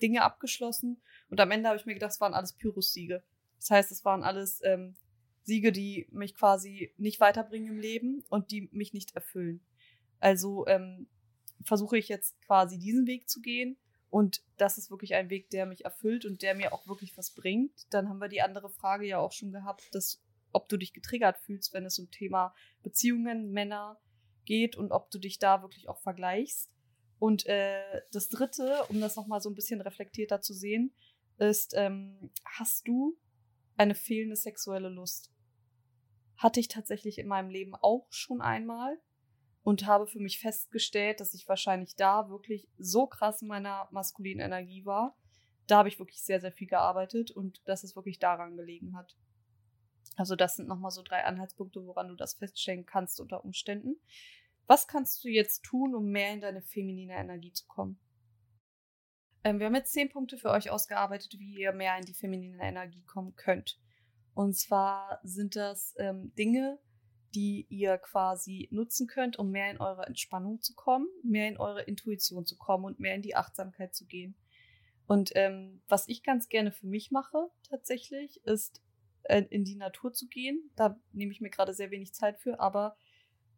Dinge 0.00 0.22
abgeschlossen. 0.22 1.02
Und 1.28 1.40
am 1.40 1.50
Ende 1.50 1.68
habe 1.68 1.78
ich 1.78 1.86
mir 1.86 1.94
gedacht, 1.94 2.12
es 2.12 2.20
waren 2.20 2.34
alles 2.34 2.52
Pyrrhus-Siege. 2.52 3.24
Das 3.58 3.70
heißt, 3.70 3.90
es 3.90 4.04
waren 4.04 4.22
alles 4.22 4.60
ähm, 4.62 4.94
Siege, 5.42 5.72
die 5.72 6.06
mich 6.10 6.34
quasi 6.34 6.92
nicht 6.98 7.18
weiterbringen 7.18 7.74
im 7.74 7.78
Leben 7.80 8.24
und 8.28 8.52
die 8.52 8.68
mich 8.72 8.92
nicht 8.92 9.16
erfüllen. 9.16 9.64
Also 10.20 10.66
ähm, 10.66 11.08
versuche 11.64 11.98
ich 11.98 12.08
jetzt 12.08 12.40
quasi 12.42 12.78
diesen 12.78 13.06
Weg 13.06 13.28
zu 13.28 13.40
gehen 13.40 13.76
und 14.10 14.42
das 14.56 14.78
ist 14.78 14.90
wirklich 14.90 15.14
ein 15.14 15.30
Weg, 15.30 15.50
der 15.50 15.66
mich 15.66 15.84
erfüllt 15.84 16.24
und 16.24 16.42
der 16.42 16.54
mir 16.54 16.72
auch 16.72 16.86
wirklich 16.86 17.16
was 17.16 17.32
bringt. 17.32 17.86
Dann 17.90 18.08
haben 18.08 18.20
wir 18.20 18.28
die 18.28 18.42
andere 18.42 18.70
Frage 18.70 19.06
ja 19.06 19.18
auch 19.18 19.32
schon 19.32 19.52
gehabt, 19.52 19.88
dass, 19.92 20.22
ob 20.52 20.68
du 20.68 20.76
dich 20.76 20.92
getriggert 20.92 21.38
fühlst, 21.38 21.74
wenn 21.74 21.84
es 21.84 21.98
um 21.98 22.10
Thema 22.10 22.54
Beziehungen, 22.82 23.50
Männer 23.50 24.00
geht 24.44 24.76
und 24.76 24.92
ob 24.92 25.10
du 25.10 25.18
dich 25.18 25.38
da 25.38 25.62
wirklich 25.62 25.88
auch 25.88 26.00
vergleichst. 26.00 26.70
Und 27.18 27.46
äh, 27.46 28.02
das 28.12 28.28
Dritte, 28.28 28.84
um 28.88 29.00
das 29.00 29.16
nochmal 29.16 29.40
so 29.40 29.50
ein 29.50 29.54
bisschen 29.54 29.80
reflektierter 29.80 30.40
zu 30.40 30.54
sehen, 30.54 30.94
ist, 31.38 31.74
ähm, 31.76 32.30
hast 32.44 32.86
du 32.86 33.18
eine 33.76 33.94
fehlende 33.94 34.36
sexuelle 34.36 34.88
Lust? 34.88 35.32
Hatte 36.36 36.60
ich 36.60 36.68
tatsächlich 36.68 37.18
in 37.18 37.26
meinem 37.26 37.50
Leben 37.50 37.74
auch 37.74 38.06
schon 38.10 38.40
einmal 38.40 38.98
und 39.66 39.84
habe 39.84 40.06
für 40.06 40.20
mich 40.20 40.38
festgestellt, 40.38 41.18
dass 41.18 41.34
ich 41.34 41.48
wahrscheinlich 41.48 41.96
da 41.96 42.30
wirklich 42.30 42.68
so 42.78 43.08
krass 43.08 43.42
in 43.42 43.48
meiner 43.48 43.88
maskulinen 43.90 44.46
Energie 44.46 44.86
war. 44.86 45.16
Da 45.66 45.78
habe 45.78 45.88
ich 45.88 45.98
wirklich 45.98 46.22
sehr, 46.22 46.40
sehr 46.40 46.52
viel 46.52 46.68
gearbeitet 46.68 47.32
und 47.32 47.60
dass 47.64 47.82
es 47.82 47.96
wirklich 47.96 48.20
daran 48.20 48.56
gelegen 48.56 48.96
hat. 48.96 49.16
Also 50.14 50.36
das 50.36 50.54
sind 50.54 50.68
nochmal 50.68 50.92
so 50.92 51.02
drei 51.02 51.24
Anhaltspunkte, 51.24 51.84
woran 51.84 52.06
du 52.06 52.14
das 52.14 52.34
feststellen 52.34 52.86
kannst 52.86 53.18
unter 53.18 53.44
Umständen. 53.44 53.96
Was 54.68 54.86
kannst 54.86 55.24
du 55.24 55.28
jetzt 55.28 55.64
tun, 55.64 55.96
um 55.96 56.12
mehr 56.12 56.32
in 56.32 56.40
deine 56.40 56.62
feminine 56.62 57.14
Energie 57.14 57.52
zu 57.52 57.66
kommen? 57.66 57.98
Ähm, 59.42 59.58
wir 59.58 59.66
haben 59.66 59.74
jetzt 59.74 59.92
zehn 59.92 60.10
Punkte 60.10 60.38
für 60.38 60.50
euch 60.50 60.70
ausgearbeitet, 60.70 61.40
wie 61.40 61.58
ihr 61.58 61.72
mehr 61.72 61.98
in 61.98 62.04
die 62.04 62.14
feminine 62.14 62.62
Energie 62.62 63.02
kommen 63.02 63.34
könnt. 63.34 63.80
Und 64.32 64.56
zwar 64.56 65.18
sind 65.24 65.56
das 65.56 65.92
ähm, 65.98 66.32
Dinge, 66.36 66.78
die 67.36 67.66
ihr 67.68 67.98
quasi 67.98 68.66
nutzen 68.70 69.06
könnt, 69.06 69.38
um 69.38 69.50
mehr 69.50 69.70
in 69.70 69.78
eure 69.78 70.06
Entspannung 70.06 70.62
zu 70.62 70.74
kommen, 70.74 71.06
mehr 71.22 71.48
in 71.48 71.58
eure 71.58 71.82
Intuition 71.82 72.46
zu 72.46 72.56
kommen 72.56 72.86
und 72.86 72.98
mehr 72.98 73.14
in 73.14 73.20
die 73.20 73.36
Achtsamkeit 73.36 73.94
zu 73.94 74.06
gehen. 74.06 74.34
Und 75.06 75.32
ähm, 75.34 75.82
was 75.86 76.08
ich 76.08 76.22
ganz 76.22 76.48
gerne 76.48 76.72
für 76.72 76.86
mich 76.86 77.10
mache, 77.10 77.50
tatsächlich, 77.68 78.42
ist 78.44 78.82
äh, 79.24 79.42
in 79.50 79.64
die 79.64 79.76
Natur 79.76 80.14
zu 80.14 80.28
gehen. 80.28 80.70
Da 80.76 80.98
nehme 81.12 81.30
ich 81.30 81.42
mir 81.42 81.50
gerade 81.50 81.74
sehr 81.74 81.90
wenig 81.90 82.14
Zeit 82.14 82.40
für, 82.40 82.58
aber 82.58 82.96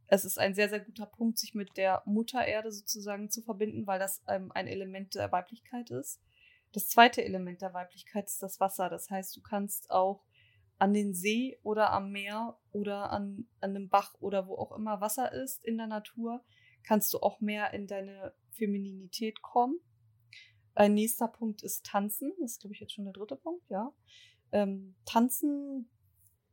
es 0.09 0.25
ist 0.25 0.41
ein 0.41 0.55
sehr, 0.55 0.69
sehr 0.69 0.81
guter 0.81 1.07
Punkt, 1.07 1.39
sich 1.39 1.55
mit 1.55 1.77
der 1.77 2.03
Mutter 2.05 2.45
Erde 2.45 2.73
sozusagen 2.73 3.31
zu 3.31 3.43
verbinden, 3.43 3.87
weil 3.87 4.01
das 4.01 4.23
ähm, 4.27 4.51
ein 4.53 4.67
Element 4.67 5.15
der 5.15 5.31
Weiblichkeit 5.31 5.91
ist. 5.91 6.21
Das 6.73 6.89
zweite 6.89 7.25
Element 7.25 7.63
der 7.63 7.75
Weiblichkeit 7.75 8.27
ist 8.27 8.43
das 8.43 8.59
Wasser. 8.59 8.91
Das 8.91 9.09
heißt, 9.09 9.37
du 9.37 9.41
kannst 9.41 9.91
auch 9.93 10.25
an 10.79 10.95
den 10.95 11.15
See 11.15 11.59
oder 11.63 11.93
am 11.93 12.13
Meer 12.13 12.59
oder 12.73 13.11
an, 13.11 13.49
an 13.61 13.71
einem 13.71 13.89
Bach 13.89 14.15
oder 14.21 14.47
wo 14.47 14.55
auch 14.57 14.77
immer 14.77 15.01
Wasser 15.01 15.33
ist 15.33 15.65
in 15.65 15.77
der 15.77 15.89
Natur, 15.89 16.45
kannst 16.85 17.13
du 17.13 17.19
auch 17.19 17.41
mehr 17.41 17.73
in 17.75 17.87
deine 17.87 18.33
Femininität 18.53 19.43
kommen. 19.43 19.79
Ein 20.75 20.95
nächster 20.95 21.29
Punkt 21.29 21.63
ist 21.63 21.85
Tanzen. 21.85 22.33
Das 22.41 22.53
ist, 22.53 22.61
glaube 22.61 22.75
ich, 22.75 22.81
jetzt 22.81 22.93
schon 22.93 23.05
der 23.05 23.13
dritte 23.13 23.37
Punkt, 23.37 23.69
ja. 23.69 23.93
Ähm, 24.53 24.95
Tanzen 25.05 25.91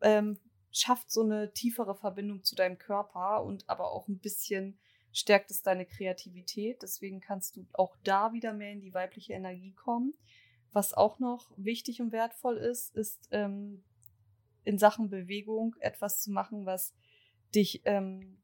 ähm, 0.01 0.39
schafft 0.71 1.11
so 1.11 1.21
eine 1.21 1.53
tiefere 1.53 1.95
Verbindung 1.95 2.43
zu 2.43 2.55
deinem 2.55 2.77
Körper 2.77 3.43
und 3.43 3.69
aber 3.69 3.91
auch 3.91 4.07
ein 4.07 4.19
bisschen 4.19 4.79
stärkt 5.13 5.51
es 5.51 5.61
deine 5.61 5.85
Kreativität. 5.85 6.81
Deswegen 6.81 7.21
kannst 7.21 7.55
du 7.55 7.65
auch 7.73 7.95
da 8.03 8.33
wieder 8.33 8.51
mehr 8.51 8.71
in 8.71 8.81
die 8.81 8.93
weibliche 8.93 9.33
Energie 9.33 9.73
kommen. 9.73 10.13
Was 10.73 10.93
auch 10.93 11.19
noch 11.19 11.51
wichtig 11.55 12.01
und 12.01 12.11
wertvoll 12.11 12.57
ist, 12.57 12.93
ist 12.95 13.29
ähm, 13.31 13.83
in 14.65 14.77
Sachen 14.77 15.09
Bewegung 15.09 15.75
etwas 15.79 16.21
zu 16.21 16.31
machen, 16.31 16.65
was 16.65 16.93
dich 17.53 17.81
ähm, 17.85 18.37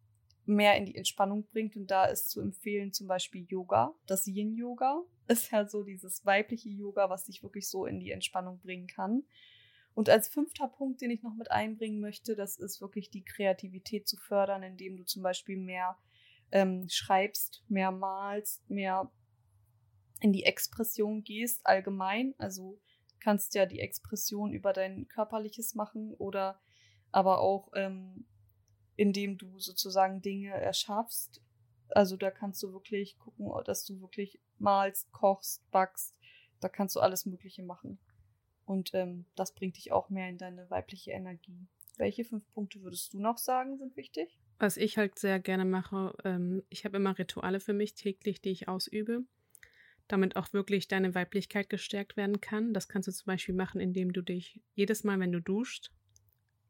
mehr 0.46 0.78
in 0.78 0.86
die 0.86 0.96
Entspannung 0.96 1.46
bringt. 1.48 1.76
Und 1.76 1.88
da 1.88 2.06
ist 2.06 2.30
zu 2.30 2.42
empfehlen 2.42 2.94
zum 2.94 3.08
Beispiel 3.08 3.46
Yoga. 3.50 3.94
Das 4.06 4.28
Yin-Yoga 4.28 5.02
ist 5.28 5.52
ja 5.52 5.68
so 5.68 5.84
dieses 5.84 6.26
weibliche 6.26 6.70
Yoga, 6.70 7.10
was 7.10 7.26
dich 7.26 7.44
wirklich 7.44 7.70
so 7.70 7.86
in 7.86 8.00
die 8.00 8.12
Entspannung 8.12 8.60
bringen 8.60 8.88
kann. 8.88 9.24
Und 9.94 10.10
als 10.10 10.30
fünfter 10.30 10.70
Punkt, 10.70 11.02
den 11.02 11.12
ich 11.12 11.22
noch 11.22 11.36
mit 11.36 11.52
einbringen 11.52 12.00
möchte, 12.00 12.36
das 12.36 12.58
ist 12.58 12.80
wirklich 12.80 13.10
die 13.10 13.26
Kreativität 13.26 14.08
zu 14.08 14.16
fördern, 14.16 14.64
indem 14.64 14.96
du 14.96 15.04
zum 15.04 15.22
Beispiel 15.22 15.58
mehr 15.58 15.98
ähm, 16.52 16.88
schreibst, 16.90 17.64
mehr 17.68 17.92
malst, 17.92 18.70
mehr 18.70 19.12
in 20.22 20.32
die 20.32 20.44
Expression 20.44 21.24
gehst 21.24 21.66
allgemein. 21.66 22.36
Also 22.38 22.80
kannst 23.22 23.56
ja 23.56 23.66
die 23.66 23.80
Expression 23.80 24.52
über 24.52 24.74
dein 24.74 25.08
körperliches 25.08 25.76
machen 25.76 26.14
oder 26.16 26.60
aber 27.12 27.40
auch 27.40 27.72
ähm, 27.76 28.26
indem 28.96 29.38
du 29.38 29.60
sozusagen 29.60 30.22
Dinge 30.22 30.50
erschaffst. 30.50 31.42
Also 31.90 32.18
da 32.18 32.32
kannst 32.32 32.62
du 32.64 32.72
wirklich 32.72 33.18
gucken, 33.18 33.50
dass 33.66 33.86
du 33.86 34.00
wirklich 34.00 34.40
malst, 34.60 35.12
kochst, 35.12 35.70
backst. 35.72 36.16
Da 36.60 36.70
kannst 36.70 36.96
du 36.96 37.00
alles 37.00 37.26
Mögliche 37.26 37.64
machen. 37.64 38.00
Und 38.66 38.94
ähm, 38.94 39.26
das 39.36 39.54
bringt 39.54 39.78
dich 39.78 39.92
auch 39.92 40.10
mehr 40.10 40.30
in 40.30 40.38
deine 40.38 40.70
weibliche 40.70 41.12
Energie. 41.12 41.68
Welche 41.98 42.24
fünf 42.24 42.48
Punkte 42.54 42.82
würdest 42.82 43.14
du 43.14 43.20
noch 43.20 43.38
sagen, 43.38 43.78
sind 43.78 43.98
wichtig? 43.98 44.40
Was 44.60 44.78
ich 44.78 44.98
halt 44.98 45.18
sehr 45.18 45.40
gerne 45.40 45.66
mache, 45.66 46.16
ähm, 46.24 46.64
ich 46.70 46.86
habe 46.86 46.98
immer 46.98 47.18
Rituale 47.18 47.60
für 47.60 47.74
mich 47.74 47.96
täglich, 47.96 48.40
die 48.42 48.52
ich 48.52 48.68
ausübe, 48.68 49.24
damit 50.12 50.36
auch 50.36 50.52
wirklich 50.54 50.88
deine 50.88 51.16
Weiblichkeit 51.16 51.70
gestärkt 51.70 52.18
werden 52.18 52.42
kann. 52.42 52.74
Das 52.74 52.88
kannst 52.88 53.08
du 53.08 53.12
zum 53.12 53.26
Beispiel 53.26 53.56
machen, 53.56 53.80
indem 53.80 54.12
du 54.12 54.22
dich 54.22 54.62
jedes 54.74 55.04
Mal, 55.04 55.20
wenn 55.20 55.32
du 55.32 55.42
duscht, 55.42 55.92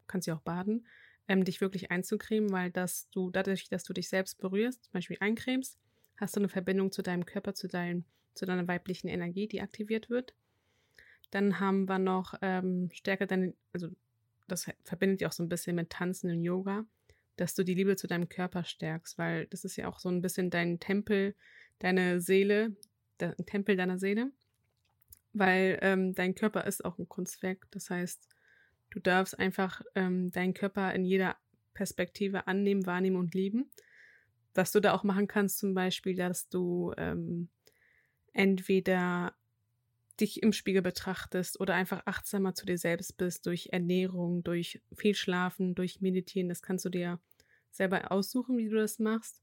kannst 0.07 0.27
du 0.27 0.33
auch 0.33 0.41
baden, 0.41 0.85
ähm, 1.27 1.43
dich 1.43 1.61
wirklich 1.61 1.91
einzucremen, 1.91 2.51
weil 2.51 2.71
das 2.71 3.09
du 3.09 3.31
dadurch, 3.31 3.69
dass 3.69 3.83
du 3.83 3.93
dich 3.93 4.09
selbst 4.09 4.39
berührst, 4.39 4.83
zum 4.83 4.93
Beispiel 4.93 5.17
eincremst, 5.19 5.79
hast 6.17 6.35
du 6.35 6.39
eine 6.39 6.49
Verbindung 6.49 6.91
zu 6.91 7.01
deinem 7.01 7.25
Körper, 7.25 7.53
zu, 7.53 7.67
dein, 7.67 8.05
zu 8.35 8.45
deiner 8.45 8.67
weiblichen 8.67 9.07
Energie, 9.07 9.47
die 9.47 9.61
aktiviert 9.61 10.09
wird. 10.09 10.35
Dann 11.31 11.59
haben 11.59 11.87
wir 11.87 11.99
noch 11.99 12.35
ähm, 12.41 12.89
stärker 12.93 13.25
deine, 13.25 13.53
also 13.73 13.89
das 14.47 14.69
verbindet 14.83 15.21
ja 15.21 15.29
auch 15.29 15.33
so 15.33 15.43
ein 15.43 15.49
bisschen 15.49 15.75
mit 15.75 15.89
Tanzen 15.89 16.29
und 16.29 16.43
Yoga, 16.43 16.85
dass 17.37 17.55
du 17.55 17.63
die 17.63 17.73
Liebe 17.73 17.95
zu 17.95 18.07
deinem 18.07 18.29
Körper 18.29 18.65
stärkst, 18.65 19.17
weil 19.17 19.47
das 19.47 19.63
ist 19.63 19.77
ja 19.77 19.87
auch 19.87 19.99
so 19.99 20.09
ein 20.09 20.21
bisschen 20.21 20.49
dein 20.49 20.79
Tempel, 20.79 21.33
deine 21.79 22.19
Seele, 22.19 22.75
der 23.21 23.35
Tempel 23.37 23.75
deiner 23.77 23.99
Seele, 23.99 24.31
weil 25.33 25.79
ähm, 25.81 26.13
dein 26.13 26.35
Körper 26.35 26.65
ist 26.65 26.83
auch 26.83 26.97
ein 26.97 27.07
Kunstwerk. 27.07 27.67
Das 27.71 27.89
heißt, 27.89 28.27
du 28.91 28.99
darfst 28.99 29.37
einfach 29.39 29.81
ähm, 29.95 30.31
deinen 30.31 30.53
Körper 30.53 30.93
in 30.93 31.05
jeder 31.05 31.37
Perspektive 31.73 32.47
annehmen, 32.47 32.85
wahrnehmen 32.85 33.17
und 33.17 33.33
lieben. 33.33 33.71
Was 34.53 34.71
du 34.71 34.81
da 34.81 34.93
auch 34.93 35.03
machen 35.03 35.27
kannst, 35.27 35.59
zum 35.59 35.73
Beispiel, 35.73 36.15
dass 36.15 36.49
du 36.49 36.93
ähm, 36.97 37.47
entweder 38.33 39.33
dich 40.19 40.43
im 40.43 40.53
Spiegel 40.53 40.81
betrachtest 40.81 41.59
oder 41.59 41.73
einfach 41.73 42.03
achtsamer 42.05 42.53
zu 42.53 42.65
dir 42.65 42.77
selbst 42.77 43.17
bist 43.17 43.45
durch 43.45 43.69
Ernährung, 43.71 44.43
durch 44.43 44.81
viel 44.93 45.15
Schlafen, 45.15 45.73
durch 45.73 46.01
Meditieren. 46.01 46.49
Das 46.49 46.61
kannst 46.61 46.85
du 46.85 46.89
dir 46.89 47.19
selber 47.71 48.11
aussuchen, 48.11 48.57
wie 48.57 48.69
du 48.69 48.75
das 48.75 48.99
machst. 48.99 49.40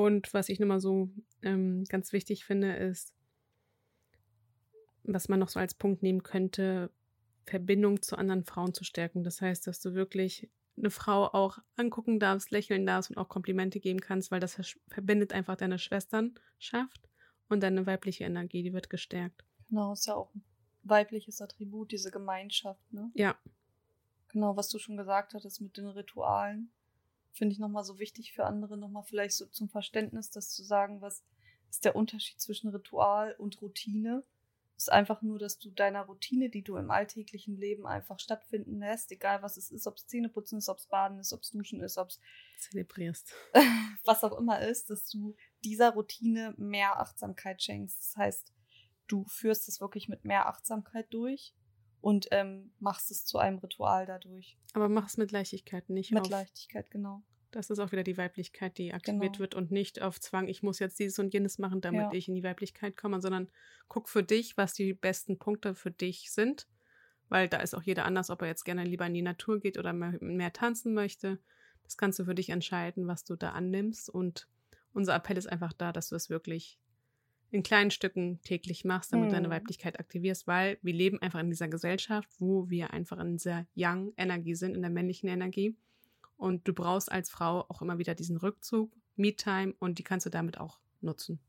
Und 0.00 0.32
was 0.32 0.48
ich 0.48 0.58
nochmal 0.58 0.80
so 0.80 1.10
ähm, 1.42 1.84
ganz 1.84 2.14
wichtig 2.14 2.46
finde, 2.46 2.72
ist, 2.72 3.12
was 5.02 5.28
man 5.28 5.38
noch 5.38 5.50
so 5.50 5.60
als 5.60 5.74
Punkt 5.74 6.02
nehmen 6.02 6.22
könnte, 6.22 6.90
Verbindung 7.44 8.00
zu 8.00 8.16
anderen 8.16 8.44
Frauen 8.44 8.72
zu 8.72 8.82
stärken. 8.82 9.24
Das 9.24 9.42
heißt, 9.42 9.66
dass 9.66 9.78
du 9.80 9.92
wirklich 9.92 10.48
eine 10.78 10.88
Frau 10.88 11.26
auch 11.26 11.58
angucken 11.76 12.18
darfst, 12.18 12.50
lächeln 12.50 12.86
darfst 12.86 13.10
und 13.10 13.18
auch 13.18 13.28
Komplimente 13.28 13.78
geben 13.78 14.00
kannst, 14.00 14.30
weil 14.30 14.40
das 14.40 14.58
verbindet 14.88 15.34
einfach 15.34 15.56
deine 15.56 15.78
Schwesternschaft 15.78 17.10
und 17.50 17.62
deine 17.62 17.84
weibliche 17.84 18.24
Energie, 18.24 18.62
die 18.62 18.72
wird 18.72 18.88
gestärkt. 18.88 19.44
Genau, 19.68 19.92
ist 19.92 20.06
ja 20.06 20.14
auch 20.14 20.34
ein 20.34 20.42
weibliches 20.82 21.42
Attribut, 21.42 21.92
diese 21.92 22.10
Gemeinschaft, 22.10 22.90
ne? 22.90 23.10
Ja. 23.12 23.38
Genau, 24.28 24.56
was 24.56 24.70
du 24.70 24.78
schon 24.78 24.96
gesagt 24.96 25.34
hattest 25.34 25.60
mit 25.60 25.76
den 25.76 25.88
Ritualen, 25.88 26.72
finde 27.32 27.52
ich 27.52 27.58
nochmal 27.58 27.84
so 27.84 27.98
wichtig 27.98 28.32
für 28.32 28.44
andere, 28.44 28.76
nochmal 28.76 29.04
vielleicht 29.04 29.34
so 29.34 29.46
zum 29.46 29.68
Verständnis, 29.68 30.30
das 30.30 30.50
zu 30.50 30.62
sagen, 30.62 31.00
was 31.00 31.24
ist 31.70 31.84
der 31.84 31.96
Unterschied 31.96 32.40
zwischen 32.40 32.70
Ritual 32.70 33.34
und 33.38 33.60
Routine. 33.62 34.24
Es 34.76 34.84
ist 34.84 34.92
einfach 34.92 35.22
nur, 35.22 35.38
dass 35.38 35.58
du 35.58 35.70
deiner 35.70 36.02
Routine, 36.02 36.48
die 36.48 36.62
du 36.62 36.76
im 36.76 36.90
alltäglichen 36.90 37.56
Leben 37.56 37.86
einfach 37.86 38.18
stattfinden 38.18 38.78
lässt, 38.78 39.12
egal 39.12 39.42
was 39.42 39.56
es 39.56 39.70
ist, 39.70 39.86
ob 39.86 39.96
es 39.96 40.06
Zähneputzen 40.06 40.58
ist, 40.58 40.68
ob 40.68 40.78
es 40.78 40.86
Baden 40.86 41.18
ist, 41.18 41.32
ob 41.32 41.42
es 41.42 41.50
Duschen 41.50 41.82
ist, 41.82 41.98
ob 41.98 42.08
es 42.08 42.20
zelebrierst, 42.60 43.32
was 44.04 44.24
auch 44.24 44.36
immer 44.38 44.60
ist, 44.60 44.90
dass 44.90 45.08
du 45.08 45.36
dieser 45.64 45.90
Routine 45.90 46.54
mehr 46.56 46.98
Achtsamkeit 46.98 47.62
schenkst. 47.62 47.98
Das 48.00 48.16
heißt, 48.16 48.52
du 49.06 49.24
führst 49.26 49.68
es 49.68 49.80
wirklich 49.80 50.08
mit 50.08 50.24
mehr 50.24 50.46
Achtsamkeit 50.46 51.12
durch 51.12 51.54
und 52.00 52.28
ähm, 52.30 52.72
machst 52.78 53.10
es 53.10 53.24
zu 53.24 53.38
einem 53.38 53.58
Ritual 53.58 54.06
dadurch. 54.06 54.56
Aber 54.74 54.88
mach 54.88 55.06
es 55.06 55.16
mit 55.16 55.32
Leichtigkeit, 55.32 55.88
nicht 55.90 56.12
Mit 56.12 56.22
auf, 56.24 56.30
Leichtigkeit, 56.30 56.90
genau. 56.90 57.22
Das 57.50 57.68
ist 57.68 57.80
auch 57.80 57.90
wieder 57.90 58.04
die 58.04 58.16
Weiblichkeit, 58.16 58.78
die 58.78 58.94
aktiviert 58.94 59.32
Genau. 59.32 59.38
wird 59.40 59.54
und 59.56 59.70
nicht 59.72 60.00
auf 60.02 60.20
Zwang, 60.20 60.46
ich 60.48 60.62
muss 60.62 60.78
jetzt 60.78 60.98
dieses 61.00 61.18
und 61.18 61.34
jenes 61.34 61.58
machen, 61.58 61.80
damit 61.80 62.00
Ja. 62.02 62.12
ich 62.12 62.28
in 62.28 62.34
die 62.36 62.44
Weiblichkeit 62.44 62.96
komme, 62.96 63.20
sondern 63.20 63.48
guck 63.88 64.08
für 64.08 64.22
dich, 64.22 64.56
was 64.56 64.72
die 64.72 64.94
besten 64.94 65.38
Punkte 65.38 65.74
für 65.74 65.90
dich 65.90 66.30
sind. 66.30 66.68
Weil 67.28 67.48
da 67.48 67.58
ist 67.58 67.74
auch 67.74 67.82
jeder 67.82 68.04
anders, 68.04 68.30
ob 68.30 68.42
er 68.42 68.48
jetzt 68.48 68.64
gerne 68.64 68.84
lieber 68.84 69.06
in 69.06 69.14
die 69.14 69.22
Natur 69.22 69.60
geht 69.60 69.78
oder 69.78 69.92
mehr, 69.92 70.16
mehr 70.20 70.52
tanzen 70.52 70.94
möchte. 70.94 71.38
Das 71.84 71.96
kannst 71.96 72.18
du 72.18 72.24
für 72.24 72.34
dich 72.34 72.50
entscheiden, 72.50 73.06
was 73.08 73.24
du 73.24 73.34
da 73.36 73.50
annimmst. 73.50 74.08
Und 74.10 74.46
unser 74.92 75.14
Appell 75.14 75.36
ist 75.36 75.46
einfach 75.48 75.72
da, 75.72 75.92
dass 75.92 76.08
du 76.08 76.16
es 76.16 76.30
wirklich 76.30 76.78
in 77.50 77.62
kleinen 77.62 77.90
Stücken 77.90 78.40
täglich 78.42 78.84
machst, 78.84 79.12
damit 79.12 79.28
du 79.30 79.34
deine 79.34 79.48
Mhm. 79.48 79.52
Weiblichkeit 79.52 79.98
aktivierst, 79.98 80.46
weil 80.46 80.78
wir 80.82 80.92
leben 80.92 81.20
einfach 81.20 81.40
in 81.40 81.50
dieser 81.50 81.68
Gesellschaft, 81.68 82.28
wo 82.38 82.70
wir 82.70 82.92
einfach 82.92 83.18
in 83.18 83.32
dieser 83.32 83.66
Young-Energie 83.76 84.54
sind, 84.54 84.74
in 84.74 84.82
der 84.82 84.90
männlichen 84.90 85.28
Energie. 85.28 85.76
Und 86.36 86.66
du 86.66 86.72
brauchst 86.72 87.10
als 87.10 87.28
Frau 87.30 87.66
auch 87.68 87.82
immer 87.82 87.98
wieder 87.98 88.14
diesen 88.14 88.36
Rückzug, 88.36 88.92
Me-Time 89.16 89.74
und 89.78 89.98
die 89.98 90.04
kannst 90.04 90.26
du 90.26 90.30
damit 90.30 90.58
auch 90.58 90.78
nutzen. 91.00 91.40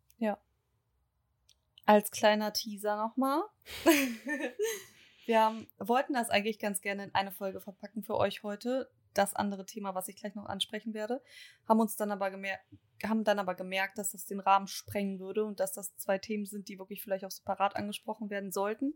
Als 1.86 2.12
kleiner 2.12 2.54
Teaser 2.54 2.96
nochmal. 2.96 3.44
Wir 5.26 5.42
haben, 5.42 5.68
wollten 5.78 6.14
das 6.14 6.30
eigentlich 6.30 6.60
ganz 6.60 6.82
gerne 6.82 7.06
in 7.06 7.16
eine 7.16 7.32
Folge 7.32 7.60
verpacken 7.60 8.04
für 8.04 8.18
euch 8.18 8.44
heute. 8.44 8.90
Das 9.14 9.34
andere 9.36 9.66
Thema, 9.66 9.96
was 9.96 10.08
ich 10.08 10.16
gleich 10.16 10.36
noch 10.36 10.46
ansprechen 10.46 10.94
werde, 10.94 11.22
haben 11.68 11.80
uns 11.80 11.96
dann 11.96 12.12
aber 12.12 12.32
gemerkt, 12.32 12.64
haben 13.04 13.24
dann 13.24 13.40
aber 13.40 13.56
gemerkt, 13.56 13.98
dass 13.98 14.12
das 14.12 14.26
den 14.26 14.40
Rahmen 14.40 14.68
sprengen 14.68 15.20
würde 15.20 15.44
und 15.44 15.60
dass 15.60 15.74
das 15.74 15.96
zwei 15.98 16.18
Themen 16.18 16.46
sind, 16.46 16.70
die 16.70 16.80
wirklich 16.80 17.02
vielleicht 17.02 17.26
auch 17.26 17.32
separat 17.32 17.76
angesprochen 17.76 18.30
werden 18.30 18.52
sollten. 18.52 18.94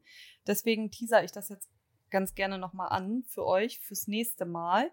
Deswegen 0.48 0.92
teaser 0.92 1.24
ich 1.24 1.32
das 1.32 1.50
jetzt 1.50 1.70
ganz 2.10 2.36
gerne 2.36 2.58
nochmal 2.58 2.90
an 2.90 3.24
für 3.28 3.46
euch 3.46 3.80
fürs 3.80 4.08
nächste 4.08 4.46
Mal. 4.46 4.92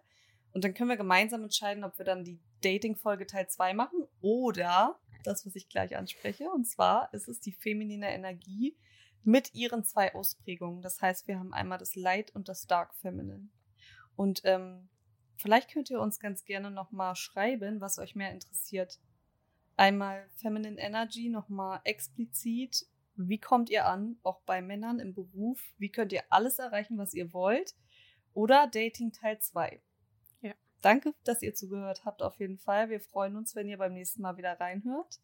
Und 0.53 0.65
dann 0.65 0.75
können 0.75 0.91
wir 0.91 0.97
gemeinsam 0.97 1.43
entscheiden, 1.43 1.85
ob 1.85 1.99
wir 1.99 2.05
dann 2.05 2.25
die 2.25 2.41
Dating-Folge 2.63 3.27
Teil 3.27 3.49
2 3.49 3.75
machen 3.75 4.07
oder 4.21 4.99
das, 5.25 5.47
was 5.47 5.55
ich 5.55 5.69
gleich 5.69 5.97
anspreche. 5.97 6.51
Und 6.51 6.67
zwar 6.67 7.13
ist 7.15 7.29
es 7.29 7.41
die 7.41 7.53
feminine 7.53 8.13
Energie 8.13 8.77
mit 9.25 9.55
ihren 9.55 9.85
zwei 9.85 10.15
Ausprägungen. 10.15 10.83
Das 10.83 11.01
heißt, 11.01 11.29
wir 11.29 11.39
haben 11.39 11.53
einmal 11.53 11.79
das 11.79 11.95
Light 11.95 12.35
und 12.35 12.49
das 12.49 12.67
Dark 12.67 12.95
Feminine. 12.97 13.49
Und 14.17 14.43
ähm, 14.45 14.89
vielleicht 15.37 15.71
könnt 15.71 15.91
ihr 15.91 16.01
uns 16.01 16.19
ganz 16.21 16.45
gerne 16.45 16.71
nochmal 16.71 17.17
schreiben, 17.17 17.81
was 17.81 17.99
euch 17.99 18.15
mehr 18.15 18.33
interessiert. 18.33 18.99
Einmal 19.77 20.29
Feminine 20.37 20.79
Energy, 20.81 21.29
nochmal 21.29 21.81
explizit. 21.85 22.87
Wie 23.17 23.39
kommt 23.39 23.71
ihr 23.71 23.87
an, 23.87 24.17
auch 24.23 24.41
bei 24.43 24.63
Männern 24.63 24.99
im 24.99 25.15
Beruf? 25.15 25.61
Wie 25.79 25.91
könnt 25.91 26.13
ihr 26.13 26.23
alles 26.31 26.59
erreichen, 26.59 26.99
was 26.99 27.15
ihr 27.15 27.33
wollt? 27.33 27.75
Oder 28.35 28.67
Dating 28.67 29.13
Teil 29.13 29.39
2. 29.39 29.83
Ja. 30.41 30.55
Danke, 30.81 31.15
dass 31.25 31.43
ihr 31.43 31.55
zugehört 31.55 32.05
habt, 32.05 32.23
auf 32.23 32.39
jeden 32.39 32.59
Fall. 32.59 32.89
Wir 32.91 33.01
freuen 33.01 33.37
uns, 33.37 33.55
wenn 33.55 33.69
ihr 33.69 33.79
beim 33.79 33.93
nächsten 33.93 34.23
Mal 34.23 34.37
wieder 34.37 34.59
reinhört. 34.59 35.21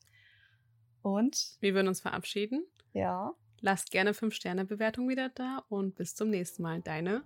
Und 1.02 1.56
Wir 1.60 1.74
würden 1.74 1.88
uns 1.88 2.00
verabschieden. 2.00 2.66
ja, 2.92 3.32
Lasst 3.60 3.90
gerne 3.90 4.12
5-Sterne-Bewertung 4.12 5.08
wieder 5.08 5.30
da 5.30 5.64
und 5.68 5.96
bis 5.96 6.14
zum 6.14 6.30
nächsten 6.30 6.62
Mal. 6.62 6.80
Deine 6.80 7.24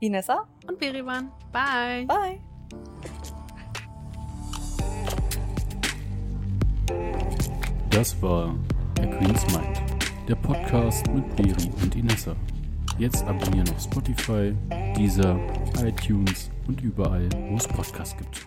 Inessa, 0.00 0.46
und 0.66 0.78
Berivan. 0.78 1.30
Bye. 1.52 2.06
bye. 2.06 2.40
Das 7.90 8.20
war 8.22 8.54
der 8.96 9.10
Queen's 9.10 9.44
Mind, 9.46 9.82
der 10.28 10.36
Podcast 10.36 11.06
mit 11.08 11.36
Beri 11.36 11.70
und 11.82 11.96
Inessa. 11.96 12.36
Jetzt 12.98 13.24
abonnieren 13.24 13.68
auf 13.70 13.82
Spotify, 13.82 14.54
Deezer, 14.96 15.38
iTunes 15.84 16.50
und 16.66 16.80
überall, 16.80 17.28
wo 17.48 17.56
es 17.56 17.66
Podcasts 17.66 18.16
gibt. 18.16 18.46